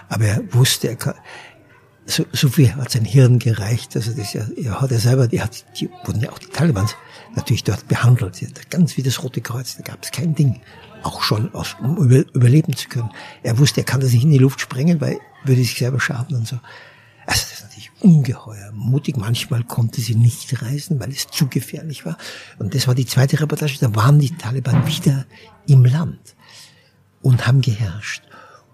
aber 0.09 0.27
er 0.27 0.55
wusste, 0.55 0.88
er 0.88 0.96
kann, 0.96 1.14
so, 2.05 2.25
so 2.33 2.49
viel 2.49 2.72
hat 2.75 2.90
sein 2.90 3.05
Hirn 3.05 3.38
gereicht, 3.38 3.96
also 3.96 4.12
das 4.12 4.33
ja, 4.33 4.46
er 4.57 4.81
hat 4.81 4.92
er 4.92 5.01
selber, 5.01 5.27
die 5.27 5.42
hat, 5.42 5.64
die 5.81 5.90
wurden 6.05 6.20
ja 6.20 6.31
auch 6.31 6.38
die 6.38 6.46
Talibans 6.46 6.94
natürlich 7.35 7.65
dort 7.65 7.89
behandelt, 7.89 8.71
ganz 8.71 8.97
wie 8.97 9.03
das 9.03 9.23
Rote 9.23 9.41
Kreuz, 9.41 9.77
da 9.77 9.83
gab 9.83 10.03
es 10.03 10.11
kein 10.11 10.35
Ding 10.35 10.61
auch 11.03 11.23
schon, 11.23 11.55
aus, 11.55 11.77
um 11.81 11.97
über, 11.97 12.25
überleben 12.35 12.75
zu 12.75 12.89
können. 12.89 13.11
Er 13.43 13.59
wusste, 13.59 13.81
er 13.81 13.85
kann 13.85 14.01
das 14.01 14.12
nicht 14.12 14.25
in 14.25 14.31
die 14.31 14.39
Luft 14.39 14.61
sprengen, 14.61 15.01
weil 15.01 15.19
würde 15.45 15.62
sich 15.62 15.79
selber 15.79 16.01
schaden 16.01 16.37
und 16.37 16.47
so. 16.47 16.57
Also 17.27 17.43
das 17.43 17.53
ist 17.53 17.62
natürlich 17.62 17.91
ungeheuer 18.01 18.73
mutig. 18.73 19.17
Manchmal 19.17 19.65
konnte 19.65 20.01
sie 20.01 20.15
nicht 20.15 20.62
reisen, 20.62 21.01
weil 21.01 21.11
es 21.11 21.27
zu 21.29 21.49
gefährlich 21.49 22.05
war. 22.05 22.17
Und 22.59 22.75
das 22.75 22.87
war 22.87 22.95
die 22.95 23.07
zweite 23.07 23.41
Reportage. 23.41 23.79
Da 23.81 23.95
waren 23.95 24.19
die 24.19 24.37
Taliban 24.37 24.87
wieder 24.87 25.27
im 25.67 25.85
Land 25.85 26.37
und 27.23 27.47
haben 27.47 27.61
geherrscht. 27.61 28.23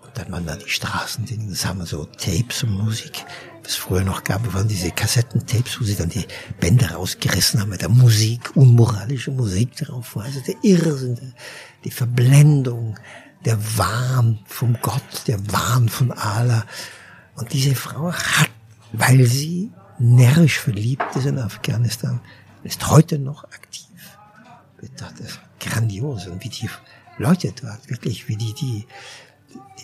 Und 0.02 0.16
dann 0.16 0.30
waren 0.32 0.46
da 0.46 0.56
die 0.56 0.68
Straßendinge. 0.68 1.48
Das 1.48 1.64
haben 1.64 1.84
so 1.86 2.04
Tapes 2.04 2.62
und 2.62 2.72
Musik, 2.72 3.24
was 3.62 3.76
früher 3.76 4.02
noch 4.02 4.24
gab, 4.24 4.52
waren 4.54 4.68
diese 4.68 4.90
Kassettentapes, 4.90 5.80
wo 5.80 5.84
sie 5.84 5.94
dann 5.94 6.08
die 6.08 6.26
Bänder 6.60 6.92
rausgerissen 6.92 7.60
haben, 7.60 7.70
mit 7.70 7.82
der 7.82 7.88
Musik, 7.88 8.56
unmoralische 8.56 9.30
Musik 9.30 9.76
drauf 9.76 10.16
war. 10.16 10.24
Also 10.24 10.40
der 10.40 10.56
Irrsinn, 10.62 11.34
die 11.84 11.90
Verblendung, 11.90 12.98
der 13.44 13.58
Wahn 13.78 14.40
vom 14.46 14.76
Gott, 14.80 15.26
der 15.26 15.38
Wahn 15.52 15.88
von 15.88 16.12
Allah. 16.12 16.64
Und 17.36 17.52
diese 17.52 17.74
Frau 17.74 18.12
hat, 18.12 18.50
weil 18.92 19.24
sie 19.26 19.70
närrisch 19.98 20.58
verliebt 20.58 21.14
ist 21.16 21.26
in 21.26 21.38
Afghanistan, 21.38 22.20
ist 22.64 22.88
heute 22.88 23.18
noch 23.18 23.44
aktiv. 23.44 23.82
Das 24.96 25.12
ist 25.20 25.40
grandios. 25.60 26.26
Und 26.26 26.42
wie 26.42 26.48
die 26.48 26.68
Leute 27.18 27.52
dort, 27.60 27.88
wirklich, 27.88 28.28
wie 28.28 28.36
die, 28.36 28.52
die, 28.54 28.86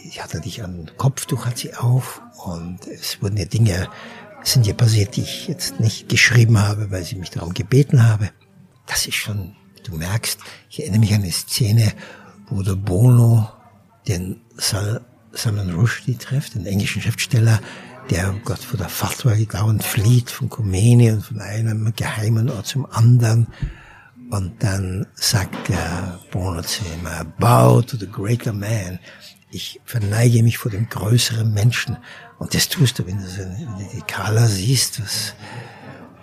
die 0.04 0.20
hat 0.20 0.34
natürlich 0.34 0.62
ein 0.62 0.90
Kopftuch 0.96 1.46
hat 1.46 1.58
sie 1.58 1.74
auf 1.74 2.22
und 2.44 2.86
es 2.86 3.20
wurden 3.22 3.36
ja 3.36 3.44
Dinge, 3.44 3.88
sind 4.42 4.66
ja 4.66 4.74
passiert, 4.74 5.16
die 5.16 5.22
ich 5.22 5.48
jetzt 5.48 5.80
nicht 5.80 6.08
geschrieben 6.08 6.58
habe, 6.58 6.90
weil 6.90 7.04
sie 7.04 7.16
mich 7.16 7.30
darum 7.30 7.54
gebeten 7.54 8.06
habe. 8.06 8.30
Das 8.86 9.06
ist 9.06 9.16
schon, 9.16 9.56
du 9.84 9.96
merkst, 9.96 10.38
ich 10.70 10.80
erinnere 10.80 11.00
mich 11.00 11.14
an 11.14 11.22
eine 11.22 11.32
Szene, 11.32 11.92
wo 12.48 12.62
der 12.62 12.76
Bono 12.76 13.48
den 14.06 14.40
Sal 14.56 15.04
Salman 15.32 15.74
Rushdie 15.74 16.16
trifft, 16.16 16.54
den 16.54 16.66
englischen 16.66 17.02
Schriftsteller, 17.02 17.60
der 18.10 18.34
oh 18.34 18.40
Gott 18.44 18.60
vor 18.60 18.78
der 18.78 18.88
Fatwa 18.88 19.34
dauernd 19.34 19.84
flieht 19.84 20.30
von 20.30 20.48
Khomeini 20.48 21.10
und 21.12 21.22
von 21.22 21.40
einem 21.40 21.92
geheimen 21.94 22.48
Ort 22.48 22.66
zum 22.66 22.86
anderen. 22.86 23.48
Und 24.30 24.62
dann 24.62 25.06
sagt 25.14 25.68
der 25.68 26.18
Bono 26.30 26.62
zu 26.62 26.82
ihm, 26.84 27.08
bow 27.38 27.82
to 27.82 27.96
the 27.96 28.06
greater 28.06 28.52
man. 28.52 28.98
Ich 29.50 29.80
verneige 29.84 30.42
mich 30.42 30.58
vor 30.58 30.70
dem 30.70 30.88
größeren 30.88 31.52
Menschen. 31.52 31.96
Und 32.38 32.54
das 32.54 32.68
tust 32.68 32.98
du, 32.98 33.06
wenn 33.06 33.18
du, 33.18 33.26
so, 33.26 33.38
wenn 33.38 33.78
du 33.78 33.90
die 33.94 34.02
Kala 34.02 34.46
siehst. 34.46 35.00
Was, 35.00 35.34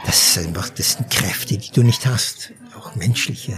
das, 0.05 0.37
ist 0.37 0.45
einfach, 0.45 0.69
das 0.69 0.93
sind 0.93 1.09
Kräfte, 1.09 1.57
die 1.57 1.71
du 1.71 1.83
nicht 1.83 2.05
hast. 2.05 2.53
Auch 2.77 2.95
menschliche 2.95 3.55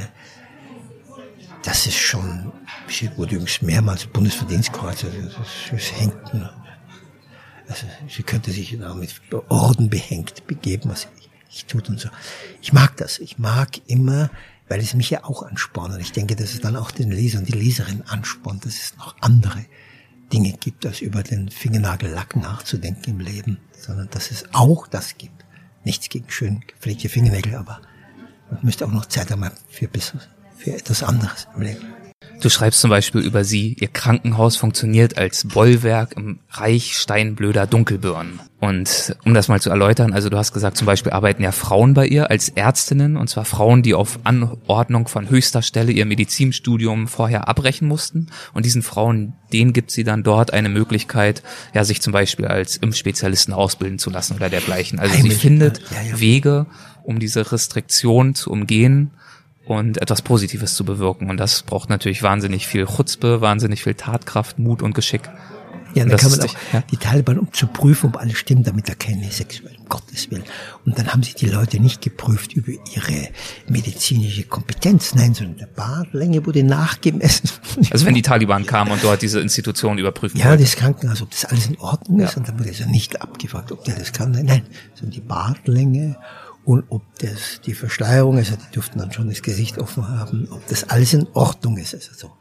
das 1.67 1.85
ist 1.85 1.97
schon, 1.97 2.51
sie 2.87 3.09
wurde 3.17 3.35
übrigens 3.35 3.61
mehrmals 3.61 4.05
Bundesverdienstkreuz, 4.05 5.03
also 5.03 5.17
das, 5.69 5.91
hängt, 5.91 6.15
also 7.67 7.85
sie 8.07 8.23
könnte 8.23 8.51
sich 8.51 8.77
da 8.79 8.93
mit 8.93 9.13
Orden 9.49 9.89
behängt 9.89 10.47
begeben, 10.47 10.89
was 10.89 11.09
ich, 11.19 11.29
ich 11.49 11.65
tut 11.65 11.89
und 11.89 11.99
so. 11.99 12.07
Ich 12.61 12.71
mag 12.71 12.95
das, 12.95 13.19
ich 13.19 13.37
mag 13.37 13.81
immer, 13.87 14.29
weil 14.67 14.79
es 14.79 14.93
mich 14.93 15.09
ja 15.09 15.23
auch 15.23 15.43
anspornt 15.43 15.93
und 15.93 15.99
ich 15.99 16.11
denke, 16.11 16.35
dass 16.35 16.53
es 16.53 16.61
dann 16.61 16.75
auch 16.75 16.91
den 16.91 17.11
Leser 17.11 17.39
und 17.39 17.47
die 17.47 17.53
Leserin 17.53 18.03
anspornt, 18.07 18.65
dass 18.65 18.75
es 18.75 18.97
noch 18.97 19.15
andere 19.21 19.65
Dinge 20.33 20.51
gibt, 20.53 20.85
als 20.85 21.01
über 21.01 21.23
den 21.23 21.49
Fingernagellack 21.49 22.35
nachzudenken 22.35 23.11
im 23.11 23.19
Leben, 23.19 23.59
sondern 23.79 24.09
dass 24.09 24.31
es 24.31 24.45
auch 24.53 24.87
das 24.87 25.17
gibt. 25.17 25.45
Nichts 25.85 26.09
gegen 26.09 26.29
schön 26.29 26.61
gepflegte 26.67 27.07
Fingernägel, 27.07 27.55
aber 27.55 27.81
man 28.51 28.59
müsste 28.63 28.85
auch 28.85 28.91
noch 28.91 29.05
Zeit 29.05 29.31
haben 29.31 29.49
für 29.69 29.89
für 30.57 30.73
etwas 30.73 31.03
anderes 31.03 31.47
im 31.55 31.61
Leben. 31.61 31.96
Du 32.39 32.49
schreibst 32.49 32.81
zum 32.81 32.89
Beispiel 32.89 33.21
über 33.21 33.43
sie, 33.43 33.75
ihr 33.79 33.87
Krankenhaus 33.87 34.57
funktioniert 34.57 35.17
als 35.17 35.47
Bollwerk 35.47 36.15
im 36.15 36.39
Reich 36.51 36.95
steinblöder 36.95 37.65
Dunkelbirnen. 37.65 38.39
Und 38.59 39.15
um 39.25 39.33
das 39.33 39.47
mal 39.47 39.59
zu 39.59 39.69
erläutern, 39.69 40.13
also 40.13 40.29
du 40.29 40.37
hast 40.37 40.53
gesagt, 40.53 40.77
zum 40.77 40.85
Beispiel 40.85 41.11
arbeiten 41.11 41.43
ja 41.43 41.51
Frauen 41.51 41.93
bei 41.93 42.07
ihr 42.07 42.29
als 42.29 42.49
Ärztinnen, 42.49 43.17
und 43.17 43.27
zwar 43.27 43.45
Frauen, 43.45 43.81
die 43.83 43.93
auf 43.93 44.19
Anordnung 44.23 45.07
von 45.07 45.29
höchster 45.29 45.61
Stelle 45.61 45.91
ihr 45.91 46.05
Medizinstudium 46.05 47.07
vorher 47.07 47.47
abbrechen 47.47 47.87
mussten. 47.87 48.27
Und 48.53 48.65
diesen 48.65 48.81
Frauen, 48.81 49.33
denen 49.51 49.73
gibt 49.73 49.91
sie 49.91 50.03
dann 50.03 50.23
dort 50.23 50.53
eine 50.53 50.69
Möglichkeit, 50.69 51.43
ja, 51.73 51.83
sich 51.83 52.01
zum 52.01 52.13
Beispiel 52.13 52.45
als 52.45 52.77
Impfspezialisten 52.77 53.53
ausbilden 53.53 53.99
zu 53.99 54.09
lassen 54.09 54.35
oder 54.35 54.49
dergleichen. 54.49 54.99
Also 54.99 55.21
sie 55.21 55.31
findet 55.31 55.81
ja, 55.91 56.01
ja. 56.01 56.19
Wege, 56.19 56.65
um 57.03 57.19
diese 57.19 57.51
Restriktion 57.51 58.35
zu 58.35 58.51
umgehen 58.51 59.11
und 59.69 60.01
etwas 60.01 60.21
Positives 60.21 60.75
zu 60.75 60.85
bewirken. 60.85 61.29
Und 61.29 61.37
das 61.37 61.63
braucht 61.63 61.89
natürlich 61.89 62.23
wahnsinnig 62.23 62.67
viel 62.67 62.85
Chutzpe, 62.85 63.41
wahnsinnig 63.41 63.83
viel 63.83 63.93
Tatkraft, 63.93 64.59
Mut 64.59 64.81
und 64.81 64.93
Geschick. 64.93 65.29
Ja, 65.93 66.05
dann 66.05 66.17
kann 66.17 66.29
man 66.31 66.41
auch 66.41 66.55
ja. 66.73 66.83
die 66.91 66.97
Taliban, 66.97 67.39
um 67.39 67.51
zu 67.53 67.65
prüfen, 67.65 68.07
ob 68.07 68.17
alles 68.17 68.37
stimmt, 68.37 68.67
damit 68.67 68.87
da 68.87 68.93
keine 68.93 69.31
sexuelle, 69.31 69.77
um 69.79 69.85
Gottes 69.89 70.29
Willen. 70.29 70.43
Und 70.85 70.97
dann 70.99 71.07
haben 71.07 71.23
sie 71.23 71.33
die 71.33 71.47
Leute 71.47 71.79
nicht 71.79 72.01
geprüft 72.01 72.53
über 72.53 72.71
ihre 72.71 73.29
medizinische 73.67 74.43
Kompetenz, 74.43 75.15
nein, 75.15 75.33
sondern 75.33 75.57
der 75.57 75.67
Bartlänge 75.67 76.45
wurde 76.45 76.63
nachgemessen. 76.63 77.49
Also 77.91 78.05
wenn 78.05 78.15
die 78.15 78.21
Taliban 78.21 78.65
kamen 78.65 78.91
und 78.91 79.03
dort 79.03 79.21
diese 79.21 79.39
Institution 79.39 79.97
überprüfen 79.97 80.39
Ja, 80.39 80.49
wollten. 80.49 80.63
das 80.63 80.75
Krankenhaus, 80.75 81.21
ob 81.21 81.31
das 81.31 81.45
alles 81.45 81.67
in 81.67 81.77
Ordnung 81.77 82.19
ist, 82.19 82.35
und 82.35 82.47
dann 82.47 82.59
wurde 82.59 82.69
es 82.69 82.79
ja 82.79 82.85
nicht 82.85 83.21
abgefragt, 83.21 83.71
ob 83.71 83.83
der 83.85 83.95
das 83.95 84.11
kann, 84.11 84.31
nein, 84.31 84.45
nein, 84.45 84.63
sondern 84.95 85.11
die 85.11 85.21
Bartlänge 85.21 86.17
und 86.67 86.83
ob 86.89 87.01
das 87.19 87.61
die 87.65 87.73
Verschleierung, 87.73 88.35
also 88.35 88.57
die 88.57 88.73
durften 88.73 88.99
dann 88.99 89.13
schon 89.13 89.29
das 89.29 89.41
Gesicht 89.41 89.77
offen 89.77 90.09
haben, 90.09 90.49
ob 90.51 90.67
das 90.67 90.89
alles 90.89 91.13
in 91.13 91.25
Ordnung 91.33 91.77
ist. 91.77 91.93
Also, 91.93 92.11
so. 92.13 92.31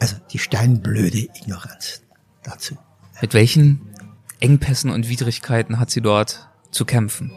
also 0.00 0.16
die 0.32 0.40
steinblöde 0.40 1.18
Ignoranz 1.18 2.02
dazu. 2.42 2.76
Mit 3.20 3.34
welchen 3.34 3.80
Engpässen 4.40 4.90
und 4.90 5.08
Widrigkeiten 5.08 5.78
hat 5.78 5.90
sie 5.90 6.00
dort 6.00 6.48
zu 6.72 6.84
kämpfen? 6.86 7.30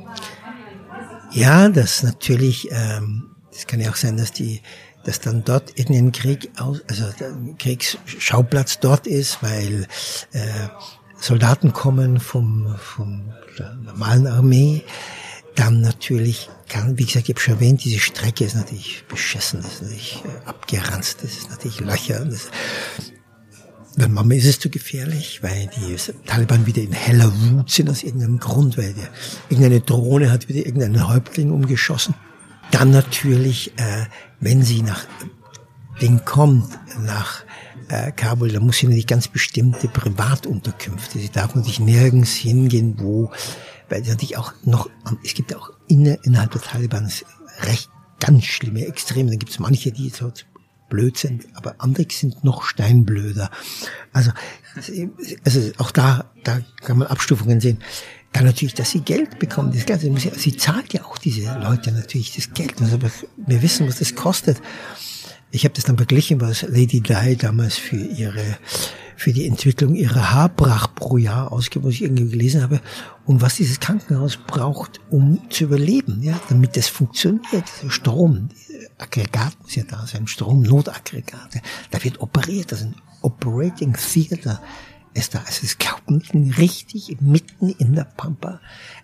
Ja, 1.30 1.70
das 1.70 2.02
natürlich, 2.02 2.70
ähm, 2.72 3.36
das 3.52 3.68
kann 3.68 3.80
ja 3.80 3.92
auch 3.92 3.96
sein, 3.96 4.18
dass 4.18 4.32
die, 4.32 4.64
dass 5.04 5.20
dann 5.20 5.44
dort 5.44 5.78
irgendein 5.78 6.12
Krieg 6.12 6.50
aus, 6.58 6.82
also 6.90 7.06
der 7.20 7.34
Kriegsschauplatz 7.60 8.80
dort 8.80 9.06
ist, 9.06 9.44
weil 9.44 9.86
äh, 10.32 10.70
Soldaten 11.20 11.72
kommen 11.72 12.20
vom, 12.20 12.76
vom 12.80 13.32
der 13.60 13.76
normalen 13.76 14.26
Armee 14.26 14.84
dann 15.56 15.82
natürlich 15.82 16.50
kann, 16.70 16.98
wie 16.98 17.06
gesagt, 17.06 17.28
ich 17.28 17.36
habe 17.36 17.42
schon 17.42 17.54
erwähnt, 17.56 17.84
diese 17.84 18.00
Strecke 18.00 18.46
ist 18.46 18.56
natürlich 18.56 19.04
beschissen, 19.08 19.60
ist 19.60 19.82
natürlich 19.82 20.24
äh, 20.24 20.48
abgeranzt, 20.48 21.24
ist 21.24 21.50
natürlich 21.50 21.80
Löcher. 21.82 22.24
Das, 22.26 22.50
dann 23.98 24.14
manchmal 24.14 24.38
ist 24.38 24.46
es 24.46 24.60
zu 24.60 24.70
gefährlich, 24.70 25.44
weil 25.44 25.70
die 25.76 25.96
Taliban 26.26 26.66
wieder 26.66 26.82
in 26.82 26.94
heller 26.94 27.32
Wut 27.42 27.70
sind 27.70 27.90
aus 27.90 28.04
irgendeinem 28.04 28.40
Grund, 28.40 28.78
weil 28.78 28.94
der, 28.94 29.10
irgendeine 29.50 29.82
Drohne 29.82 30.32
hat 30.32 30.48
wieder 30.48 30.66
irgendeinen 30.66 31.10
Häuptling 31.10 31.52
umgeschossen. 31.52 32.16
Dann 32.72 32.92
natürlich, 32.92 33.74
äh, 33.78 34.06
wenn 34.40 34.64
sie 34.64 34.82
nach 34.82 35.06
Ding 36.02 36.22
kommt, 36.24 36.70
nach 37.00 37.44
äh, 37.90 38.12
Kabul, 38.14 38.52
da 38.52 38.62
muss 38.62 38.78
sie 38.78 38.88
natürlich 38.88 39.08
ganz 39.08 39.28
bestimmte 39.28 39.90
Privatunterkünfte. 39.90 41.20
Sie 41.20 41.30
darf 41.30 41.54
natürlich 41.54 41.82
nirgends 41.82 42.34
hingehen, 42.34 42.96
wo 42.98 43.32
weil 43.92 44.02
natürlich 44.02 44.38
auch 44.38 44.54
noch, 44.64 44.90
es 45.24 45.34
gibt 45.34 45.52
ja 45.52 45.58
auch 45.58 45.72
innerhalb 45.88 46.52
der 46.52 46.62
Taliban 46.62 47.12
recht 47.64 47.90
ganz 48.20 48.46
schlimme 48.46 48.86
Extreme. 48.86 49.30
Dann 49.30 49.40
gibt 49.40 49.52
es 49.52 49.60
manche, 49.60 49.92
die 49.92 50.10
so 50.10 50.32
blöd 50.90 51.18
sind, 51.18 51.48
aber 51.54 51.76
andere 51.80 52.06
sind 52.10 52.44
noch 52.44 52.64
steinblöder. 52.64 53.50
Also, 54.14 54.32
also 55.44 55.72
auch 55.78 55.92
da, 55.92 56.32
da 56.44 56.62
kann 56.82 57.00
man 57.00 57.08
Abstufungen 57.08 57.60
sehen. 57.60 57.80
Dann 58.34 58.46
natürlich, 58.46 58.74
dass 58.74 58.92
sie 58.92 59.02
Geld 59.02 59.40
bekommen. 59.40 59.74
Das 59.74 59.86
Geld, 59.86 60.02
sie 60.02 60.56
zahlt 60.56 60.94
ja 60.94 61.04
auch 61.04 61.18
diese 61.18 61.54
Leute 61.60 61.92
natürlich 61.92 62.34
das 62.34 62.54
Geld. 62.54 62.82
Also 62.82 63.00
wir 63.02 63.62
wissen, 63.62 63.88
was 63.88 64.00
das 64.00 64.16
kostet. 64.16 64.62
Ich 65.52 65.66
habe 65.66 65.76
das 65.76 65.84
dann 65.84 65.98
verglichen, 65.98 66.40
was 66.42 66.62
Lady 66.64 67.02
Di 67.02 67.36
damals 67.36 67.78
für 67.78 67.98
ihre 67.98 68.58
für 69.18 69.34
die 69.34 69.46
Entwicklung 69.46 69.94
ihrer 69.94 70.34
Haarpracht 70.34 70.96
pro 70.96 71.16
Jahr 71.18 71.52
ausgibt, 71.52 71.86
was 71.86 71.94
ich 71.94 72.02
irgendwie 72.02 72.28
gelesen 72.28 72.64
habe, 72.64 72.82
und 73.26 73.40
was 73.40 73.58
dieses 73.58 73.80
Krankenhaus 73.80 74.36
braucht, 74.36 75.00
um 75.12 75.40
zu 75.52 75.66
überleben, 75.66 76.24
ja, 76.24 76.40
damit 76.50 76.76
das 76.76 76.88
funktioniert. 76.88 77.66
Strom, 77.90 78.50
Aggregat 78.98 79.54
muss 79.62 79.76
ja 79.76 79.84
da 79.84 80.08
sein, 80.08 80.26
Strom, 80.26 80.64
Notaggregate. 80.64 81.62
Da 81.92 82.04
wird 82.04 82.20
operiert, 82.20 82.72
das 82.72 82.80
ist 82.80 82.88
ein 82.88 82.96
Operating 83.22 83.94
Theater 83.94 84.60
ist 85.14 85.36
da. 85.36 85.40
Also 85.46 85.62
es 85.64 85.78
glaubt 85.78 86.10
nicht 86.10 86.58
richtig 86.58 87.18
mitten 87.22 87.70
in 87.70 87.94
der 87.96 88.06
Pampa 88.06 88.60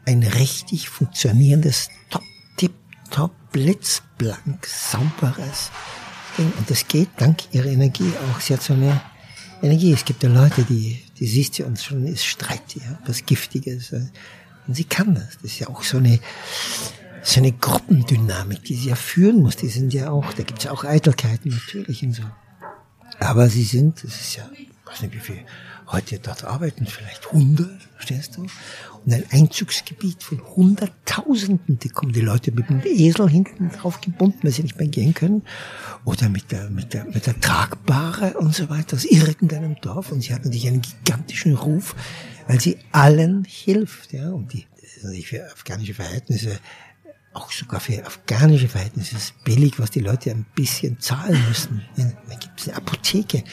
ein 0.06 0.24
richtig 0.24 0.90
funktionierendes, 0.90 1.90
top, 2.10 2.24
tip, 2.56 2.74
top, 3.12 3.32
blitzblank, 3.52 4.66
sauberes. 4.66 5.70
Und 6.38 6.70
das 6.70 6.88
geht 6.88 7.10
dank 7.18 7.54
ihrer 7.54 7.68
Energie 7.68 8.12
auch. 8.30 8.40
Sie 8.40 8.54
hat 8.54 8.62
so 8.62 8.74
eine 8.74 9.02
Energie. 9.62 9.94
Es 9.94 10.06
gibt 10.06 10.24
ja 10.24 10.30
Leute, 10.30 10.64
die, 10.64 11.02
die 11.20 11.28
siehst 11.28 11.56
sie 11.56 11.64
uns 11.64 11.84
schon, 11.84 12.06
ist 12.06 12.26
Streit, 12.26 12.76
ja, 12.76 13.00
was 13.06 13.26
Giftiges. 13.26 13.92
Und 13.94 14.76
sie 14.76 14.84
kann 14.84 15.16
das. 15.16 15.38
Das 15.42 15.52
ist 15.52 15.60
ja 15.60 15.68
auch 15.68 15.84
so 15.84 15.98
eine, 15.98 16.20
so 17.24 17.40
eine 17.40 17.52
Gruppendynamik, 17.52 18.64
die 18.64 18.76
sie 18.76 18.90
ja 18.90 18.96
führen 18.96 19.42
muss. 19.42 19.56
Die 19.56 19.70
sind 19.70 19.94
ja 19.94 20.12
auch, 20.12 20.32
da 20.34 20.44
gibt's 20.44 20.66
ja 20.66 20.72
auch 20.72 20.84
Eitelkeiten 20.84 21.50
natürlich 21.50 22.04
und 22.04 22.14
so. 22.14 22.24
Aber 23.20 23.50
sie 23.50 23.64
sind, 23.64 24.04
das 24.04 24.20
ist 24.22 24.36
ja, 24.36 24.48
ich 24.54 24.70
weiß 24.86 25.02
nicht 25.02 25.16
wie 25.16 25.20
viel, 25.20 25.40
heute 25.88 26.20
dort 26.20 26.44
arbeiten 26.44 26.86
vielleicht 26.86 27.28
100, 27.28 27.68
verstehst 27.96 28.38
du? 28.38 28.46
Und 29.08 29.14
ein 29.14 29.24
Einzugsgebiet 29.32 30.22
von 30.22 30.46
Hunderttausenden, 30.46 31.80
die 31.80 31.88
kommen 31.88 32.12
die 32.12 32.20
Leute 32.20 32.52
mit 32.52 32.70
dem 32.70 32.82
Esel 32.84 33.30
hinten 33.30 33.70
drauf 33.70 34.02
gebunden, 34.02 34.40
weil 34.44 34.52
sie 34.52 34.64
nicht 34.64 34.78
mehr 34.78 34.90
gehen 34.90 35.14
können, 35.14 35.44
oder 36.04 36.28
mit 36.28 36.52
der, 36.52 36.70
mit 36.70 36.94
der, 36.94 37.06
mit 37.06 37.26
der 37.26 37.40
Tragbare 37.40 38.34
und 38.34 38.54
so 38.54 38.70
weiter 38.70 38.98
aus 38.98 39.06
irgendeinem 39.06 39.80
Dorf. 39.80 40.12
Und 40.12 40.24
sie 40.24 40.34
hat 40.34 40.44
natürlich 40.44 40.68
einen 40.68 40.82
gigantischen 40.82 41.56
Ruf, 41.56 41.96
weil 42.50 42.60
sie 42.60 42.80
allen 42.92 43.46
hilft, 43.46 44.12
ja. 44.12 44.30
Und 44.30 44.52
die, 44.52 44.66
natürlich 45.02 45.28
für 45.28 45.50
afghanische 45.54 45.94
Verhältnisse 45.94 46.60
auch 47.38 47.52
sogar 47.52 47.80
für 47.80 48.04
afghanische 48.06 48.68
Verhältnisse 48.68 49.16
ist 49.16 49.44
billig, 49.44 49.80
was 49.80 49.92
die 49.92 50.00
Leute 50.00 50.32
ein 50.32 50.46
bisschen 50.56 51.00
zahlen 51.00 51.40
müssen. 51.48 51.84
Da 51.96 52.36
gibt 52.36 52.60
es 52.60 52.68
eine 52.68 52.78
Apotheke, 52.78 53.44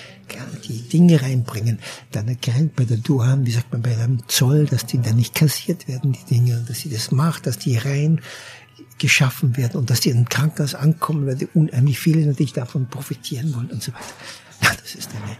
die 0.66 0.88
Dinge 0.88 1.20
reinbringen. 1.20 1.78
Dann 2.10 2.28
erkennt 2.28 2.76
bei 2.76 2.84
der 2.84 2.96
Duhan, 2.96 3.46
wie 3.46 3.52
sagt 3.52 3.70
man, 3.72 3.82
bei 3.82 3.96
einem 3.96 4.26
Zoll, 4.26 4.66
dass 4.66 4.86
die 4.86 5.00
dann 5.00 5.16
nicht 5.16 5.34
kassiert 5.34 5.86
werden, 5.86 6.12
die 6.12 6.34
Dinge, 6.34 6.58
und 6.58 6.70
dass 6.70 6.80
sie 6.80 6.90
das 6.90 7.10
macht, 7.10 7.46
dass 7.46 7.58
die 7.58 7.76
rein 7.76 8.20
geschaffen 8.98 9.56
werden 9.56 9.76
und 9.76 9.90
dass 9.90 10.00
die 10.00 10.10
in 10.10 10.28
Krankenhaus 10.28 10.74
ankommen, 10.74 11.26
weil 11.26 11.36
die 11.36 11.48
unheimlich 11.52 11.98
viele 11.98 12.26
natürlich 12.26 12.54
davon 12.54 12.88
profitieren 12.88 13.54
wollen 13.54 13.70
und 13.70 13.82
so 13.82 13.92
weiter. 13.92 14.76
Das 14.82 14.94
ist 14.94 15.10
eine 15.10 15.36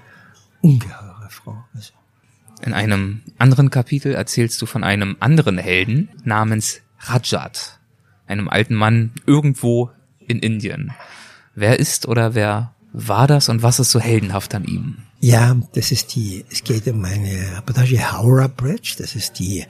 ungeheure 0.61 1.29
Frau. 1.31 1.65
Also. 1.75 1.93
In 2.63 2.75
einem 2.75 3.23
anderen 3.39 3.71
Kapitel 3.71 4.15
erzählst 4.15 4.61
du 4.61 4.67
von 4.67 4.85
einem 4.85 5.17
anderen 5.21 5.57
Helden 5.57 6.11
namens 6.25 6.81
Rajat 7.01 7.79
einem 8.27 8.49
alten 8.49 8.75
Mann 8.75 9.13
irgendwo 9.27 9.91
in 10.19 10.39
Indien. 10.39 10.93
Wer 11.55 11.79
ist 11.79 12.07
oder 12.09 12.35
wer 12.35 12.75
war 12.93 13.27
das 13.27 13.49
und 13.49 13.63
was 13.63 13.81
ist 13.81 13.91
so 13.91 14.01
heldenhaft 14.01 14.55
an 14.55 14.65
ihm? 14.65 14.99
Ja, 15.21 15.57
das 15.75 15.91
ist 15.91 16.15
die, 16.15 16.45
es 16.51 16.63
geht 16.65 16.87
um 16.87 17.05
eine 17.05 17.57
Reportage 17.57 18.13
Howrah 18.13 18.49
Bridge, 18.49 18.95
das 18.99 19.15
ist 19.15 19.39
die, 19.39 19.65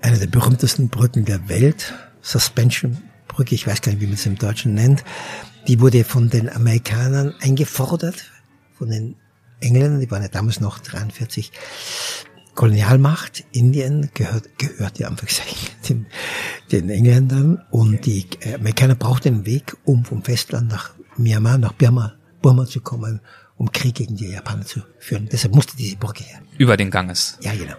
eine 0.00 0.18
der 0.18 0.26
berühmtesten 0.26 0.88
Brücken 0.88 1.24
der 1.24 1.48
Welt, 1.48 1.94
Suspension 2.20 2.98
Brücke, 3.28 3.54
ich 3.54 3.66
weiß 3.66 3.82
gar 3.82 3.92
nicht, 3.92 4.00
wie 4.00 4.06
man 4.06 4.14
es 4.14 4.26
im 4.26 4.36
Deutschen 4.36 4.74
nennt. 4.74 5.04
Die 5.68 5.80
wurde 5.80 6.04
von 6.04 6.30
den 6.30 6.48
Amerikanern 6.48 7.34
eingefordert, 7.40 8.32
von 8.78 8.90
den 8.90 9.16
Engländern, 9.60 10.00
die 10.00 10.10
waren 10.10 10.22
ja 10.22 10.28
damals 10.28 10.60
noch 10.60 10.78
43, 10.78 11.52
Kolonialmacht 12.56 13.44
Indien 13.52 14.10
gehört, 14.14 14.58
gehört 14.58 14.98
ja 14.98 15.08
einfach 15.08 15.28
den, 15.88 16.06
den 16.72 16.90
Engländern 16.90 17.62
und 17.70 18.04
die 18.06 18.26
Amerikaner 18.54 18.96
brauchten 18.96 19.28
einen 19.28 19.46
Weg, 19.46 19.76
um 19.84 20.04
vom 20.04 20.24
Festland 20.24 20.68
nach 20.68 20.90
Myanmar, 21.16 21.58
nach 21.58 21.74
Burma, 21.74 22.14
Burma 22.42 22.66
zu 22.66 22.80
kommen, 22.80 23.20
um 23.56 23.70
Krieg 23.70 23.94
gegen 23.94 24.16
die 24.16 24.28
Japaner 24.28 24.64
zu 24.64 24.80
führen. 24.98 25.28
Deshalb 25.30 25.54
musste 25.54 25.76
diese 25.76 25.96
Brücke 25.96 26.24
her. 26.24 26.40
Über 26.58 26.76
den 26.76 26.90
Ganges. 26.90 27.38
Ja, 27.42 27.54
genau. 27.54 27.76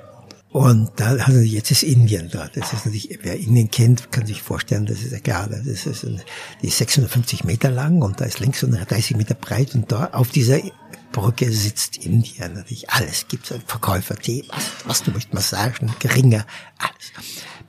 Und 0.49 0.91
da, 0.95 1.15
also 1.17 1.39
jetzt 1.39 1.71
ist 1.71 1.83
Indien 1.83 2.29
dort. 2.31 2.55
Das 2.55 2.71
ist 2.71 2.85
natürlich, 2.85 3.19
wer 3.21 3.37
Indien 3.37 3.69
kennt, 3.69 4.11
kann 4.11 4.25
sich 4.25 4.41
vorstellen, 4.41 4.85
das 4.85 5.01
ist 5.01 5.11
ja 5.11 5.19
klar, 5.19 5.49
das 5.49 5.85
ist, 5.85 6.03
ein, 6.03 6.21
die 6.61 6.67
ist 6.67 6.77
650 6.77 7.43
Meter 7.43 7.69
lang 7.69 8.01
und 8.01 8.21
da 8.21 8.25
ist 8.25 8.39
links 8.39 8.63
130 8.63 9.17
Meter 9.17 9.35
breit 9.35 9.75
und 9.75 9.91
da 9.91 10.05
auf 10.13 10.29
dieser 10.29 10.59
Brücke 11.11 11.51
sitzt 11.51 11.97
Indien 11.97 12.53
natürlich 12.53 12.89
alles. 12.89 13.27
Gibt's 13.27 13.53
Verkäufer, 13.65 14.15
Tee, 14.15 14.43
was, 14.49 14.71
was 14.85 15.03
du 15.03 15.11
möchtest, 15.11 15.33
Massagen, 15.33 15.91
Geringer, 15.99 16.45
alles. 16.77 17.11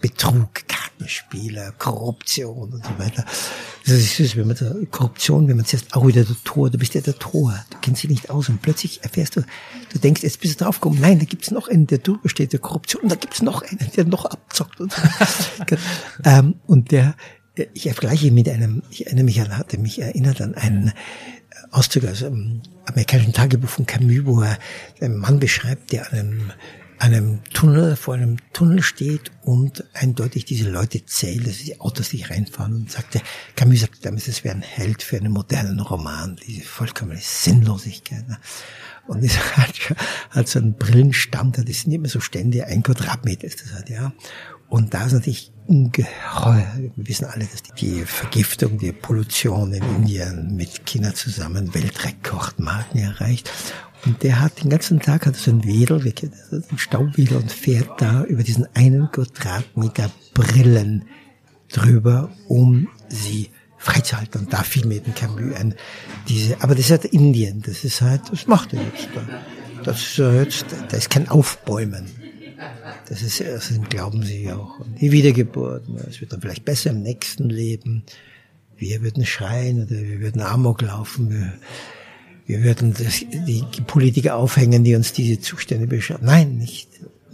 Betrug, 0.01 0.51
Kartenspiele, 0.69 1.75
Korruption 1.77 2.73
und 2.73 2.85
so 2.85 2.99
weiter. 2.99 3.25
Das 3.85 3.95
ist 3.95 4.17
süß, 4.17 4.37
wenn 4.37 4.47
man 4.47 4.57
da, 4.57 4.73
Korruption, 4.91 5.49
wenn 5.49 5.57
man 5.57 5.65
zuerst, 5.65 5.95
auch 5.95 6.07
wieder 6.07 6.25
der 6.25 6.37
Tor, 6.45 6.71
du 6.71 6.79
bist 6.79 6.95
ja 6.95 7.01
der 7.01 7.19
Tor, 7.19 7.55
du 7.71 7.79
kennst 7.81 8.03
dich 8.03 8.11
nicht 8.11 8.31
aus 8.31 8.49
und 8.49 8.63
plötzlich 8.63 9.03
erfährst 9.03 9.37
du, 9.37 9.43
du 9.93 9.99
denkst, 9.99 10.23
jetzt 10.23 10.41
bist 10.41 10.61
du 10.61 10.65
draufgekommen, 10.65 11.01
nein, 11.01 11.19
da 11.19 11.25
gibt's 11.25 11.51
noch 11.51 11.69
einen, 11.69 11.87
der 11.87 11.99
drüber 11.99 12.29
steht, 12.29 12.53
der 12.53 12.61
Korruption, 12.61 13.03
und 13.03 13.09
da 13.09 13.17
gibt's 13.17 13.43
noch 13.43 13.63
einen, 13.63 13.91
der 13.97 14.05
noch 14.05 14.25
abzockt 14.25 14.81
und 14.81 14.95
ähm, 16.25 16.57
und 16.67 16.93
der, 16.93 17.17
ich 17.75 17.85
vergleiche 17.85 18.31
mit 18.31 18.49
einem, 18.49 18.83
ich 18.91 19.07
erinnere 19.07 19.25
mich 19.25 19.41
an, 19.41 19.57
hatte 19.57 19.79
mich 19.79 20.01
erinnert 20.01 20.41
an 20.41 20.55
einen 20.55 20.93
Auszug 21.71 22.05
aus 22.05 22.23
einem 22.23 22.63
amerikanischen 22.87 23.33
Tagebuch 23.33 23.69
von 23.69 23.87
Camus, 23.87 24.25
wo 24.25 24.41
er 24.43 24.59
einen 25.01 25.19
Mann 25.19 25.39
beschreibt, 25.39 25.93
der 25.93 26.13
einem 26.13 26.53
einem 26.99 27.41
Tunnel, 27.53 27.97
vor 27.97 28.15
einem 28.15 28.39
Tunnel 28.53 28.83
steht 28.83 29.31
und 29.43 29.85
eindeutig 29.95 30.45
diese 30.45 30.69
Leute 30.69 31.05
zählt, 31.07 31.47
dass 31.47 31.59
die 31.59 31.81
Autos 31.81 32.11
sich 32.11 32.31
reinfahren 32.31 32.75
und 32.75 32.91
sagte, 32.91 33.21
Camus 33.55 33.81
sagte 33.81 34.01
damals, 34.03 34.29
es 34.29 34.45
wäre 34.45 34.57
ein 34.57 34.63
Held 34.63 35.03
für 35.03 35.17
einen 35.17 35.33
modernen 35.33 35.81
Roman, 35.81 36.37
diese 36.47 36.63
vollkommene 36.63 37.21
Sinnlosigkeit. 37.23 38.29
Ne? 38.29 38.39
Und 39.07 39.23
es 39.25 39.39
hat, 39.57 39.75
hat 40.31 40.49
so 40.49 40.59
einen 40.59 40.75
Brillenstand, 40.75 41.59
das 41.59 41.83
sind 41.83 41.93
immer 41.93 42.09
so 42.09 42.21
Stände, 42.21 42.67
ein 42.67 42.83
Quadratmeter 42.83 43.47
ist 43.47 43.63
das 43.63 43.73
halt, 43.73 43.91
ja. 43.91 44.13
Und 44.69 44.93
da 44.93 45.07
ist 45.07 45.13
natürlich 45.13 45.53
ungeheuer, 45.69 46.73
wir 46.97 47.09
wissen 47.09 47.27
alle, 47.27 47.45
dass 47.45 47.63
die 47.63 48.03
Vergiftung, 48.05 48.79
die 48.79 48.93
Pollution 48.93 49.73
in 49.73 49.85
Indien 49.97 50.57
mit 50.57 50.87
China 50.87 51.15
zusammen 51.15 51.75
Weltrekordmarken 51.75 53.01
erreicht. 53.01 53.53
Und 54.07 54.23
der 54.23 54.41
hat 54.41 54.63
den 54.63 54.71
ganzen 54.71 55.01
Tag 55.01 55.27
hat 55.27 55.37
so 55.37 55.51
ein 55.51 55.65
Wedel, 55.65 56.01
ein 56.71 56.79
Staubwedel 56.79 57.37
und 57.37 57.53
fährt 57.53 58.01
da 58.01 58.25
über 58.25 58.43
diesen 58.43 58.67
einen 58.75 59.11
Quadratmeter 59.13 60.11
Brillen 60.35 61.05
drüber, 61.71 62.31
um 62.47 62.89
sie 63.09 63.51
freizuhalten. 63.77 64.43
Und 64.43 64.53
da 64.53 64.63
fiel 64.63 64.87
mir 64.87 65.01
den 65.01 65.15
Camus 65.15 65.55
ein. 65.55 65.75
Diese, 66.29 66.61
aber 66.63 66.75
das 66.75 66.87
ist 66.87 66.91
halt 66.91 67.05
Indien, 67.07 67.63
das 67.63 67.85
ist 67.85 68.01
halt, 68.01 68.23
das 68.31 68.47
macht 68.47 68.73
er 68.73 68.83
jetzt 68.83 69.09
da. 69.15 69.23
Das 69.85 70.01
ist 70.01 70.19
jetzt, 70.19 70.67
da 70.89 70.97
ist 70.97 71.11
kein 71.11 71.29
Aufbäumen. 71.29 72.07
Das 73.09 73.23
ist, 73.23 73.41
das 73.41 73.73
glauben 73.89 74.23
sie 74.23 74.51
auch. 74.53 74.81
Und 74.81 75.01
die 75.01 75.13
Wiedergeburt, 75.13 75.85
es 76.09 76.21
wird 76.21 76.33
dann 76.33 76.41
vielleicht 76.41 76.65
besser 76.65 76.91
im 76.91 77.03
nächsten 77.03 77.49
Leben. 77.49 78.03
Wir 78.77 79.03
würden 79.03 79.25
schreien 79.25 79.85
oder 79.85 79.97
wir 79.97 80.21
würden 80.21 80.43
Amok 80.43 80.83
laufen. 80.83 81.31
Wir, 81.31 81.53
wir 82.47 82.63
würden 82.65 82.95
das, 82.95 83.21
die 83.21 83.65
Politiker 83.87 84.37
aufhängen, 84.37 84.85
die 84.85 84.95
uns 84.95 85.13
diese 85.13 85.41
Zustände 85.41 85.87
beschreiben. 85.87 86.27
Nein, 86.27 86.57
nicht. 86.57 86.89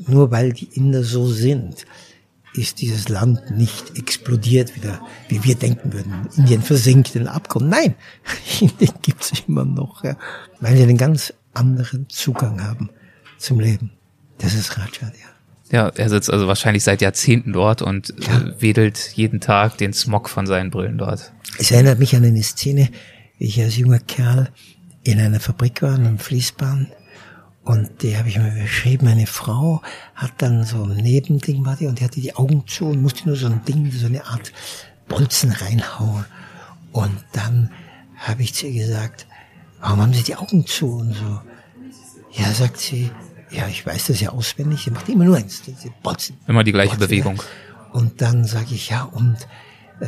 Nur 0.06 0.30
weil 0.30 0.52
die 0.52 0.68
Inder 0.74 1.02
so 1.02 1.26
sind, 1.26 1.86
ist 2.54 2.80
dieses 2.80 3.08
Land 3.08 3.50
nicht 3.50 3.98
explodiert 3.98 4.76
wieder, 4.76 5.00
wie 5.28 5.42
wir 5.44 5.54
denken 5.56 5.92
würden. 5.92 6.28
Indien 6.36 6.62
versinkt 6.62 7.16
in 7.16 7.26
Abgrund. 7.26 7.68
Nein, 7.68 7.94
Indien 8.60 8.94
gibt's 9.02 9.32
immer 9.46 9.64
noch, 9.64 10.04
ja, 10.04 10.16
weil 10.60 10.76
sie 10.76 10.82
einen 10.82 10.96
ganz 10.96 11.32
anderen 11.52 12.08
Zugang 12.08 12.62
haben 12.62 12.90
zum 13.38 13.60
Leben. 13.60 13.90
Das 14.38 14.54
ist 14.54 14.76
Rajat, 14.76 15.14
ja. 15.20 15.34
Ja, 15.70 15.88
er 15.88 16.08
sitzt 16.08 16.30
also 16.30 16.46
wahrscheinlich 16.46 16.84
seit 16.84 17.00
Jahrzehnten 17.00 17.52
dort 17.52 17.82
und 17.82 18.14
ja. 18.18 18.38
Äh, 18.38 18.60
wedelt 18.60 19.12
jeden 19.14 19.40
Tag 19.40 19.78
den 19.78 19.92
Smog 19.92 20.28
von 20.28 20.46
seinen 20.46 20.70
Brillen 20.70 20.98
dort. 20.98 21.32
Es 21.58 21.70
erinnert 21.70 21.98
mich 21.98 22.14
an 22.14 22.24
eine 22.24 22.42
Szene, 22.42 22.90
wie 23.38 23.46
ich 23.46 23.60
als 23.60 23.76
junger 23.76 23.98
Kerl 23.98 24.50
in 25.02 25.20
einer 25.20 25.40
Fabrik 25.40 25.82
war, 25.82 25.94
in 25.94 26.06
einem 26.06 26.18
Fließbahn. 26.18 26.88
Und 27.64 28.02
die 28.02 28.16
habe 28.16 28.28
ich 28.28 28.38
mir 28.38 28.50
beschrieben, 28.50 29.06
meine 29.06 29.26
Frau 29.26 29.80
hat 30.14 30.32
dann 30.38 30.64
so 30.64 30.84
ein 30.84 30.96
Nebending 30.96 31.64
war 31.64 31.76
die 31.76 31.86
und 31.86 31.98
die 31.98 32.04
hatte 32.04 32.20
die 32.20 32.36
Augen 32.36 32.64
zu 32.66 32.88
und 32.88 33.00
musste 33.00 33.26
nur 33.26 33.36
so 33.36 33.46
ein 33.46 33.64
Ding, 33.64 33.90
so 33.90 34.06
eine 34.06 34.26
Art 34.26 34.52
Bolzen 35.08 35.50
reinhauen. 35.50 36.26
Und 36.92 37.16
dann 37.32 37.70
habe 38.16 38.42
ich 38.42 38.52
zu 38.54 38.66
ihr 38.66 38.86
gesagt, 38.86 39.26
warum 39.80 40.02
haben 40.02 40.12
Sie 40.12 40.22
die 40.22 40.36
Augen 40.36 40.66
zu 40.66 40.98
und 40.98 41.14
so? 41.14 41.40
Ja, 42.32 42.52
sagt 42.52 42.78
sie, 42.78 43.10
ja, 43.54 43.68
ich 43.68 43.86
weiß 43.86 44.08
das 44.08 44.20
ja 44.20 44.30
auswendig, 44.30 44.82
sie 44.84 44.90
macht 44.90 45.08
immer 45.08 45.24
nur 45.24 45.36
eins, 45.36 45.62
sie 45.64 45.92
botzen. 46.02 46.36
Immer 46.46 46.64
die 46.64 46.72
gleiche 46.72 46.96
botzen, 46.96 47.08
Bewegung. 47.08 47.42
Und 47.92 48.20
dann 48.20 48.44
sage 48.44 48.74
ich, 48.74 48.90
ja, 48.90 49.04
und 49.04 49.36
äh, 50.00 50.06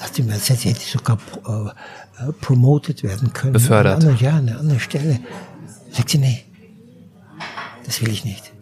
hat 0.00 0.14
sie 0.14 0.22
mir 0.22 0.34
erzählt, 0.34 0.60
sie 0.60 0.68
hätte 0.70 0.80
sogar 0.80 1.18
äh, 1.46 2.28
äh, 2.28 2.32
promoted 2.40 3.02
werden 3.02 3.32
können. 3.32 3.54
Befördert. 3.54 4.04
An 4.04 4.18
ja, 4.18 4.30
an 4.30 4.48
einer 4.48 4.58
anderen 4.58 4.80
Stelle. 4.80 5.20
Sagt 5.90 6.10
sie, 6.10 6.18
nee, 6.18 6.44
das 7.84 8.02
will 8.02 8.10
ich 8.10 8.24
nicht. 8.24 8.52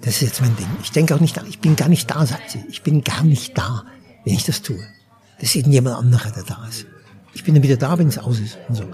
Das 0.00 0.16
ist 0.16 0.22
jetzt 0.22 0.40
mein 0.40 0.54
Ding. 0.56 0.66
Ich 0.82 0.92
denke 0.92 1.14
auch 1.14 1.20
nicht 1.20 1.40
ich 1.48 1.60
bin 1.60 1.76
gar 1.76 1.88
nicht 1.88 2.10
da, 2.10 2.26
sagt 2.26 2.50
sie. 2.50 2.64
Ich 2.68 2.82
bin 2.82 3.02
gar 3.02 3.24
nicht 3.24 3.56
da, 3.56 3.84
wenn 4.24 4.34
ich 4.34 4.44
das 4.44 4.62
tue. 4.62 4.78
Das 5.38 5.50
ist 5.50 5.56
irgendjemand 5.56 5.96
anderer, 5.96 6.30
der 6.30 6.42
da 6.42 6.66
ist. 6.68 6.86
Ich 7.32 7.42
bin 7.42 7.54
dann 7.54 7.62
wieder 7.62 7.76
da, 7.76 7.98
wenn 7.98 8.08
es 8.08 8.18
aus 8.18 8.38
ist 8.38 8.58
und 8.68 8.74
so. 8.76 8.84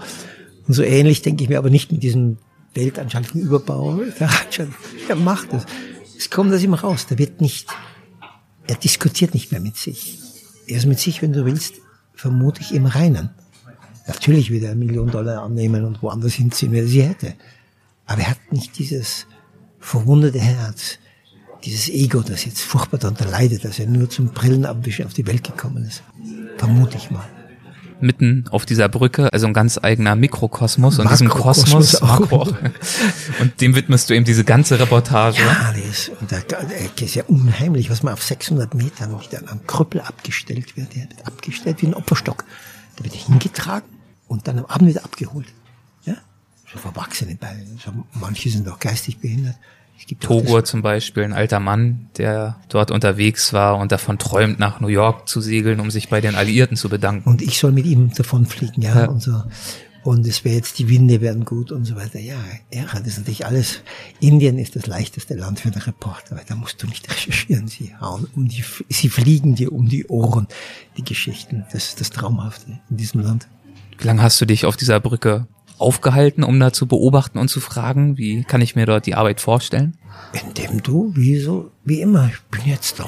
Und 0.67 0.73
so 0.73 0.83
ähnlich 0.83 1.21
denke 1.21 1.43
ich 1.43 1.49
mir 1.49 1.57
aber 1.57 1.69
nicht 1.69 1.91
mit 1.91 2.01
diesem 2.01 2.37
weltanschaulichen 2.73 3.41
Überbau. 3.41 3.95
Der 4.19 4.31
hat 4.31 4.53
schon, 4.53 4.73
er 5.07 5.15
macht 5.15 5.53
es. 5.53 5.65
Es 6.17 6.29
kommt 6.29 6.53
aus 6.53 6.61
ihm 6.61 6.73
raus. 6.73 7.07
Der 7.07 7.17
wird 7.17 7.41
nicht, 7.41 7.69
er 8.67 8.75
diskutiert 8.75 9.33
nicht 9.33 9.51
mehr 9.51 9.61
mit 9.61 9.77
sich. 9.77 10.19
Er 10.67 10.77
ist 10.77 10.85
mit 10.85 10.99
sich, 10.99 11.21
wenn 11.21 11.33
du 11.33 11.45
willst, 11.45 11.75
vermutlich 12.13 12.73
im 12.73 12.85
Reinen. 12.85 13.31
Natürlich 14.07 14.51
wird 14.51 14.63
er 14.63 14.71
eine 14.71 14.79
Million 14.79 15.09
Dollar 15.09 15.43
annehmen 15.43 15.85
und 15.85 16.01
woanders 16.01 16.33
hinziehen, 16.33 16.71
wenn 16.71 16.79
er 16.79 16.87
sie 16.87 17.03
hätte. 17.03 17.35
Aber 18.05 18.21
er 18.21 18.31
hat 18.31 18.51
nicht 18.51 18.77
dieses 18.77 19.25
verwundete 19.79 20.39
Herz, 20.39 20.97
dieses 21.63 21.89
Ego, 21.89 22.21
das 22.21 22.45
jetzt 22.45 22.61
furchtbar 22.61 22.97
darunter 22.97 23.25
leidet, 23.25 23.63
dass 23.65 23.79
er 23.79 23.87
nur 23.87 24.09
zum 24.09 24.29
Brillenabwischen 24.29 25.05
auf 25.05 25.13
die 25.13 25.27
Welt 25.27 25.43
gekommen 25.43 25.85
ist. 25.85 26.03
Vermute 26.57 26.97
ich 26.97 27.11
mal 27.11 27.27
mitten 28.01 28.45
auf 28.49 28.65
dieser 28.65 28.89
Brücke, 28.89 29.31
also 29.31 29.47
ein 29.47 29.53
ganz 29.53 29.79
eigener 29.81 30.15
Mikrokosmos 30.15 30.99
und 30.99 31.09
diesem 31.09 31.29
Kosmos 31.29 32.01
Makro, 32.01 32.47
und 33.39 33.61
dem 33.61 33.75
widmest 33.75 34.09
du 34.09 34.15
eben 34.15 34.25
diese 34.25 34.43
ganze 34.43 34.79
Reportage. 34.79 35.41
Ja, 35.41 35.73
das 35.73 35.83
ist, 35.83 36.11
und 36.19 36.31
der, 36.31 36.41
der 36.41 37.05
ist 37.05 37.15
ja 37.15 37.23
unheimlich, 37.27 37.89
was 37.89 38.03
man 38.03 38.13
auf 38.13 38.23
600 38.23 38.73
Metern 38.73 39.19
wieder 39.21 39.41
am 39.47 39.65
Krüppel 39.67 40.01
abgestellt 40.01 40.77
wird. 40.77 40.95
Der 40.95 41.09
wird 41.09 41.25
abgestellt 41.25 41.81
wie 41.81 41.87
ein 41.87 41.93
Opferstock. 41.93 42.45
Der 42.97 43.05
wird 43.05 43.15
hingetragen 43.15 43.89
und 44.27 44.47
dann 44.47 44.59
am 44.59 44.65
Abend 44.65 44.89
wieder 44.89 45.03
abgeholt. 45.03 45.47
Ja, 46.05 46.15
so 46.71 46.79
verwachsene 46.79 47.35
Beine. 47.35 47.65
Manche 48.13 48.49
sind 48.49 48.67
auch 48.69 48.79
geistig 48.79 49.19
behindert. 49.19 49.55
Togur 50.19 50.63
zum 50.63 50.81
Beispiel, 50.81 51.23
ein 51.23 51.33
alter 51.33 51.59
Mann, 51.59 52.09
der 52.17 52.57
dort 52.69 52.91
unterwegs 52.91 53.53
war 53.53 53.77
und 53.77 53.91
davon 53.91 54.17
träumt, 54.17 54.59
nach 54.59 54.79
New 54.79 54.87
York 54.87 55.27
zu 55.27 55.41
segeln, 55.41 55.79
um 55.79 55.91
sich 55.91 56.09
bei 56.09 56.21
den 56.21 56.35
Alliierten 56.35 56.77
zu 56.77 56.89
bedanken. 56.89 57.29
Und 57.29 57.41
ich 57.41 57.59
soll 57.59 57.71
mit 57.71 57.85
ihm 57.85 58.13
davon 58.13 58.45
fliegen, 58.45 58.81
ja, 58.81 59.01
ja. 59.01 59.05
und 59.07 59.21
so. 59.21 59.43
Und 60.03 60.25
es 60.25 60.43
wäre 60.43 60.55
jetzt, 60.55 60.79
die 60.79 60.89
Winde 60.89 61.21
werden 61.21 61.45
gut 61.45 61.71
und 61.71 61.85
so 61.85 61.95
weiter. 61.95 62.19
Ja, 62.19 62.37
er 62.71 62.91
hat 62.91 63.05
das 63.05 63.17
natürlich 63.17 63.45
alles. 63.45 63.81
Indien 64.19 64.57
ist 64.57 64.75
das 64.75 64.87
leichteste 64.87 65.35
Land 65.35 65.59
für 65.59 65.69
einen 65.71 65.81
Reporter, 65.81 66.37
weil 66.37 66.43
da 66.47 66.55
musst 66.55 66.81
du 66.81 66.87
nicht 66.87 67.09
recherchieren. 67.11 67.67
Sie 67.67 67.93
hauen 68.01 68.27
um 68.35 68.47
die, 68.47 68.63
sie 68.89 69.09
fliegen 69.09 69.55
dir 69.55 69.71
um 69.71 69.87
die 69.87 70.07
Ohren, 70.07 70.47
die 70.97 71.03
Geschichten. 71.03 71.65
Das 71.71 71.89
ist 71.89 72.01
das 72.01 72.09
Traumhafte 72.09 72.79
in 72.89 72.97
diesem 72.97 73.21
Land. 73.21 73.47
Wie 73.99 74.07
lange 74.07 74.23
hast 74.23 74.41
du 74.41 74.45
dich 74.45 74.65
auf 74.65 74.75
dieser 74.75 74.99
Brücke 74.99 75.45
aufgehalten, 75.81 76.43
um 76.43 76.59
da 76.59 76.71
zu 76.71 76.87
beobachten 76.87 77.37
und 77.37 77.49
zu 77.49 77.59
fragen? 77.59 78.17
Wie 78.17 78.43
kann 78.43 78.61
ich 78.61 78.75
mir 78.75 78.85
dort 78.85 79.05
die 79.05 79.15
Arbeit 79.15 79.41
vorstellen? 79.41 79.97
Indem 80.33 80.81
du, 80.83 81.11
wie 81.15 81.39
so, 81.39 81.71
wie 81.83 82.01
immer, 82.01 82.29
ich 82.31 82.41
bin 82.49 82.69
jetzt 82.69 82.99
da. 82.99 83.07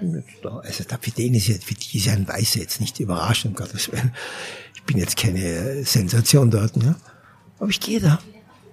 Bin 0.00 0.14
jetzt 0.14 0.44
da. 0.44 0.58
Also 0.58 0.84
da 0.88 0.98
für 1.00 1.10
den 1.10 1.34
ist 1.34 1.48
jetzt, 1.48 1.64
für 1.64 1.74
die 1.74 1.98
ist 1.98 2.08
ein 2.08 2.26
Weißer 2.26 2.60
jetzt 2.60 2.80
nicht 2.80 2.98
überraschend, 3.00 3.54
um 3.54 3.64
Gottes 3.64 3.92
Willen. 3.92 4.12
Ich 4.74 4.82
bin 4.82 4.98
jetzt 4.98 5.16
keine 5.16 5.84
Sensation 5.84 6.50
dort, 6.50 6.76
ne? 6.76 6.96
Aber 7.58 7.70
ich 7.70 7.80
gehe 7.80 8.00
da. 8.00 8.18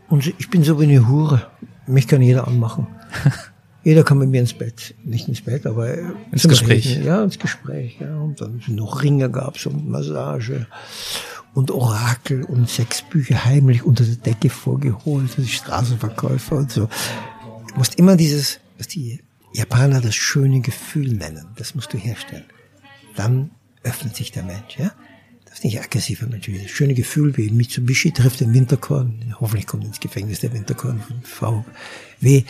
Und 0.09 0.27
ich 0.27 0.49
bin 0.49 0.63
so 0.63 0.79
wie 0.79 0.83
eine 0.83 1.07
Hure. 1.07 1.47
Mich 1.87 2.07
kann 2.07 2.21
jeder 2.21 2.47
anmachen. 2.47 2.87
Jeder 3.83 4.03
kann 4.03 4.19
mit 4.19 4.29
mir 4.29 4.41
ins 4.41 4.53
Bett, 4.53 4.93
nicht 5.03 5.27
ins 5.27 5.41
Bett, 5.41 5.65
aber 5.65 5.97
ins 6.31 6.47
Gespräch. 6.47 6.87
Reden. 6.87 7.03
Ja, 7.03 7.23
ins 7.23 7.39
Gespräch. 7.39 7.97
Ja. 7.99 8.15
Und 8.15 8.39
dann 8.39 8.61
noch 8.67 9.01
Ringe 9.01 9.31
gab's 9.31 9.65
und 9.65 9.89
Massage 9.89 10.67
und 11.53 11.71
Orakel 11.71 12.43
und 12.43 12.69
sechs 12.69 13.01
Bücher 13.01 13.45
heimlich 13.45 13.83
unter 13.83 14.03
der 14.03 14.15
Decke 14.15 14.49
vorgeholt, 14.49 15.31
die 15.37 15.47
Straßenverkäufer 15.47 16.55
und 16.55 16.71
so. 16.71 16.89
Du 17.67 17.75
musst 17.77 17.95
immer 17.95 18.15
dieses, 18.15 18.59
was 18.77 18.87
die 18.87 19.21
Japaner 19.53 20.01
das 20.01 20.15
schöne 20.15 20.61
Gefühl 20.61 21.13
nennen, 21.13 21.47
das 21.57 21.75
musst 21.75 21.93
du 21.93 21.97
herstellen. 21.97 22.45
Dann 23.15 23.51
öffnet 23.83 24.15
sich 24.15 24.31
der 24.31 24.43
Mensch, 24.43 24.77
ja? 24.77 24.91
Das 25.45 25.55
ist 25.55 25.65
nicht 25.65 25.81
aggressiver 25.81 26.27
Mensch. 26.27 26.49
Das 26.49 26.71
schöne 26.71 26.93
Gefühl, 26.93 27.35
wie 27.35 27.49
Mitsubishi 27.49 28.11
trifft 28.11 28.39
den 28.39 28.53
Winterkorn. 28.53 29.35
Hoffentlich 29.41 29.67
kommt 29.67 29.83
ins 29.83 29.99
Gefängnis 29.99 30.39
der 30.39 30.53
Winterkorn 30.53 31.01
von 31.01 31.21
VW. 31.23 32.45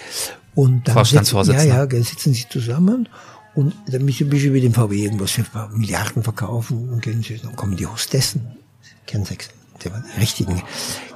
Und 0.54 0.88
dann 0.88 1.04
sitzen, 1.04 1.52
ja, 1.52 1.64
ja, 1.64 1.86
dann 1.88 2.04
sitzen 2.04 2.34
sie 2.34 2.48
zusammen 2.48 3.10
und 3.56 3.74
der 3.88 4.00
Mitsubishi 4.02 4.54
will 4.54 4.62
dem 4.62 4.74
VW 4.74 5.04
irgendwas 5.04 5.32
für 5.32 5.42
ein 5.42 5.48
paar 5.48 5.70
Milliarden 5.70 6.22
verkaufen 6.22 6.90
und 6.90 7.02
gehen 7.02 7.24
sie, 7.24 7.38
dann 7.38 7.56
kommen 7.56 7.76
die 7.76 7.88
Hostessen 7.88 8.61
Kensex, 9.12 9.50
die 9.84 9.90
richtigen 10.20 10.64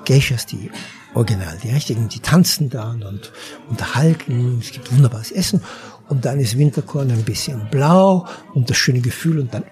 Geishas, 0.03 0.45
die 0.45 0.69
Original, 1.13 1.57
die 1.63 1.69
richtigen, 1.69 2.09
die 2.09 2.19
tanzen 2.19 2.69
dann 2.69 3.03
und 3.03 3.31
unterhalten, 3.69 4.59
es 4.59 4.71
gibt 4.71 4.91
wunderbares 4.91 5.31
Essen 5.31 5.61
und 6.09 6.25
dann 6.25 6.39
ist 6.39 6.57
Winterkorn 6.57 7.09
ein 7.09 7.23
bisschen 7.23 7.69
blau 7.71 8.27
und 8.53 8.69
das 8.69 8.75
schöne 8.75 8.99
Gefühl 8.99 9.39
und 9.39 9.53
dann 9.53 9.63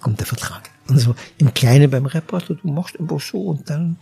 kommt 0.00 0.20
der 0.20 0.26
Vertrag. 0.26 0.70
Und 0.86 0.98
so 0.98 1.16
im 1.38 1.52
Kleinen 1.52 1.90
beim 1.90 2.06
Reporter, 2.06 2.54
du 2.54 2.68
machst 2.68 2.98
einfach 3.00 3.20
so 3.20 3.40
und 3.40 3.68
dann 3.68 3.96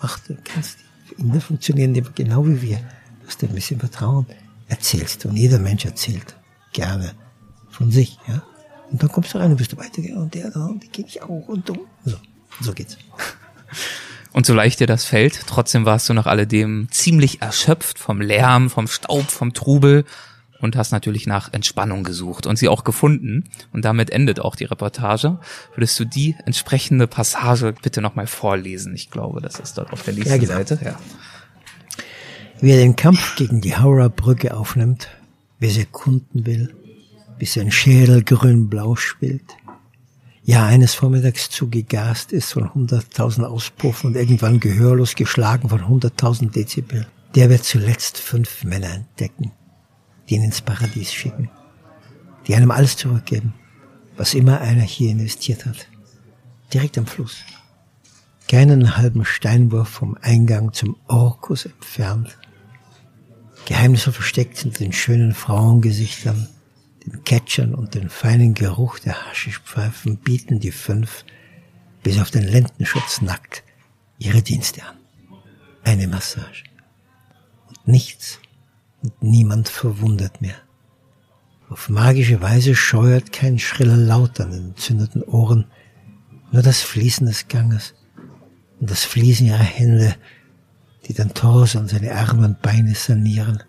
macht 0.00 0.28
du, 0.28 0.36
kannst 0.42 0.78
die 1.10 1.20
Inder 1.20 1.40
funktionieren 1.40 1.94
die 1.94 2.02
genau 2.14 2.44
wie 2.44 2.60
wir. 2.60 2.78
Du 2.78 3.28
hast 3.28 3.42
ein 3.44 3.54
bisschen 3.54 3.78
Vertrauen, 3.78 4.26
erzählst 4.66 5.26
und 5.26 5.36
jeder 5.36 5.60
Mensch 5.60 5.84
erzählt 5.84 6.34
gerne 6.72 7.12
von 7.70 7.90
sich, 7.92 8.18
ja. 8.26 8.42
Und 8.90 9.00
dann 9.02 9.10
kommst 9.10 9.32
du 9.32 9.38
rein 9.38 9.52
und 9.52 9.58
bist 9.58 9.72
du 9.72 9.76
weitergegangen 9.76 10.24
und 10.24 10.34
der 10.34 10.54
und 10.56 10.82
die 10.82 10.88
gebe 10.88 11.08
ich 11.08 11.22
auch 11.22 11.48
und 11.48 11.68
du. 11.68 11.86
So. 12.04 12.16
So 12.60 12.72
geht's. 12.72 12.96
Und 14.32 14.46
so 14.46 14.54
leicht 14.54 14.80
dir 14.80 14.86
das 14.86 15.04
fällt, 15.04 15.46
trotzdem 15.46 15.84
warst 15.84 16.08
du 16.08 16.14
nach 16.14 16.26
alledem 16.26 16.88
ziemlich 16.90 17.42
erschöpft 17.42 17.98
vom 17.98 18.20
Lärm, 18.20 18.70
vom 18.70 18.86
Staub, 18.86 19.30
vom 19.30 19.52
Trubel 19.52 20.06
und 20.62 20.76
hast 20.76 20.92
natürlich 20.92 21.26
nach 21.26 21.52
Entspannung 21.52 22.02
gesucht 22.04 22.46
und 22.46 22.56
sie 22.56 22.68
auch 22.68 22.84
gefunden. 22.84 23.50
Und 23.72 23.84
damit 23.84 24.10
endet 24.10 24.40
auch 24.40 24.56
die 24.56 24.64
Reportage. 24.64 25.38
Würdest 25.74 25.98
du 26.00 26.06
die 26.06 26.36
entsprechende 26.46 27.06
Passage 27.06 27.74
bitte 27.82 28.00
nochmal 28.00 28.26
vorlesen? 28.26 28.94
Ich 28.94 29.10
glaube, 29.10 29.42
das 29.42 29.58
ist 29.58 29.76
dort 29.76 29.92
auf 29.92 30.02
der 30.02 30.14
nächsten 30.14 30.32
ja, 30.32 30.38
genau. 30.38 30.54
Seite. 30.54 30.78
Ja. 30.82 30.98
Wer 32.60 32.76
den 32.76 32.96
Kampf 32.96 33.34
gegen 33.34 33.60
die 33.60 33.76
Haurer-Brücke 33.76 34.56
aufnimmt, 34.56 35.08
wer 35.58 35.70
sie 35.70 35.80
erkunden 35.80 36.46
will, 36.46 36.74
bis 37.38 37.54
sein 37.54 37.72
Schädel 37.72 38.22
grün-blau 38.22 38.94
spielt, 38.94 39.56
ja 40.44 40.66
eines 40.66 40.94
Vormittags 40.94 41.50
zugegast 41.50 42.32
ist 42.32 42.52
von 42.52 42.68
100.000 42.68 43.44
Auspuffen 43.44 44.08
und 44.08 44.16
irgendwann 44.16 44.60
gehörlos 44.60 45.14
geschlagen 45.14 45.68
von 45.68 45.80
100.000 45.80 46.50
Dezibel, 46.50 47.06
der 47.34 47.48
wird 47.50 47.64
zuletzt 47.64 48.18
fünf 48.18 48.64
Männer 48.64 48.92
entdecken, 48.92 49.52
die 50.28 50.34
ihn 50.34 50.44
ins 50.44 50.60
Paradies 50.60 51.12
schicken, 51.12 51.50
die 52.46 52.54
einem 52.54 52.70
alles 52.70 52.96
zurückgeben, 52.96 53.54
was 54.16 54.34
immer 54.34 54.60
einer 54.60 54.82
hier 54.82 55.10
investiert 55.10 55.64
hat, 55.64 55.86
direkt 56.72 56.98
am 56.98 57.06
Fluss, 57.06 57.38
keinen 58.48 58.96
halben 58.96 59.24
Steinwurf 59.24 59.88
vom 59.88 60.18
Eingang 60.20 60.72
zum 60.72 60.96
Orkus 61.06 61.66
entfernt, 61.66 62.36
Geheimnisse 63.64 64.12
versteckt 64.12 64.58
hinter 64.58 64.80
den 64.80 64.92
schönen 64.92 65.34
Frauengesichtern, 65.34 66.48
den 67.04 67.24
Catchern 67.24 67.74
und 67.74 67.94
den 67.94 68.08
feinen 68.08 68.54
Geruch 68.54 68.98
der 68.98 69.26
Haschischpfeifen 69.26 70.18
bieten 70.18 70.60
die 70.60 70.70
fünf, 70.70 71.24
bis 72.02 72.18
auf 72.20 72.30
den 72.30 72.44
Lendenschutz 72.44 73.22
nackt, 73.22 73.62
ihre 74.18 74.42
Dienste 74.42 74.82
an. 74.84 74.96
Eine 75.84 76.06
Massage. 76.06 76.64
Und 77.68 77.88
nichts 77.88 78.38
und 79.02 79.22
niemand 79.22 79.68
verwundert 79.68 80.40
mehr. 80.40 80.56
Auf 81.68 81.88
magische 81.88 82.40
Weise 82.40 82.74
scheuert 82.74 83.32
kein 83.32 83.58
schriller 83.58 83.96
Laut 83.96 84.40
an 84.40 84.52
den 84.52 84.64
entzündeten 84.66 85.22
Ohren, 85.22 85.66
nur 86.50 86.62
das 86.62 86.82
Fließen 86.82 87.26
des 87.26 87.48
Ganges 87.48 87.94
und 88.78 88.90
das 88.90 89.04
Fließen 89.04 89.46
ihrer 89.46 89.58
Hände, 89.58 90.14
die 91.06 91.14
den 91.14 91.34
Torso 91.34 91.78
und 91.78 91.88
seine 91.88 92.14
Arme 92.14 92.46
und 92.46 92.62
Beine 92.62 92.94
sanieren 92.94 93.62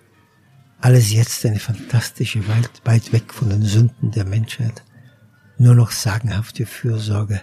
alles 0.83 1.13
jetzt 1.13 1.45
eine 1.45 1.59
fantastische 1.59 2.45
Welt, 2.45 2.81
weit 2.83 3.13
weg 3.13 3.33
von 3.33 3.49
den 3.49 3.61
Sünden 3.61 4.11
der 4.11 4.25
Menschheit. 4.25 4.83
Nur 5.57 5.75
noch 5.75 5.91
sagenhafte 5.91 6.65
Fürsorge, 6.65 7.39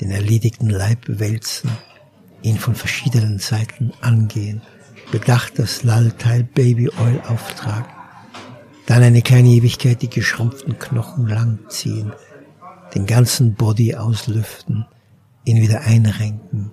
den 0.00 0.10
erledigten 0.10 0.68
Leib 0.68 1.04
wälzen, 1.06 1.70
ihn 2.42 2.58
von 2.58 2.74
verschiedenen 2.74 3.38
Seiten 3.38 3.92
angehen, 4.00 4.62
bedacht 5.12 5.60
das 5.60 5.84
Lallteil 5.84 6.42
Baby 6.42 6.88
Oil 6.88 7.20
auftragen, 7.28 7.92
dann 8.86 9.04
eine 9.04 9.22
kleine 9.22 9.50
Ewigkeit 9.50 10.02
die 10.02 10.10
geschrumpften 10.10 10.76
Knochen 10.76 11.28
langziehen, 11.28 12.12
den 12.96 13.06
ganzen 13.06 13.54
Body 13.54 13.94
auslüften, 13.94 14.86
ihn 15.44 15.62
wieder 15.62 15.82
einrenken, 15.82 16.72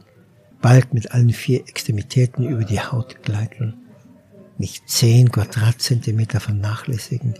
bald 0.59 0.95
mit 0.95 1.11
allen 1.11 1.33
vier 1.33 1.59
Extremitäten 1.67 2.47
über 2.47 2.63
die 2.63 2.81
Haut 2.81 3.21
gleiten, 3.21 3.75
nicht 4.57 4.89
zehn 4.89 5.31
Quadratzentimeter 5.31 6.39
vernachlässigen, 6.39 7.35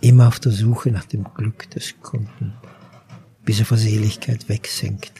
immer 0.00 0.28
auf 0.28 0.40
der 0.40 0.52
Suche 0.52 0.90
nach 0.90 1.04
dem 1.04 1.24
Glück 1.34 1.70
des 1.70 1.94
Kunden, 2.02 2.54
bis 3.44 3.60
er 3.60 3.66
vor 3.66 3.78
Seligkeit 3.78 4.48
wegsinkt. 4.48 5.12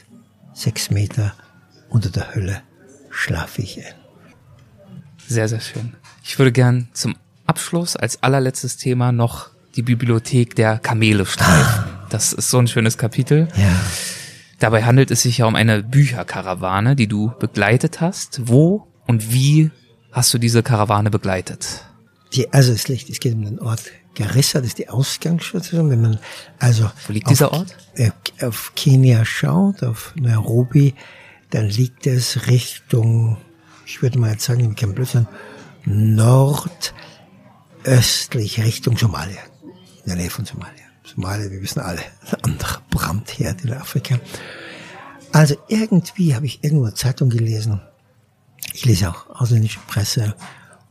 Sechs 0.53 0.91
Meter 0.91 1.33
unter 1.89 2.09
der 2.09 2.35
Hölle 2.35 2.61
schlafe 3.09 3.61
ich 3.61 3.79
ein. 3.79 3.93
Sehr, 5.27 5.47
sehr 5.47 5.61
schön. 5.61 5.93
Ich 6.23 6.37
würde 6.37 6.51
gern 6.51 6.89
zum 6.93 7.15
Abschluss 7.47 7.95
als 7.95 8.21
allerletztes 8.21 8.77
Thema 8.77 9.11
noch 9.11 9.49
die 9.75 9.81
Bibliothek 9.81 10.55
der 10.55 10.77
Kamele 10.77 11.25
streifen. 11.25 11.83
Ah. 11.85 12.07
Das 12.09 12.33
ist 12.33 12.49
so 12.49 12.59
ein 12.59 12.67
schönes 12.67 12.97
Kapitel. 12.97 13.47
Ja. 13.55 13.79
Dabei 14.59 14.83
handelt 14.83 15.11
es 15.11 15.23
sich 15.23 15.39
ja 15.39 15.45
um 15.45 15.55
eine 15.55 15.81
Bücherkarawane, 15.81 16.95
die 16.95 17.07
du 17.07 17.33
begleitet 17.39 18.01
hast. 18.01 18.41
Wo 18.47 18.87
und 19.07 19.33
wie 19.33 19.71
hast 20.13 20.33
du 20.33 20.37
diese 20.37 20.63
Karawane 20.63 21.11
begleitet? 21.11 21.83
Die, 22.33 22.51
also 22.53 22.71
es, 22.71 22.87
liegt, 22.87 23.09
es 23.09 23.19
geht 23.19 23.33
um 23.33 23.43
den 23.43 23.59
Ort 23.59 23.83
Garissa, 24.15 24.59
das 24.59 24.69
ist 24.69 24.77
die 24.77 24.87
Ausgangsstation. 24.89 25.89
Wenn 25.89 26.01
man 26.01 26.19
also 26.59 26.89
Wo 27.07 27.13
liegt 27.13 27.29
dieser 27.29 27.51
Ort? 27.51 27.75
Äh, 27.95 28.11
auf 28.41 28.71
Kenia 28.75 29.25
schaut, 29.25 29.83
auf 29.83 30.13
Nairobi, 30.15 30.93
dann 31.49 31.67
liegt 31.67 32.07
es 32.07 32.47
Richtung, 32.47 33.37
ich 33.85 34.01
würde 34.01 34.17
mal 34.19 34.31
jetzt 34.31 34.45
sagen, 34.45 34.71
ich 34.71 34.75
kann 34.77 34.95
Blödsinn, 34.95 35.27
nordöstlich 35.85 36.93
Richtung 38.63 38.97
Somalia, 38.97 39.41
in 39.63 40.05
der 40.07 40.15
Nähe 40.15 40.29
von 40.29 40.45
Somalia. 40.45 40.71
Somalia, 41.03 41.51
wir 41.51 41.61
wissen 41.61 41.81
alle, 41.81 42.01
ein 42.31 42.43
anderer 42.43 42.81
Brandherd 42.89 43.63
in 43.65 43.73
Afrika. 43.73 44.19
Also 45.31 45.55
irgendwie 45.67 46.35
habe 46.35 46.45
ich 46.45 46.63
irgendwo 46.63 46.85
eine 46.85 46.93
Zeitung 46.93 47.29
gelesen, 47.29 47.81
ich 48.73 48.85
lese 48.85 49.09
auch 49.09 49.29
ausländische 49.29 49.79
Presse, 49.87 50.35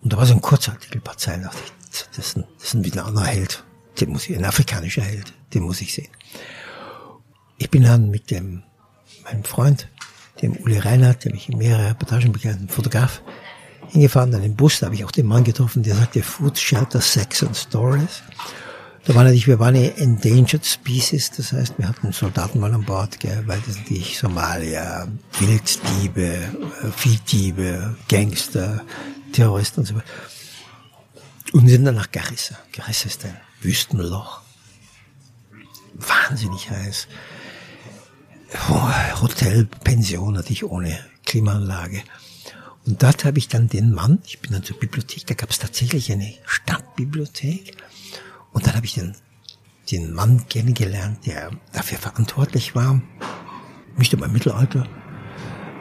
und 0.02 0.12
da 0.12 0.16
war 0.16 0.26
so 0.26 0.34
ein 0.34 0.40
Kurzartikel, 0.40 0.98
ein 0.98 1.04
paar 1.04 1.16
Zeilen, 1.16 1.42
dachte 1.42 1.58
ich, 1.64 1.72
das 1.90 2.26
ist 2.26 2.36
ein, 2.36 2.44
das 2.58 2.74
ist 2.74 2.74
ein 2.74 2.98
anderer 2.98 3.26
Held, 3.26 3.64
den 4.00 4.10
muss 4.10 4.28
ich, 4.28 4.36
ein 4.36 4.44
afrikanischer 4.44 5.02
Held, 5.02 5.32
den 5.54 5.62
muss 5.62 5.80
ich 5.80 5.94
sehen. 5.94 6.08
Ich 7.58 7.70
bin 7.70 7.82
dann 7.82 8.10
mit 8.10 8.30
dem, 8.30 8.62
meinem 9.24 9.44
Freund, 9.44 9.88
dem 10.40 10.56
Uli 10.56 10.78
Reinhardt, 10.78 11.24
der 11.24 11.32
mich 11.32 11.48
in 11.48 11.58
mehrere 11.58 11.90
Reportagen 11.90 12.32
begleitet, 12.32 12.72
Fotograf, 12.72 13.22
hingefahren, 13.88 14.32
dann 14.32 14.42
im 14.42 14.56
Bus, 14.56 14.80
da 14.80 14.86
habe 14.86 14.96
ich 14.96 15.04
auch 15.04 15.10
den 15.10 15.26
Mann 15.26 15.44
getroffen, 15.44 15.82
der 15.82 15.94
sagte 15.94 16.22
Food 16.22 16.58
Shelter, 16.58 17.00
Sex 17.00 17.42
and 17.42 17.56
Stories. 17.56 18.22
Da 19.04 19.16
war 19.16 19.24
natürlich, 19.24 19.48
wir 19.48 19.58
waren 19.58 19.74
eine 19.74 19.96
Endangered 19.96 20.64
Species, 20.64 21.32
das 21.32 21.52
heißt, 21.52 21.76
wir 21.76 21.88
hatten 21.88 22.12
Soldaten 22.12 22.60
mal 22.60 22.72
an 22.72 22.84
Bord, 22.84 23.18
gell, 23.18 23.42
weil 23.46 23.60
das 23.66 23.78
natürlich 23.78 24.16
Somalia, 24.16 25.08
Wilddiebe, 25.40 26.22
äh, 26.24 26.90
Viehdiebe, 26.96 27.96
Gangster, 28.08 28.84
Terroristen 29.32 29.80
und 29.80 29.86
so 29.86 29.94
weiter. 29.96 30.06
Und 31.52 31.68
sind 31.68 31.84
dann 31.84 31.96
nach 31.96 32.12
Garissa. 32.12 32.56
Garissa 32.72 33.08
ist 33.08 33.24
ein 33.24 33.36
Wüstenloch. 33.60 34.40
Wahnsinnig 35.94 36.70
heiß. 36.70 37.08
Hotel, 39.20 39.66
Pension 39.82 40.34
natürlich 40.34 40.64
ohne 40.64 40.98
Klimaanlage. 41.26 42.02
Und 42.86 43.02
dort 43.02 43.24
habe 43.24 43.38
ich 43.38 43.48
dann 43.48 43.68
den 43.68 43.92
Mann, 43.92 44.20
ich 44.26 44.40
bin 44.40 44.52
dann 44.52 44.64
zur 44.64 44.78
Bibliothek, 44.78 45.26
da 45.26 45.34
gab 45.34 45.50
es 45.50 45.58
tatsächlich 45.58 46.12
eine 46.12 46.34
Stadtbibliothek. 46.46 47.76
Und 48.52 48.66
dann 48.66 48.74
habe 48.74 48.86
ich 48.86 48.94
den, 48.94 49.16
den 49.90 50.12
Mann 50.12 50.46
kennengelernt, 50.48 51.26
der 51.26 51.50
dafür 51.72 51.98
verantwortlich 51.98 52.74
war, 52.74 53.00
nicht 53.96 54.12
im 54.12 54.32
Mittelalter, 54.32 54.86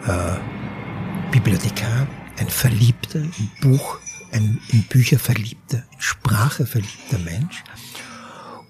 äh, 0.06 1.32
Bibliothekar, 1.32 2.08
ein 2.38 2.50
Verliebter 2.50 3.20
im 3.20 3.52
Buch, 3.62 4.00
ein 4.32 4.60
in 4.70 4.84
Bücher 4.84 5.20
verliebter, 5.20 5.84
in 5.92 6.02
Sprache 6.02 6.66
verliebter 6.66 7.20
Mensch. 7.20 7.64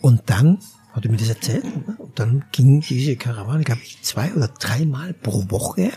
Und 0.01 0.21
dann 0.27 0.59
hat 0.93 1.05
er 1.05 1.11
mir 1.11 1.17
das 1.17 1.29
erzählt. 1.29 1.63
Ne? 1.63 1.95
Und 1.97 2.19
dann 2.19 2.45
ging 2.51 2.81
diese 2.81 3.15
Karawane, 3.15 3.63
glaube 3.63 3.81
ich, 3.83 4.01
zwei 4.01 4.33
oder 4.33 4.47
dreimal 4.47 5.13
pro 5.13 5.49
Woche, 5.49 5.91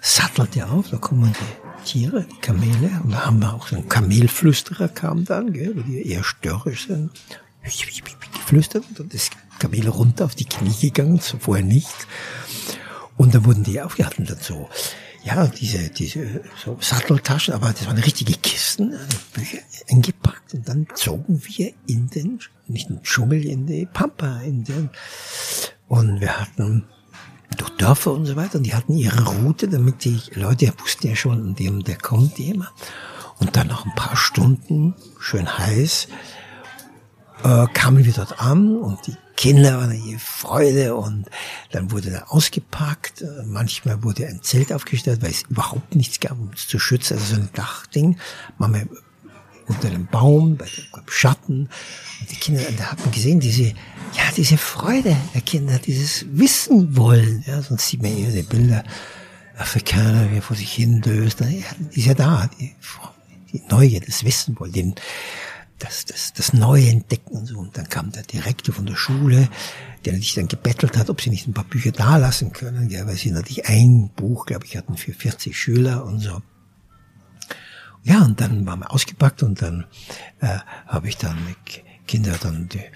sattelte 0.00 0.66
auf, 0.68 0.90
da 0.90 0.96
kommen 0.96 1.32
die 1.32 1.84
Tiere, 1.84 2.24
die 2.30 2.40
Kamele, 2.40 3.00
und 3.02 3.12
da 3.12 3.26
haben 3.26 3.40
wir 3.40 3.54
auch 3.54 3.66
so 3.68 3.76
einen 3.76 3.88
Kamelflüsterer 3.88 4.88
kam 4.88 5.24
dann, 5.24 5.52
gell, 5.52 5.74
die 5.86 6.06
eher 6.08 6.24
störrisch 6.24 6.86
sind, 6.86 7.10
geflüstert, 7.62 8.84
und 8.88 9.00
dann 9.00 9.08
ist 9.08 9.32
Kamel 9.58 9.88
runter 9.88 10.24
auf 10.24 10.34
die 10.34 10.44
Knie 10.44 10.74
gegangen, 10.80 11.20
vorher 11.20 11.64
nicht. 11.64 12.06
Und 13.16 13.34
dann 13.34 13.44
wurden 13.44 13.64
die 13.64 13.80
aufgehalten 13.80 14.24
dann 14.24 14.38
so 14.38 14.68
ja, 15.24 15.46
diese, 15.46 15.90
diese 15.90 16.42
so 16.62 16.78
Satteltaschen, 16.80 17.52
aber 17.52 17.72
das 17.72 17.86
waren 17.86 17.98
richtige 17.98 18.34
Kisten, 18.34 18.94
Bücher 19.34 19.58
eingepackt. 19.90 20.54
Und 20.54 20.68
dann 20.68 20.86
zogen 20.94 21.42
wir 21.44 21.72
in 21.86 22.08
den, 22.08 22.40
nicht 22.66 22.88
in 22.88 22.96
den 22.96 23.02
Dschungel, 23.02 23.44
in 23.44 23.66
die 23.66 23.86
Pampa, 23.86 24.40
in 24.40 24.64
den, 24.64 24.90
und 25.88 26.20
wir 26.20 26.40
hatten 26.40 26.84
durch 27.56 27.70
Dörfer 27.70 28.12
und 28.12 28.26
so 28.26 28.36
weiter 28.36 28.58
und 28.58 28.64
die 28.64 28.74
hatten 28.74 28.96
ihre 28.96 29.24
Route, 29.24 29.68
damit 29.68 30.04
die 30.04 30.20
Leute 30.34 30.72
wussten 30.78 31.08
ja 31.08 31.16
schon, 31.16 31.54
dem, 31.54 31.82
der 31.82 31.96
kommt 31.96 32.38
jemand. 32.38 32.70
Und 33.38 33.56
dann 33.56 33.68
nach 33.68 33.84
ein 33.84 33.94
paar 33.94 34.16
Stunden, 34.16 34.94
schön 35.20 35.58
heiß, 35.58 36.08
äh, 37.44 37.66
kamen 37.72 38.04
wir 38.04 38.12
dort 38.12 38.40
an 38.40 38.76
und 38.76 39.06
die 39.06 39.16
Kinder 39.36 39.78
waren 39.78 39.90
eine 39.90 40.18
Freude 40.18 40.96
und 40.96 41.26
dann 41.70 41.92
wurde 41.92 42.10
da 42.10 42.24
ausgepackt. 42.24 43.24
Manchmal 43.44 44.02
wurde 44.02 44.26
ein 44.26 44.42
Zelt 44.42 44.72
aufgestellt, 44.72 45.22
weil 45.22 45.30
es 45.30 45.42
überhaupt 45.42 45.94
nichts 45.94 46.18
gab, 46.18 46.32
um 46.32 46.48
uns 46.48 46.66
zu 46.66 46.80
schützen. 46.80 47.14
Also 47.14 47.36
so 47.36 47.40
ein 47.40 47.48
Dachding. 47.54 48.18
Manchmal 48.58 48.88
unter 49.68 49.88
einem 49.88 50.06
Baum, 50.06 50.56
bei 50.56 50.66
dem 50.66 51.02
Schatten. 51.06 51.68
Und 52.20 52.30
die 52.30 52.36
Kinder, 52.36 52.62
da 52.76 52.92
hat 52.92 53.00
man 53.00 53.10
gesehen, 53.10 53.40
diese, 53.40 53.64
ja, 53.64 54.24
diese 54.36 54.58
Freude 54.58 55.16
der 55.34 55.40
Kinder, 55.42 55.78
dieses 55.78 56.26
Wissen 56.30 56.96
wollen. 56.96 57.44
Ja, 57.46 57.62
sonst 57.62 57.88
sieht 57.88 58.02
man 58.02 58.12
hier 58.12 58.30
die 58.30 58.42
Bilder 58.42 58.84
Afrikaner, 59.56 60.30
wie 60.30 60.36
er 60.36 60.42
vor 60.42 60.56
sich 60.56 60.72
hin 60.72 61.00
döst. 61.00 61.40
Die 61.40 61.64
ist 61.98 62.06
ja 62.06 62.14
da, 62.14 62.48
die, 62.58 62.74
die 63.52 63.62
Neugier, 63.68 64.00
das 64.00 64.24
Wissen 64.24 64.58
wollen, 64.58 64.72
den, 64.72 64.94
das, 65.78 66.04
das, 66.04 66.32
das 66.32 66.52
Neue 66.52 66.88
entdecken 66.88 67.36
und 67.36 67.46
so. 67.46 67.58
Und 67.58 67.76
dann 67.76 67.88
kam 67.88 68.12
der 68.12 68.22
Direktor 68.22 68.74
von 68.74 68.86
der 68.86 68.96
Schule, 68.96 69.48
der 70.04 70.14
sich 70.14 70.34
dann 70.34 70.48
gebettelt 70.48 70.96
hat, 70.96 71.10
ob 71.10 71.20
sie 71.20 71.30
nicht 71.30 71.46
ein 71.46 71.54
paar 71.54 71.64
Bücher 71.64 71.92
da 71.92 72.16
lassen 72.16 72.52
können, 72.52 72.88
ja, 72.88 73.06
weil 73.06 73.16
sie 73.16 73.30
natürlich 73.30 73.66
ein 73.66 74.10
Buch, 74.14 74.46
glaube 74.46 74.64
ich, 74.64 74.76
hatten 74.76 74.96
für 74.96 75.12
40 75.12 75.56
Schüler 75.58 76.04
und 76.04 76.20
so. 76.20 76.40
Ja, 78.08 78.24
und 78.24 78.40
dann 78.40 78.66
waren 78.66 78.80
wir 78.80 78.90
ausgepackt 78.92 79.42
und 79.42 79.60
dann 79.62 79.84
äh, 80.40 80.58
habe 80.86 81.08
ich 81.08 81.16
dann 81.16 81.36
mit 81.44 81.84
Kindern 82.06 82.38
dann 82.42 82.68
die, 82.68 82.78
äh, 82.78 82.90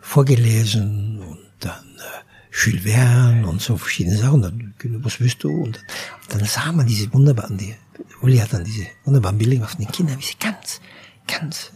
vorgelesen 0.00 1.20
und 1.20 1.38
dann 1.60 1.84
äh, 1.98 2.54
Jules 2.54 2.82
Verne 2.82 3.46
und 3.46 3.60
so 3.60 3.76
verschiedene 3.76 4.16
Sachen. 4.16 4.42
Dann, 4.42 4.74
was 5.04 5.20
willst 5.20 5.44
du? 5.44 5.50
Und 5.50 5.80
dann, 6.28 6.40
dann 6.40 6.48
sah 6.48 6.72
man 6.72 6.86
diese 6.86 7.12
wunderbaren, 7.12 7.56
die, 7.58 7.74
Uli 8.22 8.38
hat 8.38 8.52
dann 8.52 8.64
diese 8.64 8.86
wunderbaren 9.04 9.38
Bilder 9.38 9.54
gemacht 9.56 9.76
von 9.76 9.84
den 9.84 9.92
Kindern, 9.92 10.18
wie 10.18 10.24
sie 10.24 10.38
ganz 10.40 10.80
ganz, 11.26 11.70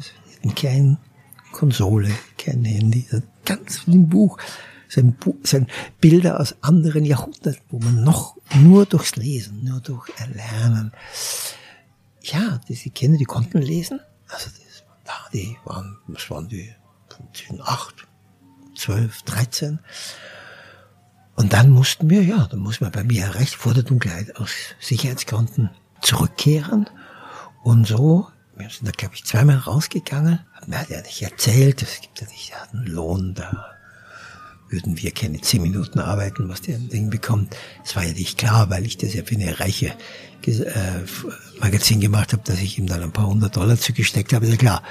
kein 0.54 0.98
Konsole, 1.52 2.10
kein 2.38 2.64
Handy, 2.64 3.06
ganz 3.44 3.82
im 3.86 4.08
Buch. 4.08 4.38
Sein, 4.88 5.14
Buch, 5.14 5.34
sein 5.42 5.66
Bilder 6.00 6.38
aus 6.38 6.54
anderen 6.60 7.04
Jahrhunderten, 7.04 7.60
wo 7.70 7.80
man 7.80 8.04
noch 8.04 8.36
nur 8.54 8.86
durchs 8.86 9.16
Lesen, 9.16 9.64
nur 9.64 9.80
durch 9.80 10.08
Erlernen. 10.16 10.92
Ja, 12.32 12.60
diese 12.68 12.90
Kinder, 12.90 13.18
die 13.18 13.24
konnten 13.24 13.60
lesen. 13.60 14.00
Also 14.28 14.50
das, 14.50 14.84
ja, 15.06 15.14
die 15.32 15.56
waren, 15.64 15.98
was 16.06 16.28
waren 16.30 16.48
die? 16.48 16.74
Zwischen 17.32 17.60
acht, 17.60 18.06
zwölf, 18.76 19.22
dreizehn. 19.22 19.80
Und 21.34 21.52
dann 21.52 21.70
mussten 21.70 22.10
wir, 22.10 22.22
ja, 22.22 22.46
dann 22.46 22.60
mussten 22.60 22.84
wir 22.84 22.90
bei 22.90 23.04
mir 23.04 23.34
recht 23.34 23.54
vor 23.54 23.74
der 23.74 23.82
Dunkelheit 23.82 24.36
aus 24.36 24.50
Sicherheitsgründen 24.80 25.70
zurückkehren. 26.00 26.88
Und 27.62 27.86
so 27.86 28.28
wir 28.56 28.70
sind 28.70 28.86
da, 28.86 28.90
glaube 28.90 29.14
ich, 29.14 29.24
zweimal 29.24 29.58
rausgegangen. 29.58 30.40
Mir 30.66 30.80
hat 30.80 30.90
er 30.90 31.02
nicht 31.02 31.22
erzählt, 31.22 31.82
es 31.82 32.00
gibt 32.00 32.20
ja 32.20 32.26
nicht, 32.28 32.50
er 32.50 32.62
hat 32.62 32.72
einen 32.72 32.86
Lohn, 32.86 33.34
da 33.34 33.75
würden 34.68 34.98
wir 34.98 35.10
keine 35.12 35.40
zehn 35.40 35.62
Minuten 35.62 35.98
arbeiten, 35.98 36.48
was 36.48 36.62
der 36.62 36.78
Ding 36.78 37.10
bekommt. 37.10 37.56
Das 37.82 37.96
war 37.96 38.04
ja 38.04 38.12
nicht 38.12 38.38
klar, 38.38 38.70
weil 38.70 38.84
ich 38.84 38.96
das 38.96 39.14
ja 39.14 39.22
für 39.24 39.36
eine 39.36 39.58
reiche 39.60 39.94
äh, 40.46 41.60
Magazin 41.60 42.00
gemacht 42.00 42.32
habe, 42.32 42.42
dass 42.44 42.60
ich 42.60 42.78
ihm 42.78 42.86
dann 42.86 43.02
ein 43.02 43.12
paar 43.12 43.26
hundert 43.26 43.56
Dollar 43.56 43.78
zugesteckt 43.78 44.32
habe, 44.32 44.46
ist 44.46 44.52
ja 44.52 44.58
klar. 44.58 44.82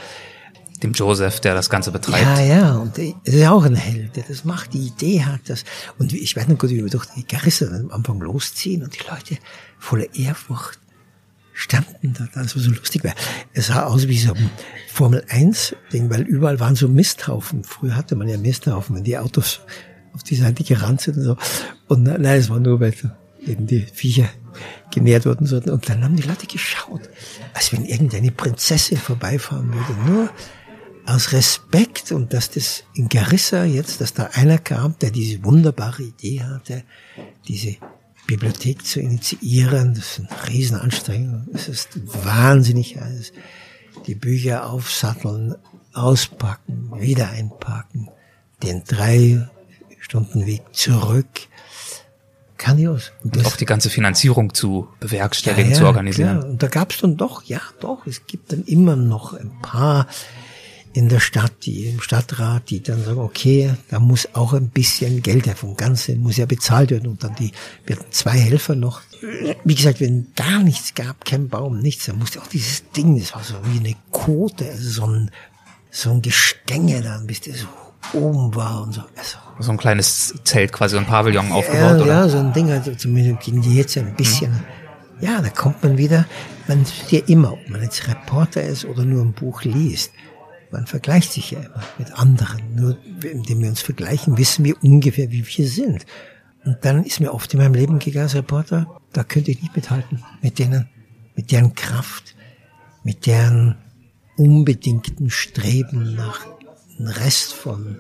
Dem 0.84 0.92
Joseph, 0.92 1.40
der 1.40 1.56
das 1.56 1.70
Ganze 1.70 1.92
betreibt. 1.92 2.22
Ja, 2.22 2.42
ja, 2.42 2.76
und 2.76 2.98
es 2.98 3.14
ist 3.24 3.40
ja 3.40 3.52
auch 3.52 3.64
ein 3.64 3.76
Held, 3.76 4.18
der 4.18 4.26
das 4.28 4.44
macht, 4.44 4.74
die 4.74 4.88
Idee 4.88 5.24
hat 5.24 5.42
das. 5.48 5.64
Und 5.98 6.12
ich 6.12 6.36
weiß 6.36 6.50
noch 6.50 6.58
gut, 6.58 6.70
wie 6.72 6.84
wir 6.84 6.90
durch 6.90 7.06
die 7.16 7.26
Garisse 7.26 7.70
am 7.70 7.92
Anfang 7.92 8.20
losziehen 8.20 8.84
und 8.84 8.94
die 8.94 9.08
Leute 9.10 9.38
voller 9.80 10.14
Ehrfurcht 10.14 10.80
standen 11.56 12.14
da, 12.14 12.28
das 12.34 12.56
war 12.56 12.62
so 12.62 12.70
lustig, 12.70 13.04
weil 13.04 13.16
es 13.54 13.68
sah 13.68 13.86
aus 13.86 14.08
wie 14.08 14.20
so 14.20 14.34
ein 14.34 14.50
Formel 14.92 15.24
1 15.30 15.76
Ding, 15.92 16.10
weil 16.10 16.22
überall 16.22 16.60
waren 16.60 16.76
so 16.76 16.88
Misthaufen. 16.90 17.64
Früher 17.64 17.96
hatte 17.96 18.16
man 18.16 18.28
ja 18.28 18.38
Misthaufen, 18.38 18.96
wenn 18.96 19.06
die 19.06 19.18
Autos 19.18 19.62
auf 20.14 20.22
die 20.22 20.36
Seite 20.36 20.64
gerannt 20.64 21.02
sind 21.02 21.18
und 21.18 21.24
so. 21.24 21.38
Und 21.88 22.04
nein, 22.04 22.26
es 22.26 22.50
war 22.50 22.60
nur, 22.60 22.82
weil 22.82 22.94
eben 23.46 23.68
die 23.68 23.82
Viecher 23.82 24.30
genährt 24.94 25.26
wurden 25.26 25.46
sollten. 25.46 25.70
Und 25.70 25.88
dann 25.88 26.04
haben 26.04 26.16
die 26.16 26.28
Leute 26.28 26.46
geschaut, 26.46 27.10
als 27.54 27.72
wenn 27.72 27.86
irgendeine 27.86 28.32
Prinzessin 28.32 28.98
vorbeifahren 28.98 29.74
würde. 29.74 30.12
Nur 30.12 30.30
aus 31.06 31.32
Respekt 31.32 32.12
und 32.12 32.34
dass 32.34 32.50
das 32.50 32.84
in 32.96 33.08
Garissa 33.08 33.64
jetzt, 33.64 34.02
dass 34.02 34.14
da 34.14 34.30
einer 34.34 34.58
kam, 34.58 34.96
der 35.00 35.12
diese 35.12 35.44
wunderbare 35.44 36.04
Idee 36.04 36.42
hatte, 36.42 36.84
diese 37.48 37.78
Bibliothek 38.28 38.86
zu 38.86 39.00
initiieren, 39.00 39.94
das 39.94 40.18
ist 40.18 40.20
eine 40.20 40.48
Riesenanstrengung. 40.48 41.48
Es 41.54 41.68
ist 41.68 41.90
wahnsinnig 42.26 43.02
alles. 43.02 43.34
Die 44.08 44.16
Bücher 44.16 44.70
aufsatteln, 44.70 45.56
auspacken, 45.94 46.92
wieder 46.98 47.30
einpacken, 47.30 48.10
den 48.64 48.84
drei 48.84 49.48
Stunden 50.00 50.46
Weg 50.46 50.64
zurück. 50.74 51.28
Grandios. 52.58 53.12
Und, 53.24 53.38
und 53.38 53.46
auch 53.46 53.58
die 53.58 53.66
ganze 53.66 53.90
Finanzierung 53.90 54.54
zu 54.54 54.88
bewerkstelligen, 55.00 55.72
ja, 55.72 55.72
ja, 55.72 55.78
zu 55.78 55.86
organisieren. 55.86 56.40
Klar. 56.40 56.50
Und 56.52 56.64
da 56.64 56.68
gab 56.68 56.92
es 56.92 57.00
dann 57.00 57.18
doch, 57.18 57.44
ja 57.44 57.62
doch, 57.80 58.08
es 58.08 58.26
gibt 58.28 58.52
dann 58.52 58.64
immer 58.64 58.96
noch 58.96 59.34
ein 59.34 59.52
paar 59.62 60.08
in 60.96 61.10
der 61.10 61.20
Stadt, 61.20 61.52
die 61.64 61.88
im 61.88 62.00
Stadtrat, 62.00 62.70
die 62.70 62.82
dann 62.82 63.04
sagen, 63.04 63.20
okay, 63.20 63.74
da 63.90 64.00
muss 64.00 64.30
auch 64.32 64.54
ein 64.54 64.70
bisschen 64.70 65.22
Geld 65.22 65.46
her 65.46 65.58
vom 65.58 65.76
Ganzen, 65.76 66.22
muss 66.22 66.38
ja 66.38 66.46
bezahlt 66.46 66.90
werden 66.90 67.10
und 67.10 67.22
dann 67.22 67.36
die 67.36 67.52
werden 67.86 68.06
zwei 68.12 68.38
Helfer 68.38 68.76
noch. 68.76 69.02
Wie 69.66 69.76
gesagt, 69.76 70.00
wenn 70.00 70.28
gar 70.38 70.60
nichts 70.60 70.94
gab, 70.96 71.26
kein 71.26 71.50
Baum, 71.50 71.80
nichts, 71.80 72.06
dann 72.06 72.18
musste 72.18 72.42
auch 72.42 72.48
dieses 72.48 72.90
Ding, 72.92 73.20
das 73.20 73.36
war 73.36 73.44
so 73.44 73.56
wie 73.66 73.80
eine 73.80 73.96
Kote, 74.12 74.70
also 74.70 74.90
so 74.90 75.06
ein, 75.06 75.32
so 75.92 76.12
ein 76.12 76.22
Gestänge 76.22 77.02
dann, 77.02 77.28
bis 77.28 77.42
der 77.42 77.56
so 77.56 77.68
oben 78.14 78.56
war 78.56 78.84
und 78.84 78.94
so. 78.94 79.02
Also, 79.18 79.38
so 79.60 79.72
ein 79.72 79.78
kleines 79.78 80.34
Zelt, 80.46 80.72
quasi 80.72 80.96
ein 80.98 81.06
Pavillon 81.06 81.52
aufgebaut, 81.52 81.98
ja, 81.98 82.04
oder? 82.04 82.08
Ja, 82.08 82.30
so 82.30 82.38
ein 82.38 82.54
Ding, 82.54 82.72
also 82.72 82.96
zumindest 82.96 83.42
gegen 83.42 83.62
die 83.62 83.72
Hitze 83.72 84.00
ein 84.00 84.16
bisschen. 84.16 84.52
Mhm. 84.52 85.26
Ja, 85.26 85.42
da 85.42 85.50
kommt 85.50 85.84
man 85.84 85.98
wieder, 85.98 86.26
man 86.70 86.84
ist 86.84 87.12
ja 87.12 87.20
immer, 87.28 87.52
ob 87.52 87.70
man 87.70 87.82
jetzt 87.82 88.08
Reporter 88.08 88.64
ist 88.64 88.86
oder 88.86 89.04
nur 89.04 89.24
ein 89.24 89.34
Buch 89.34 89.64
liest 89.64 90.12
man 90.72 90.88
vergleicht 90.88 91.32
sich 91.32 91.52
ja 91.52 91.60
immer 91.60 91.84
mit 91.98 92.12
anderen. 92.14 92.76
Nur 92.76 92.98
indem 93.24 93.62
wir 93.62 93.70
uns 93.70 93.82
vergleichen, 93.82 94.38
wissen 94.38 94.66
wir 94.66 94.76
ungefähr, 94.84 95.32
wie 95.32 95.46
wir 95.46 95.68
sind. 95.68 96.06
Und 96.64 96.78
dann 96.82 97.04
ist 97.04 97.20
mir 97.20 97.34
oft 97.34 97.54
in 97.54 97.60
meinem 97.60 97.76
Leben 97.76 98.00
gegangen 98.00 98.26
als 98.26 98.36
Reporter, 98.36 99.02
da 99.14 99.24
könnte 99.24 99.52
ich 99.52 99.62
nicht 99.62 99.76
mithalten. 99.76 100.24
Mit 100.42 100.60
denen, 100.60 100.90
mit 101.36 101.52
deren 101.52 101.76
Kraft, 101.76 102.36
mit 103.04 103.26
deren 103.28 103.76
unbedingten 104.36 105.30
Streben 105.30 106.16
nach 106.16 106.46
einem 106.98 107.08
Rest 107.08 107.54
von 107.54 108.00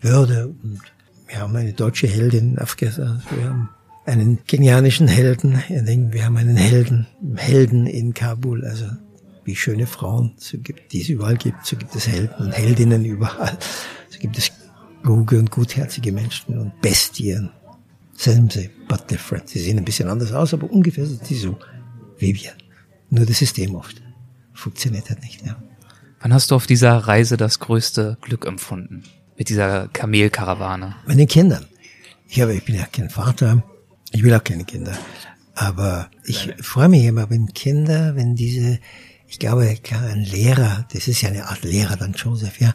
Würde. 0.00 0.54
Und 0.62 0.80
wir 1.26 1.40
haben 1.40 1.56
eine 1.56 1.72
deutsche 1.72 2.06
Heldin, 2.06 2.58
Afghanistan, 2.58 3.22
wir 3.30 3.48
haben 3.48 3.68
einen 4.06 4.44
kenianischen 4.46 5.08
Helden, 5.08 5.62
wir 6.12 6.24
haben 6.24 6.36
einen 6.36 6.56
Helden, 6.56 7.06
Helden 7.36 7.86
in 7.86 8.14
Kabul, 8.14 8.64
also 8.64 8.86
wie 9.48 9.56
schöne 9.56 9.86
Frauen, 9.86 10.34
so 10.36 10.58
gibt, 10.58 10.92
die 10.92 11.00
es 11.00 11.08
überall 11.08 11.38
gibt, 11.38 11.64
so 11.64 11.76
gibt 11.76 11.94
es 11.96 12.06
Helden 12.06 12.34
und 12.38 12.52
Heldinnen 12.52 13.04
überall. 13.06 13.58
So 14.10 14.18
gibt 14.18 14.36
es 14.36 14.52
kluge 15.02 15.38
und 15.38 15.50
gutherzige 15.50 16.12
Menschen 16.12 16.58
und 16.58 16.78
Bestien. 16.82 17.50
Same, 18.14 18.48
but 18.88 19.10
different. 19.10 19.48
Sie 19.48 19.58
sehen 19.58 19.78
ein 19.78 19.86
bisschen 19.86 20.08
anders 20.08 20.32
aus, 20.32 20.52
aber 20.52 20.70
ungefähr 20.70 21.06
sind 21.06 21.24
sie 21.24 21.36
so 21.36 21.58
wie 22.18 22.34
wir. 22.34 22.52
Nur 23.08 23.24
das 23.24 23.38
System 23.38 23.74
oft 23.74 24.02
funktioniert 24.52 25.08
halt 25.08 25.22
nicht, 25.22 25.46
ja. 25.46 25.56
Wann 26.20 26.34
hast 26.34 26.50
du 26.50 26.54
auf 26.54 26.66
dieser 26.66 26.98
Reise 26.98 27.38
das 27.38 27.58
größte 27.58 28.18
Glück 28.20 28.44
empfunden? 28.44 29.04
Mit 29.38 29.48
dieser 29.48 29.88
Kamelkarawane? 29.88 30.96
Mit 31.06 31.18
den 31.18 31.28
Kindern. 31.28 31.64
Ich, 32.28 32.40
habe, 32.42 32.52
ich 32.54 32.64
bin 32.64 32.74
ja 32.74 32.84
kein 32.86 33.08
Vater. 33.08 33.62
Ich 34.10 34.22
will 34.22 34.34
auch 34.34 34.44
keine 34.44 34.64
Kinder. 34.64 34.98
Aber 35.54 36.10
ich 36.24 36.52
freue 36.60 36.88
mich 36.88 37.04
immer, 37.04 37.30
wenn 37.30 37.54
Kinder, 37.54 38.14
wenn 38.14 38.34
diese 38.34 38.78
ich 39.28 39.38
glaube, 39.38 39.68
ein 39.90 40.24
Lehrer, 40.24 40.86
das 40.92 41.06
ist 41.06 41.20
ja 41.20 41.28
eine 41.28 41.48
Art 41.48 41.62
Lehrer 41.62 41.96
dann, 41.96 42.14
Joseph, 42.14 42.60
ja, 42.60 42.74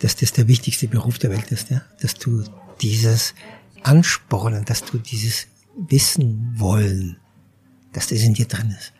dass 0.00 0.14
das 0.14 0.32
der 0.32 0.46
wichtigste 0.46 0.86
Beruf 0.86 1.18
der 1.18 1.30
Welt 1.30 1.50
ist, 1.50 1.70
ja, 1.70 1.82
dass 2.00 2.14
du 2.14 2.44
dieses 2.80 3.34
Anspornen, 3.82 4.64
dass 4.64 4.84
du 4.84 4.98
dieses 4.98 5.48
Wissen 5.76 6.54
wollen, 6.56 7.18
dass 7.92 8.08
das 8.08 8.20
in 8.20 8.34
dir 8.34 8.46
drin 8.46 8.74
ist. 8.78 8.92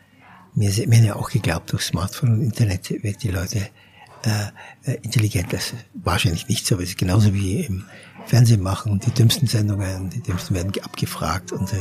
Mir, 0.55 0.71
mir 0.87 0.97
haben 0.97 1.05
ja 1.05 1.15
auch 1.15 1.29
geglaubt, 1.29 1.71
durch 1.71 1.83
Smartphone 1.83 2.33
und 2.33 2.41
Internet 2.41 2.89
wird 3.03 3.23
die 3.23 3.31
Leute 3.31 3.69
äh, 4.25 4.91
äh 4.91 4.97
intelligent. 5.01 5.53
Das 5.53 5.73
wahrscheinlich 5.93 6.47
nicht 6.47 6.65
so, 6.65 6.75
aber 6.75 6.83
es 6.83 6.89
ist 6.89 6.97
genauso 6.97 7.33
wie 7.33 7.61
im 7.61 7.85
Fernsehen 8.25 8.61
machen 8.61 8.91
und 8.91 9.05
die 9.05 9.11
dümmsten 9.11 9.47
Sendungen, 9.47 10.09
die 10.09 10.21
dümmsten 10.21 10.55
werden 10.55 10.71
abgefragt 10.83 11.51
und 11.51 11.73
äh, 11.73 11.77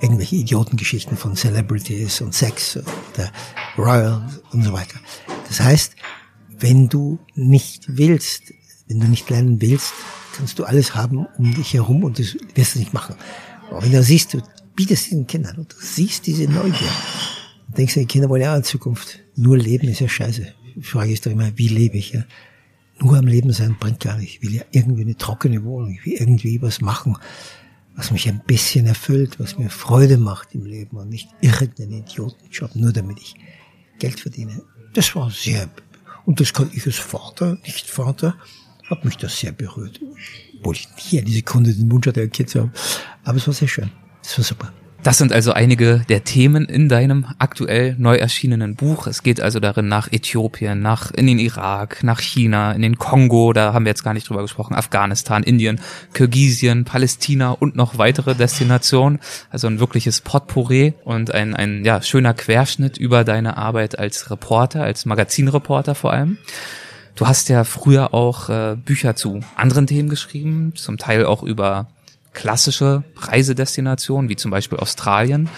irgendwelche 0.00 0.36
Idiotengeschichten 0.36 1.16
von 1.16 1.34
Celebrities 1.34 2.20
und 2.20 2.34
Sex 2.34 2.76
und 2.76 2.86
äh, 3.16 3.28
Royal 3.78 4.22
und 4.52 4.62
so 4.62 4.72
weiter. 4.72 4.98
Das 5.48 5.60
heißt, 5.60 5.94
wenn 6.58 6.88
du 6.88 7.18
nicht 7.34 7.84
willst, 7.88 8.52
wenn 8.86 9.00
du 9.00 9.06
nicht 9.06 9.30
lernen 9.30 9.60
willst, 9.60 9.92
kannst 10.36 10.58
du 10.58 10.64
alles 10.64 10.94
haben 10.94 11.26
um 11.38 11.54
dich 11.54 11.74
herum 11.74 12.04
und 12.04 12.18
das 12.18 12.36
wirst 12.54 12.74
du 12.74 12.80
nicht 12.80 12.92
machen. 12.92 13.14
Aber 13.70 13.82
wenn 13.82 13.92
du 13.92 14.02
siehst, 14.02 14.34
du 14.34 14.42
bietest 14.74 15.06
diesen 15.06 15.26
Kindern 15.26 15.56
und 15.56 15.72
du 15.72 15.76
siehst 15.80 16.26
diese 16.26 16.44
Neugier, 16.44 16.90
denkst 17.76 17.94
du, 17.94 18.00
die 18.00 18.06
Kinder 18.06 18.28
wollen 18.28 18.42
ja 18.42 18.56
in 18.56 18.62
Zukunft 18.62 19.20
nur 19.36 19.56
leben, 19.56 19.88
ist 19.88 20.00
ja 20.00 20.08
scheiße. 20.08 20.54
Frage 20.82 21.12
ist 21.12 21.26
doch 21.26 21.30
immer, 21.30 21.56
wie 21.56 21.68
lebe 21.68 21.98
ich? 21.98 22.12
Ja? 22.12 22.24
nur 23.00 23.16
am 23.16 23.26
Leben 23.26 23.52
sein 23.52 23.76
bringt 23.78 24.00
gar 24.00 24.16
nicht. 24.16 24.36
Ich 24.36 24.42
will 24.42 24.54
ja 24.54 24.62
irgendwie 24.70 25.02
eine 25.02 25.16
trockene 25.16 25.62
Wohnung, 25.64 25.92
ich 25.92 26.04
will 26.04 26.14
irgendwie 26.14 26.60
was 26.62 26.80
machen, 26.80 27.16
was 27.94 28.10
mich 28.10 28.28
ein 28.28 28.42
bisschen 28.46 28.86
erfüllt, 28.86 29.40
was 29.40 29.58
mir 29.58 29.70
Freude 29.70 30.18
macht 30.18 30.54
im 30.54 30.64
Leben 30.64 30.96
und 30.96 31.08
nicht 31.08 31.28
irgendeinen 31.40 32.04
Idiotenjob, 32.04 32.74
nur 32.74 32.92
damit 32.92 33.18
ich 33.20 33.34
Geld 33.98 34.20
verdiene. 34.20 34.62
Das 34.94 35.14
war 35.14 35.30
sehr, 35.30 35.68
und 36.24 36.40
das 36.40 36.52
kann 36.52 36.70
ich 36.72 36.86
als 36.86 36.96
Vater, 36.96 37.58
nicht 37.64 37.86
Vater, 37.86 38.36
hat 38.88 39.04
mich 39.04 39.16
das 39.16 39.38
sehr 39.38 39.52
berührt. 39.52 40.00
Obwohl 40.58 40.74
ich 40.74 40.88
nie 41.12 41.20
eine 41.20 41.30
Sekunde 41.30 41.74
den 41.74 41.90
Wunsch 41.90 42.06
hatte, 42.06 42.22
ein 42.22 42.30
Kind 42.30 42.48
zu 42.50 42.60
haben. 42.60 42.72
Aber 43.22 43.36
es 43.36 43.46
war 43.46 43.54
sehr 43.54 43.68
schön. 43.68 43.90
Es 44.24 44.38
war 44.38 44.44
super. 44.44 44.72
Das 45.04 45.16
sind 45.16 45.32
also 45.32 45.52
einige 45.52 46.04
der 46.08 46.24
Themen 46.24 46.64
in 46.64 46.88
deinem 46.88 47.26
aktuell 47.38 47.94
neu 47.98 48.16
erschienenen 48.16 48.74
Buch. 48.74 49.06
Es 49.06 49.22
geht 49.22 49.40
also 49.40 49.60
darin 49.60 49.86
nach 49.86 50.10
Äthiopien, 50.10 50.82
nach 50.82 51.12
in 51.12 51.28
den 51.28 51.38
Irak, 51.38 52.02
nach 52.02 52.20
China, 52.20 52.72
in 52.72 52.82
den 52.82 52.98
Kongo, 52.98 53.52
da 53.52 53.72
haben 53.72 53.84
wir 53.84 53.90
jetzt 53.90 54.02
gar 54.02 54.12
nicht 54.12 54.28
drüber 54.28 54.42
gesprochen, 54.42 54.74
Afghanistan, 54.74 55.44
Indien, 55.44 55.80
Kirgisien, 56.14 56.84
Palästina 56.84 57.52
und 57.52 57.76
noch 57.76 57.96
weitere 57.96 58.34
Destinationen. 58.34 59.20
Also 59.50 59.68
ein 59.68 59.78
wirkliches 59.78 60.20
Potpourri 60.20 60.94
und 61.04 61.32
ein, 61.32 61.54
ein 61.54 61.84
ja, 61.84 62.02
schöner 62.02 62.34
Querschnitt 62.34 62.98
über 62.98 63.22
deine 63.22 63.56
Arbeit 63.56 63.98
als 63.98 64.32
Reporter, 64.32 64.82
als 64.82 65.06
Magazinreporter 65.06 65.94
vor 65.94 66.12
allem. 66.12 66.38
Du 67.14 67.26
hast 67.26 67.48
ja 67.48 67.62
früher 67.62 68.14
auch 68.14 68.48
äh, 68.48 68.76
Bücher 68.76 69.14
zu 69.14 69.40
anderen 69.54 69.86
Themen 69.86 70.08
geschrieben, 70.08 70.72
zum 70.74 70.98
Teil 70.98 71.24
auch 71.24 71.42
über 71.44 71.86
klassische 72.38 73.02
Reisedestinationen, 73.16 74.28
wie 74.28 74.36
zum 74.36 74.52
Beispiel 74.52 74.78
Australien. 74.78 75.48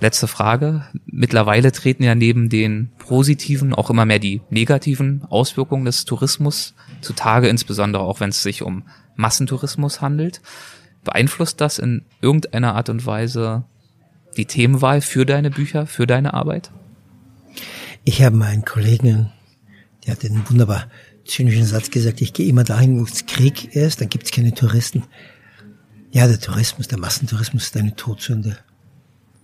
Letzte 0.00 0.26
Frage. 0.26 0.86
Mittlerweile 1.04 1.70
treten 1.70 2.02
ja 2.02 2.14
neben 2.14 2.48
den 2.48 2.90
positiven 2.98 3.74
auch 3.74 3.90
immer 3.90 4.06
mehr 4.06 4.18
die 4.18 4.40
negativen 4.48 5.22
Auswirkungen 5.28 5.84
des 5.84 6.06
Tourismus 6.06 6.74
zutage, 7.02 7.48
insbesondere 7.48 8.04
auch 8.04 8.20
wenn 8.20 8.30
es 8.30 8.42
sich 8.42 8.62
um 8.62 8.84
Massentourismus 9.16 10.00
handelt. 10.00 10.40
Beeinflusst 11.04 11.60
das 11.60 11.78
in 11.78 12.06
irgendeiner 12.22 12.74
Art 12.74 12.88
und 12.88 13.04
Weise 13.04 13.64
die 14.38 14.46
Themenwahl 14.46 15.02
für 15.02 15.26
deine 15.26 15.50
Bücher, 15.50 15.86
für 15.86 16.06
deine 16.06 16.32
Arbeit? 16.32 16.70
Ich 18.04 18.22
habe 18.22 18.34
meinen 18.34 18.64
Kollegen, 18.64 19.30
der 20.06 20.12
hat 20.12 20.22
den 20.22 20.48
wunderbar 20.48 20.86
zynischen 21.26 21.66
Satz 21.66 21.90
gesagt, 21.90 22.22
ich 22.22 22.32
gehe 22.32 22.48
immer 22.48 22.64
dahin, 22.64 22.98
wo 22.98 23.04
es 23.04 23.26
Krieg 23.26 23.76
ist, 23.76 24.00
dann 24.00 24.08
gibt 24.08 24.24
es 24.24 24.32
keine 24.32 24.54
Touristen. 24.54 25.04
Ja, 26.14 26.28
der 26.28 26.38
Tourismus, 26.38 26.86
der 26.86 27.00
Massentourismus 27.00 27.64
ist 27.64 27.76
eine 27.76 27.96
Todsünde. 27.96 28.56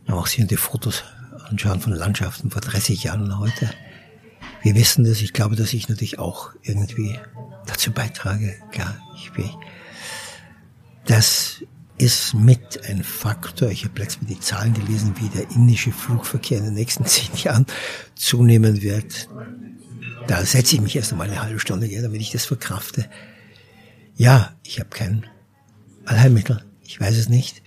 Auch 0.06 0.28
Sie 0.28 0.46
die 0.46 0.56
Fotos 0.56 1.02
anschauen 1.48 1.80
von 1.80 1.92
Landschaften 1.92 2.48
vor 2.48 2.60
30 2.62 3.02
Jahren 3.02 3.24
und 3.24 3.40
heute. 3.40 3.68
Wir 4.62 4.76
wissen 4.76 5.02
das. 5.02 5.20
Ich 5.20 5.32
glaube, 5.32 5.56
dass 5.56 5.72
ich 5.72 5.88
natürlich 5.88 6.20
auch 6.20 6.52
irgendwie 6.62 7.18
dazu 7.66 7.90
beitrage. 7.90 8.54
Klar, 8.70 8.96
ich 9.16 9.36
will. 9.36 9.50
Das 11.06 11.64
ist 11.98 12.34
mit 12.34 12.88
ein 12.88 13.02
Faktor. 13.02 13.70
Ich 13.70 13.84
habe 13.84 13.98
letztens 13.98 14.28
die 14.28 14.38
Zahlen 14.38 14.72
gelesen, 14.72 15.16
wie 15.18 15.28
der 15.28 15.50
indische 15.50 15.90
Flugverkehr 15.90 16.58
in 16.58 16.66
den 16.66 16.74
nächsten 16.74 17.04
zehn 17.04 17.34
Jahren 17.34 17.66
zunehmen 18.14 18.80
wird. 18.80 19.28
Da 20.28 20.44
setze 20.44 20.76
ich 20.76 20.82
mich 20.82 20.94
erst 20.94 21.10
einmal 21.10 21.28
eine 21.28 21.42
halbe 21.42 21.58
Stunde 21.58 21.86
her, 21.86 22.02
damit 22.02 22.20
ich 22.20 22.30
das 22.30 22.44
verkrafte. 22.44 23.10
Ja, 24.14 24.54
ich 24.62 24.78
habe 24.78 24.90
kein 24.90 25.26
Allheilmittel, 26.10 26.64
ich 26.82 27.00
weiß 27.00 27.16
es 27.16 27.28
nicht. 27.28 27.62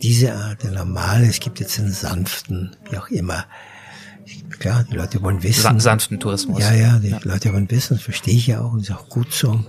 Diese 0.00 0.34
Art, 0.34 0.62
der 0.62 0.72
normale, 0.72 1.26
es 1.26 1.40
gibt 1.40 1.60
jetzt 1.60 1.78
einen 1.78 1.92
sanften, 1.92 2.74
wie 2.90 2.96
auch 2.96 3.08
immer. 3.08 3.44
Klar, 4.58 4.84
die 4.90 4.96
Leute 4.96 5.22
wollen 5.22 5.42
wissen. 5.42 5.78
sanften 5.78 6.18
Tourismus. 6.18 6.58
Ja, 6.60 6.72
ja, 6.72 6.98
die 6.98 7.10
ja. 7.10 7.20
Leute 7.22 7.52
wollen 7.52 7.70
wissen, 7.70 7.96
das 7.96 8.02
verstehe 8.02 8.34
ich 8.34 8.46
ja 8.46 8.62
auch 8.62 8.72
und 8.72 8.80
ist 8.80 8.90
auch 8.92 9.10
gut 9.10 9.32
so. 9.32 9.62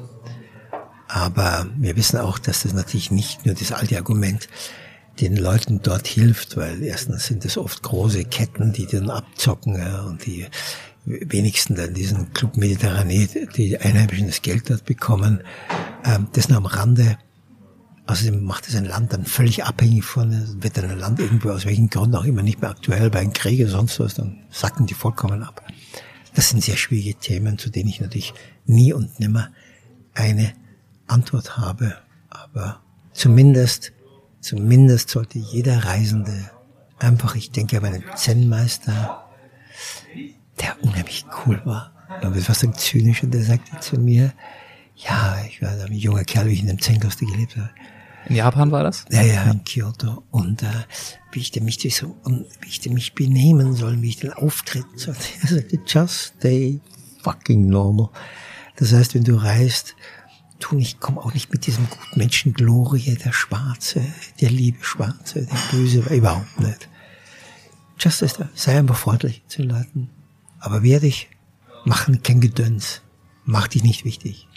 Aber 1.09 1.67
wir 1.77 1.97
wissen 1.97 2.17
auch, 2.17 2.39
dass 2.39 2.63
das 2.63 2.73
natürlich 2.73 3.11
nicht 3.11 3.45
nur 3.45 3.55
das 3.55 3.73
alte 3.73 3.97
Argument 3.97 4.47
den 5.19 5.35
Leuten 5.35 5.81
dort 5.81 6.07
hilft, 6.07 6.55
weil 6.55 6.83
erstens 6.83 7.25
sind 7.25 7.43
es 7.43 7.57
oft 7.57 7.83
große 7.83 8.23
Ketten, 8.25 8.71
die 8.71 8.85
dann 8.85 9.09
abzocken 9.09 9.77
ja, 9.77 10.03
und 10.03 10.25
die 10.25 10.45
wenigsten 11.05 11.75
dann 11.75 11.93
diesen 11.93 12.31
Club 12.33 12.55
Mediterranee, 12.55 13.27
die 13.55 13.77
Einheimischen 13.77 14.27
das 14.27 14.41
Geld 14.41 14.69
dort 14.69 14.85
bekommen. 14.85 15.41
Ähm, 16.05 16.27
das 16.33 16.47
nur 16.47 16.57
am 16.57 16.65
Rande. 16.65 17.17
Außerdem 18.07 18.41
macht 18.43 18.69
es 18.69 18.75
ein 18.75 18.85
Land 18.85 19.11
dann 19.11 19.25
völlig 19.25 19.65
abhängig 19.65 20.05
von, 20.05 20.63
wird 20.63 20.77
dann 20.77 20.89
ein 20.89 20.97
Land 20.97 21.19
irgendwo 21.19 21.49
aus 21.49 21.65
welchen 21.65 21.89
Gründen 21.89 22.15
auch 22.15 22.23
immer 22.23 22.41
nicht 22.41 22.61
mehr 22.61 22.69
aktuell 22.69 23.09
bei 23.09 23.19
einem 23.19 23.33
Krieg 23.33 23.59
oder 23.59 23.69
sonst 23.69 23.99
was, 23.99 24.13
dann 24.13 24.39
sacken 24.49 24.85
die 24.85 24.93
vollkommen 24.93 25.43
ab. 25.43 25.61
Das 26.33 26.49
sind 26.49 26.63
sehr 26.63 26.77
schwierige 26.77 27.15
Themen, 27.19 27.57
zu 27.57 27.69
denen 27.69 27.89
ich 27.89 27.99
natürlich 27.99 28.33
nie 28.65 28.93
und 28.93 29.19
nimmer 29.19 29.49
eine 30.13 30.53
Antwort 31.07 31.57
habe. 31.57 31.97
Aber 32.29 32.81
zumindest, 33.11 33.91
zumindest 34.39 35.09
sollte 35.09 35.37
jeder 35.39 35.83
Reisende 35.83 36.49
einfach, 36.99 37.35
ich 37.35 37.51
denke 37.51 37.77
an 37.77 37.85
einen 37.85 38.03
Zen-Meister, 38.15 39.27
der 40.61 40.81
unheimlich 40.81 41.25
cool 41.45 41.61
war. 41.65 41.91
Aber 42.21 42.37
es 42.37 42.47
war 42.47 42.55
so 42.55 42.71
zynisch 42.71 43.21
und 43.23 43.33
der 43.33 43.43
sagte 43.43 43.79
zu 43.81 43.97
mir, 43.97 44.31
ja, 44.95 45.37
ich 45.47 45.61
war 45.61 45.71
ein 45.71 45.91
junger 45.91 46.23
Kerl, 46.23 46.47
wie 46.47 46.53
ich 46.53 46.63
in 46.63 46.69
einem 46.69 46.81
Zen-Kloster 46.81 47.25
gelebt 47.25 47.57
habe. 47.57 47.69
In 48.29 48.35
Japan 48.35 48.71
war 48.71 48.83
das? 48.83 49.05
Ja, 49.09 49.21
ja, 49.21 49.43
in 49.43 49.63
Kyoto. 49.63 50.23
Und 50.31 50.61
äh, 50.61 50.67
wie 51.31 51.39
ich 51.39 51.59
mich 51.61 51.95
so, 51.95 52.17
und 52.23 52.45
wie 52.61 52.67
ich 52.67 52.89
mich 52.89 53.15
benehmen 53.15 53.73
soll, 53.73 54.01
wie 54.01 54.09
ich 54.09 54.17
denn 54.17 54.33
auftreten 54.33 54.97
soll. 54.97 55.15
Just 55.87 56.33
stay 56.37 56.81
fucking 57.23 57.67
normal. 57.67 58.09
Das 58.75 58.91
heißt, 58.91 59.15
wenn 59.15 59.23
du 59.23 59.35
reist, 59.35 59.95
tu 60.59 60.75
nicht, 60.75 60.99
komm 60.99 61.17
auch 61.17 61.33
nicht 61.33 61.51
mit 61.51 61.65
diesem 61.65 61.89
Gutmenschen 61.89 62.53
Glorie, 62.53 63.15
der 63.15 63.31
Schwarze, 63.31 64.01
der 64.41 64.49
liebe 64.49 64.83
Schwarze, 64.83 65.45
der 65.45 65.57
Böse, 65.71 65.99
überhaupt 66.13 66.59
nicht. 66.59 66.89
Just 67.99 68.23
as 68.23 68.37
sei 68.53 68.77
einfach 68.77 68.97
freundlich 68.97 69.43
zu 69.47 69.61
den 69.61 69.71
Leuten. 69.71 70.09
Aber 70.59 70.83
werde 70.83 71.05
dich, 71.05 71.29
machen 71.85 72.21
kein 72.23 72.41
Gedöns. 72.41 73.01
Mach 73.45 73.67
dich 73.67 73.83
nicht 73.83 74.03
wichtig. 74.03 74.47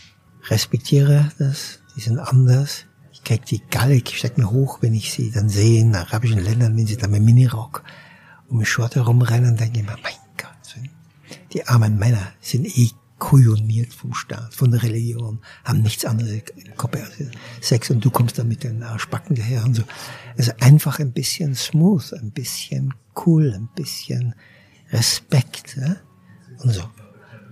Respektiere 0.48 1.30
das, 1.38 1.80
die 1.94 2.00
sind 2.00 2.18
anders. 2.18 2.86
Krieg 3.30 3.46
die 3.46 3.62
Galle, 3.70 3.94
ich 3.94 4.18
steig 4.18 4.38
mir 4.38 4.50
hoch, 4.50 4.78
wenn 4.80 4.92
ich 4.92 5.12
sie 5.12 5.30
dann 5.30 5.48
sehe 5.48 5.82
in 5.82 5.94
arabischen 5.94 6.40
Ländern, 6.40 6.76
wenn 6.76 6.88
sie 6.88 6.96
da 6.96 7.06
mit 7.06 7.22
Minirock 7.22 7.84
um 8.48 8.58
den 8.58 8.66
Short 8.66 8.96
herumrennen, 8.96 9.56
denke 9.56 9.78
ich 9.78 9.86
mir, 9.86 9.96
mein 10.02 10.14
Gott, 10.36 10.50
die 11.52 11.64
armen 11.68 11.96
Männer 11.96 12.32
sind 12.40 12.66
eh 12.66 12.90
kujoniert 13.20 13.92
vom 13.92 14.14
Staat, 14.14 14.52
von 14.52 14.72
der 14.72 14.82
Religion, 14.82 15.38
haben 15.64 15.82
nichts 15.82 16.04
anderes 16.04 16.42
im 16.56 16.76
Kopf 16.76 16.96
als 16.96 17.12
Sex 17.60 17.90
und 17.90 18.04
du 18.04 18.10
kommst 18.10 18.36
dann 18.36 18.48
mit 18.48 18.64
den 18.64 18.82
Arschbacken 18.82 19.36
daher 19.36 19.64
und 19.64 19.76
so. 19.76 19.84
Also 20.36 20.50
einfach 20.58 20.98
ein 20.98 21.12
bisschen 21.12 21.54
smooth, 21.54 22.12
ein 22.14 22.32
bisschen 22.32 22.94
cool, 23.26 23.54
ein 23.54 23.68
bisschen 23.76 24.34
Respekt 24.90 25.76
ja? 25.76 25.98
und 26.64 26.72
so. 26.72 26.82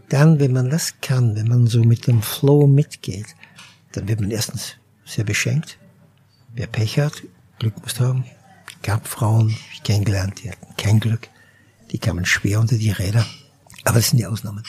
Dann, 0.08 0.40
wenn 0.40 0.52
man 0.52 0.70
das 0.70 0.94
kann, 1.00 1.36
wenn 1.36 1.46
man 1.46 1.68
so 1.68 1.84
mit 1.84 2.08
dem 2.08 2.20
Flow 2.20 2.66
mitgeht, 2.66 3.36
dann 3.92 4.08
wird 4.08 4.20
man 4.20 4.32
erstens 4.32 4.74
sehr 5.08 5.24
beschenkt. 5.24 5.78
Wer 6.54 6.66
Pech 6.66 6.98
hat, 6.98 7.22
Glück 7.58 7.80
muss 7.82 7.98
haben. 7.98 8.24
Gab 8.82 9.08
Frauen, 9.08 9.48
die 9.48 9.56
ich 9.72 9.82
kennengelernt, 9.82 10.42
die 10.42 10.50
hatten 10.50 10.76
kein 10.76 11.00
Glück. 11.00 11.28
Die 11.90 11.98
kamen 11.98 12.26
schwer 12.26 12.60
unter 12.60 12.76
die 12.76 12.90
Räder. 12.90 13.26
Aber 13.84 13.96
das 13.96 14.10
sind 14.10 14.18
die 14.18 14.26
Ausnahmen. 14.26 14.62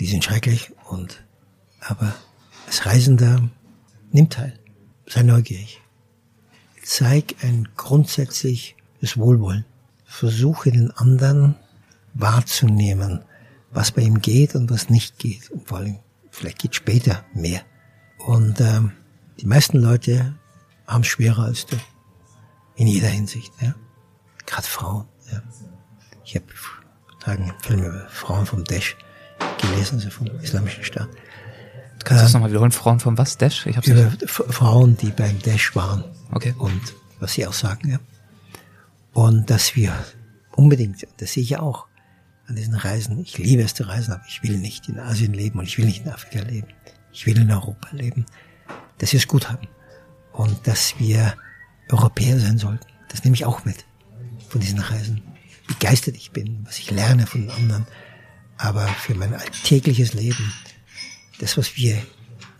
Die 0.00 0.06
sind 0.06 0.24
schrecklich 0.24 0.72
und, 0.88 1.22
aber 1.80 2.14
als 2.66 2.86
Reisender, 2.86 3.48
nimm 4.10 4.30
teil. 4.30 4.58
Sei 5.06 5.22
neugierig. 5.22 5.80
Zeig 6.82 7.36
ein 7.42 7.68
grundsätzliches 7.76 9.16
Wohlwollen. 9.16 9.64
Versuche 10.04 10.70
den 10.72 10.90
anderen 10.92 11.56
wahrzunehmen, 12.14 13.24
was 13.70 13.92
bei 13.92 14.02
ihm 14.02 14.20
geht 14.20 14.54
und 14.54 14.70
was 14.70 14.88
nicht 14.88 15.18
geht. 15.18 15.50
Und 15.50 15.68
vor 15.68 15.78
allem, 15.78 15.98
vielleicht 16.30 16.58
geht 16.58 16.74
später 16.74 17.24
mehr. 17.34 17.62
Und 18.18 18.60
ähm, 18.60 18.92
die 19.40 19.46
meisten 19.46 19.78
Leute 19.78 20.34
haben 20.86 21.02
es 21.02 21.08
schwerer 21.08 21.44
als 21.44 21.66
du. 21.66 21.76
In 22.76 22.86
jeder 22.86 23.08
Hinsicht. 23.08 23.52
Ja. 23.60 23.74
Gerade 24.46 24.66
Frauen. 24.66 25.06
Ja. 25.32 25.42
Ich 26.24 26.34
habe 26.34 26.46
Tagen 27.20 27.52
Filme 27.62 27.86
über 27.86 28.08
Frauen 28.08 28.46
vom 28.46 28.64
Dash 28.64 28.96
gelesen, 29.60 29.96
also 29.96 30.10
vom 30.10 30.26
Islamischen 30.40 30.84
Staat. 30.84 31.08
Kannst 32.04 32.20
du 32.20 32.24
das 32.26 32.32
nochmal 32.34 32.50
wiederholen? 32.50 32.72
Frauen 32.72 33.00
vom 33.00 33.16
was? 33.16 33.38
Dash? 33.38 33.66
Ich 33.66 33.76
hab's 33.76 33.86
über 33.86 34.04
nicht. 34.04 34.28
Frauen, 34.28 34.96
die 34.98 35.10
beim 35.10 35.40
Dash 35.40 35.74
waren. 35.74 36.04
Okay. 36.32 36.54
Und 36.58 36.94
was 37.20 37.32
sie 37.32 37.46
auch 37.46 37.52
sagen, 37.52 37.90
ja. 37.90 37.98
Und 39.12 39.48
dass 39.48 39.76
wir 39.76 39.94
unbedingt, 40.52 41.06
das 41.16 41.32
sehe 41.32 41.42
ich 41.42 41.50
ja 41.50 41.60
auch, 41.60 41.86
an 42.46 42.56
diesen 42.56 42.74
Reisen. 42.74 43.20
Ich 43.20 43.38
liebe 43.38 43.62
es 43.62 43.74
zu 43.74 43.84
reisen, 43.84 44.12
aber 44.12 44.24
ich 44.28 44.42
will 44.42 44.58
nicht 44.58 44.88
in 44.88 44.98
Asien 44.98 45.32
leben 45.32 45.58
und 45.58 45.64
ich 45.64 45.78
will 45.78 45.86
nicht 45.86 46.04
in 46.04 46.12
Afrika 46.12 46.40
leben. 46.40 46.68
Ich 47.12 47.24
will 47.26 47.38
in 47.38 47.50
Europa 47.50 47.88
leben. 47.92 48.26
Dass 48.98 49.12
wir 49.12 49.18
es 49.18 49.28
gut 49.28 49.50
haben. 49.50 49.68
Und 50.32 50.66
dass 50.66 50.98
wir 50.98 51.36
Europäer 51.90 52.38
sein 52.38 52.58
sollten. 52.58 52.86
Das 53.08 53.24
nehme 53.24 53.34
ich 53.34 53.44
auch 53.44 53.64
mit 53.64 53.84
von 54.48 54.60
diesen 54.60 54.78
Reisen. 54.78 55.22
Begeistert 55.66 56.16
ich 56.16 56.32
bin, 56.32 56.60
was 56.64 56.78
ich 56.78 56.90
lerne 56.90 57.26
von 57.26 57.42
den 57.42 57.50
anderen. 57.50 57.86
Aber 58.56 58.86
für 58.86 59.14
mein 59.14 59.34
alltägliches 59.34 60.14
Leben, 60.14 60.52
das, 61.38 61.56
was 61.56 61.76
wir, 61.76 62.00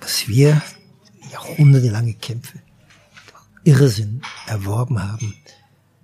was 0.00 0.28
wir 0.28 0.62
jahrhundertelange 1.30 2.14
Kämpfe, 2.14 2.58
Irrsinn 3.64 4.22
erworben 4.46 5.02
haben, 5.02 5.34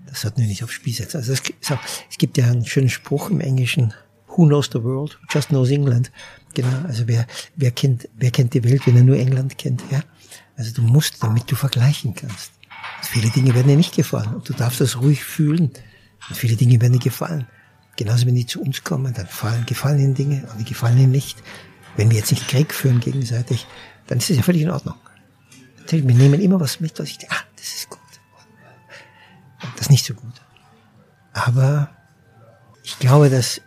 das 0.07 0.23
sollten 0.23 0.41
wir 0.41 0.49
nicht 0.49 0.65
aufs 0.65 0.75
Spiel 0.75 0.95
setzen. 0.95 1.19
Also 1.19 1.33
es, 1.33 1.43
es 2.11 2.19
gibt 2.19 2.37
ja 2.37 2.47
einen 2.47 2.67
schönen 2.67 2.89
Spruch 2.89 3.31
im 3.31 3.41
Englischen, 3.41 3.95
Who 4.37 4.47
knows 4.47 4.71
the 4.73 4.83
world? 4.83 5.19
Just 5.29 5.49
knows 5.49 5.71
England. 5.71 6.13
Genau, 6.55 6.87
also 6.87 7.07
wer, 7.09 7.27
wer 7.57 7.71
kennt, 7.73 8.09
wer 8.17 8.31
kennt 8.31 8.55
die 8.55 8.63
Welt, 8.63 8.87
wenn 8.87 8.97
er 8.97 9.03
nur 9.03 9.17
England 9.17 9.59
kennt, 9.59 9.83
ja? 9.91 10.03
Also 10.61 10.73
du 10.73 10.83
musst, 10.83 11.23
damit 11.23 11.51
du 11.51 11.57
vergleichen 11.57 12.15
kannst. 12.15 12.53
Also 12.99 13.11
viele 13.11 13.31
Dinge 13.31 13.55
werden 13.55 13.69
dir 13.69 13.77
nicht 13.77 13.95
gefallen 13.95 14.35
und 14.35 14.49
du 14.49 14.53
darfst 14.53 14.81
das 14.81 15.01
ruhig 15.01 15.25
fühlen. 15.25 15.73
Und 16.29 16.37
viele 16.37 16.57
Dinge 16.57 16.81
werden 16.81 16.93
dir 16.93 17.01
gefallen. 17.01 17.47
Genauso 17.97 18.27
wenn 18.27 18.35
die 18.35 18.47
zu 18.47 18.63
uns 18.63 18.85
kommen, 18.85 19.13
dann 19.15 19.27
fallen, 19.27 19.67
gefallen 19.67 19.99
ihnen 19.99 20.15
Dinge 20.15 20.47
und 20.53 20.59
die 20.59 20.65
gefallen 20.65 20.99
ihnen 20.99 21.11
nicht. 21.11 21.43
Wenn 21.97 22.11
wir 22.11 22.19
jetzt 22.19 22.31
nicht 22.31 22.47
Krieg 22.47 22.73
führen 22.73 23.01
gegenseitig, 23.01 23.67
dann 24.07 24.19
ist 24.19 24.31
das 24.31 24.37
ja 24.37 24.43
völlig 24.43 24.63
in 24.63 24.71
Ordnung. 24.71 24.95
Natürlich, 25.79 26.07
wir 26.07 26.15
nehmen 26.15 26.41
immer 26.41 26.61
was 26.61 26.79
mit, 26.79 26.99
was 26.99 27.09
ich 27.09 27.19
denke, 27.19 27.35
ah, 27.35 27.43
das 27.57 27.67
ist 27.75 27.91
gut 27.91 28.01
das 29.61 29.87
ist 29.87 29.91
nicht 29.91 30.05
so 30.05 30.15
gut. 30.15 30.35
Aber 31.33 31.91
ich 32.83 32.99
glaube, 32.99 33.31
dass 33.31 33.61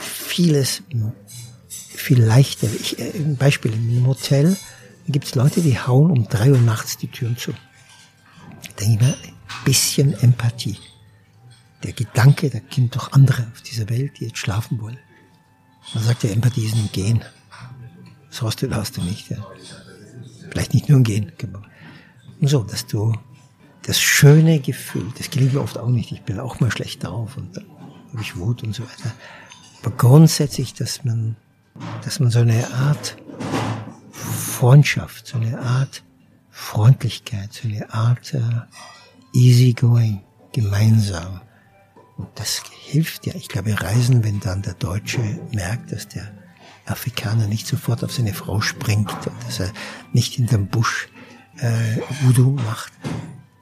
vieles 0.00 0.82
viel 1.68 2.22
leichter, 2.22 2.68
ich, 2.80 2.98
äh, 2.98 3.10
ein 3.16 3.36
Beispiel, 3.36 3.72
im 3.72 4.06
Hotel 4.06 4.56
gibt 5.12 5.26
es 5.26 5.34
Leute, 5.34 5.60
die 5.62 5.78
hauen 5.78 6.10
um 6.10 6.28
drei 6.28 6.50
Uhr 6.50 6.58
nachts 6.58 6.96
die 6.98 7.08
Türen 7.08 7.36
zu. 7.36 7.52
Da 8.76 8.86
mir, 8.86 8.98
ein 9.00 9.64
bisschen 9.64 10.12
Empathie. 10.20 10.78
Der 11.82 11.92
Gedanke, 11.92 12.50
da 12.50 12.58
gibt 12.58 12.96
doch 12.96 13.12
andere 13.12 13.46
auf 13.52 13.62
dieser 13.62 13.88
Welt, 13.88 14.18
die 14.18 14.26
jetzt 14.26 14.38
schlafen 14.38 14.80
wollen. 14.80 14.98
Man 15.94 16.04
sagt 16.04 16.24
ja, 16.24 16.30
Empathie 16.30 16.66
ist 16.66 16.74
ein 16.74 16.90
Gen. 16.92 17.24
Das 18.28 18.42
hast 18.42 18.62
du, 18.62 18.70
hast 18.70 18.96
du 18.96 19.02
nicht. 19.02 19.30
Ja. 19.30 19.46
Vielleicht 20.50 20.74
nicht 20.74 20.88
nur 20.88 20.98
ein 20.98 21.04
Gen. 21.04 21.32
Und 22.40 22.48
so, 22.48 22.62
dass 22.62 22.86
du 22.86 23.14
das 23.82 24.00
schöne 24.00 24.60
Gefühl, 24.60 25.06
das 25.16 25.30
gelingt 25.30 25.54
mir 25.54 25.60
oft 25.60 25.78
auch 25.78 25.88
nicht. 25.88 26.12
Ich 26.12 26.22
bin 26.22 26.38
auch 26.38 26.60
mal 26.60 26.70
schlecht 26.70 27.04
drauf 27.04 27.36
und 27.36 27.56
dann 27.56 27.64
habe 28.12 28.20
ich 28.20 28.36
Wut 28.36 28.62
und 28.62 28.74
so 28.74 28.82
weiter. 28.82 29.14
Aber 29.82 29.96
grundsätzlich, 29.96 30.74
dass 30.74 31.04
man, 31.04 31.36
dass 32.04 32.20
man 32.20 32.30
so 32.30 32.40
eine 32.40 32.70
Art 32.72 33.16
Freundschaft, 34.18 35.26
so 35.26 35.38
eine 35.38 35.58
Art 35.58 36.02
Freundlichkeit, 36.50 37.52
so 37.52 37.68
eine 37.68 37.92
Art 37.92 38.34
äh, 38.34 38.40
easygoing, 39.32 40.22
gemeinsam. 40.52 41.40
Und 42.16 42.28
das 42.34 42.62
hilft 42.86 43.26
ja. 43.26 43.34
Ich 43.36 43.48
glaube, 43.48 43.80
Reisen, 43.80 44.24
wenn 44.24 44.40
dann 44.40 44.62
der 44.62 44.74
Deutsche 44.74 45.20
merkt, 45.52 45.92
dass 45.92 46.08
der 46.08 46.32
Afrikaner 46.86 47.46
nicht 47.46 47.66
sofort 47.66 48.02
auf 48.02 48.12
seine 48.12 48.34
Frau 48.34 48.60
springt 48.60 49.10
und 49.26 49.36
dass 49.46 49.60
er 49.60 49.72
nicht 50.12 50.34
hinterm 50.34 50.66
Busch 50.66 51.08
äh, 51.58 52.00
Voodoo 52.22 52.52
macht, 52.52 52.92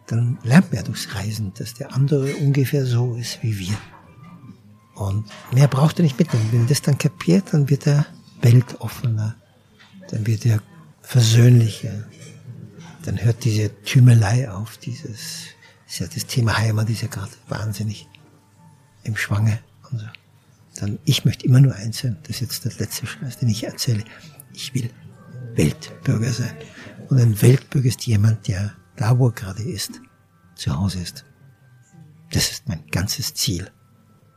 dann 0.07 0.39
lernt 0.43 0.73
man 0.73 0.77
ja 0.77 0.83
durchs 0.83 1.15
Reisen, 1.15 1.53
dass 1.55 1.75
der 1.75 1.95
andere 1.95 2.35
ungefähr 2.37 2.87
so 2.87 3.15
ist 3.17 3.43
wie 3.43 3.59
wir. 3.59 3.77
Und 4.95 5.27
mehr 5.53 5.69
braucht 5.69 5.99
er 5.99 6.05
nicht 6.05 6.19
mitnehmen. 6.19 6.49
Wenn 6.53 6.67
das 6.67 6.81
dann 6.81 6.97
kapiert, 6.97 7.53
dann 7.53 7.69
wird 7.69 7.87
er 7.87 8.07
weltoffener, 8.41 9.37
dann 10.11 10.27
wird 10.27 10.47
er 10.47 10.61
versöhnlicher, 11.03 12.05
dann 13.05 13.23
hört 13.23 13.45
diese 13.45 13.71
Tümelei 13.83 14.51
auf, 14.51 14.77
dieses, 14.79 15.47
ist 15.87 15.99
ja 16.01 16.07
das 16.07 16.27
Thema 16.27 16.59
Heimat 16.59 16.91
ist 16.91 17.03
ja 17.03 17.09
gerade 17.09 17.33
wahnsinnig 17.49 18.09
im 19.05 19.17
Schwange 19.17 19.59
und 19.91 20.01
so. 20.01 20.07
Dann, 20.81 20.99
ich 21.05 21.25
möchte 21.25 21.47
immer 21.47 21.61
nur 21.61 21.75
eins 21.75 22.01
sein, 22.01 22.19
das 22.25 22.37
ist 22.37 22.41
jetzt 22.41 22.65
der 22.65 22.73
letzte 22.79 23.07
Scheiß, 23.07 23.39
den 23.39 23.49
ich 23.49 23.65
erzähle. 23.65 24.05
Ich 24.53 24.75
will 24.75 24.91
Weltbürger 25.55 26.31
sein. 26.33 26.55
Und 27.09 27.19
ein 27.19 27.41
Weltbürger 27.41 27.89
ist 27.89 28.07
jemand, 28.07 28.47
der 28.49 28.75
da, 28.97 29.19
wo 29.19 29.29
er 29.29 29.33
gerade 29.33 29.63
ist, 29.63 30.01
zu 30.55 30.77
Hause 30.77 31.01
ist. 31.01 31.25
Das 32.33 32.51
ist 32.51 32.69
mein 32.69 32.85
ganzes 32.91 33.35
Ziel 33.35 33.71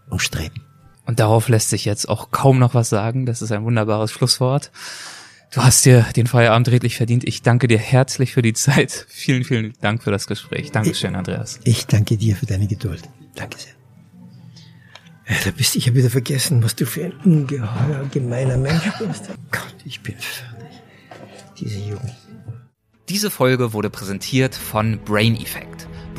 und 0.09 0.22
Streben. 0.22 0.63
Und 1.05 1.20
darauf 1.20 1.49
lässt 1.49 1.70
sich 1.70 1.86
jetzt 1.86 2.07
auch 2.07 2.30
kaum 2.32 2.59
noch 2.59 2.76
was 2.76 2.89
sagen. 2.89 3.26
Das 3.26 3.41
ist 3.41 3.51
ein 3.51 3.63
wunderbares 3.63 4.11
Schlusswort. 4.11 4.72
Du 5.51 5.63
hast 5.63 5.83
dir 5.83 6.05
den 6.15 6.27
Feierabend 6.27 6.69
redlich 6.69 6.95
verdient. 6.95 7.23
Ich 7.23 7.41
danke 7.41 7.67
dir 7.67 7.79
herzlich 7.79 8.33
für 8.33 8.43
die 8.43 8.53
Zeit. 8.53 9.07
Vielen, 9.09 9.43
vielen 9.43 9.73
Dank 9.81 10.03
für 10.03 10.11
das 10.11 10.27
Gespräch. 10.27 10.71
Dankeschön, 10.71 11.15
Andreas. 11.15 11.59
Ich 11.63 11.87
danke 11.87 12.17
dir 12.17 12.35
für 12.35 12.45
deine 12.45 12.67
Geduld. 12.67 13.01
Danke 13.35 13.57
sehr. 13.57 13.73
Ja, 15.27 15.35
da 15.45 15.51
bist 15.51 15.75
ich 15.75 15.87
habe 15.87 15.97
wieder 15.97 16.09
vergessen, 16.09 16.63
was 16.63 16.75
du 16.75 16.85
für 16.85 17.05
ein 17.05 17.13
ungeheuer 17.23 18.05
gemeiner 18.11 18.57
Mensch 18.57 18.91
bist. 18.99 19.29
Gott, 19.51 19.75
ich 19.85 20.01
bin 20.01 20.15
fertig. 20.15 20.81
Diese 21.59 21.79
Jugend. 21.79 22.15
Diese 23.09 23.31
Folge 23.31 23.73
wurde 23.73 23.89
präsentiert 23.89 24.55
von 24.55 24.99
Brain 24.99 25.35
Effect. 25.35 25.68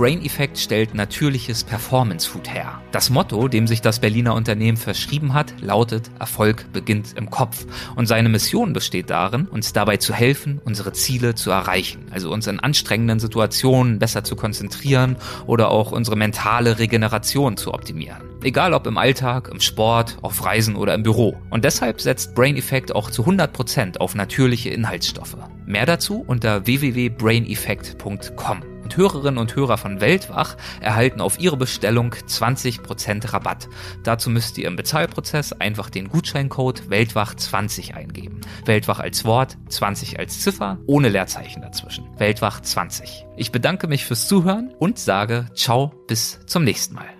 Brain 0.00 0.24
Effect 0.24 0.56
stellt 0.56 0.94
natürliches 0.94 1.62
Performance 1.62 2.26
Food 2.26 2.48
her. 2.48 2.80
Das 2.90 3.10
Motto, 3.10 3.48
dem 3.48 3.66
sich 3.66 3.82
das 3.82 3.98
Berliner 3.98 4.34
Unternehmen 4.34 4.78
verschrieben 4.78 5.34
hat, 5.34 5.52
lautet 5.60 6.10
Erfolg 6.18 6.64
beginnt 6.72 7.12
im 7.18 7.28
Kopf. 7.28 7.66
Und 7.96 8.06
seine 8.06 8.30
Mission 8.30 8.72
besteht 8.72 9.10
darin, 9.10 9.44
uns 9.44 9.74
dabei 9.74 9.98
zu 9.98 10.14
helfen, 10.14 10.58
unsere 10.64 10.94
Ziele 10.94 11.34
zu 11.34 11.50
erreichen. 11.50 12.06
Also 12.10 12.32
uns 12.32 12.46
in 12.46 12.60
anstrengenden 12.60 13.20
Situationen 13.20 13.98
besser 13.98 14.24
zu 14.24 14.36
konzentrieren 14.36 15.16
oder 15.46 15.70
auch 15.70 15.92
unsere 15.92 16.16
mentale 16.16 16.78
Regeneration 16.78 17.58
zu 17.58 17.74
optimieren. 17.74 18.22
Egal 18.42 18.72
ob 18.72 18.86
im 18.86 18.96
Alltag, 18.96 19.50
im 19.52 19.60
Sport, 19.60 20.16
auf 20.22 20.46
Reisen 20.46 20.76
oder 20.76 20.94
im 20.94 21.02
Büro. 21.02 21.36
Und 21.50 21.66
deshalb 21.66 22.00
setzt 22.00 22.34
Brain 22.34 22.56
Effect 22.56 22.94
auch 22.94 23.10
zu 23.10 23.26
100% 23.26 23.98
auf 23.98 24.14
natürliche 24.14 24.70
Inhaltsstoffe. 24.70 25.36
Mehr 25.66 25.84
dazu 25.84 26.24
unter 26.26 26.64
www.braineffect.com. 26.64 28.69
Und 28.90 28.96
Hörerinnen 28.96 29.38
und 29.38 29.54
Hörer 29.54 29.78
von 29.78 30.00
Weltwach 30.00 30.56
erhalten 30.80 31.20
auf 31.20 31.38
ihre 31.38 31.56
Bestellung 31.56 32.12
20% 32.12 33.32
Rabatt. 33.32 33.68
Dazu 34.02 34.30
müsst 34.30 34.58
ihr 34.58 34.66
im 34.66 34.74
Bezahlprozess 34.74 35.52
einfach 35.52 35.90
den 35.90 36.08
Gutscheincode 36.08 36.82
Weltwach20 36.90 37.94
eingeben. 37.94 38.40
Weltwach 38.64 38.98
als 38.98 39.24
Wort, 39.24 39.58
20 39.68 40.18
als 40.18 40.40
Ziffer, 40.40 40.78
ohne 40.86 41.08
Leerzeichen 41.08 41.62
dazwischen. 41.62 42.04
Weltwach 42.18 42.62
20. 42.62 43.26
Ich 43.36 43.52
bedanke 43.52 43.86
mich 43.86 44.04
fürs 44.04 44.26
Zuhören 44.26 44.74
und 44.76 44.98
sage 44.98 45.46
ciao 45.54 45.92
bis 46.08 46.40
zum 46.46 46.64
nächsten 46.64 46.96
Mal. 46.96 47.19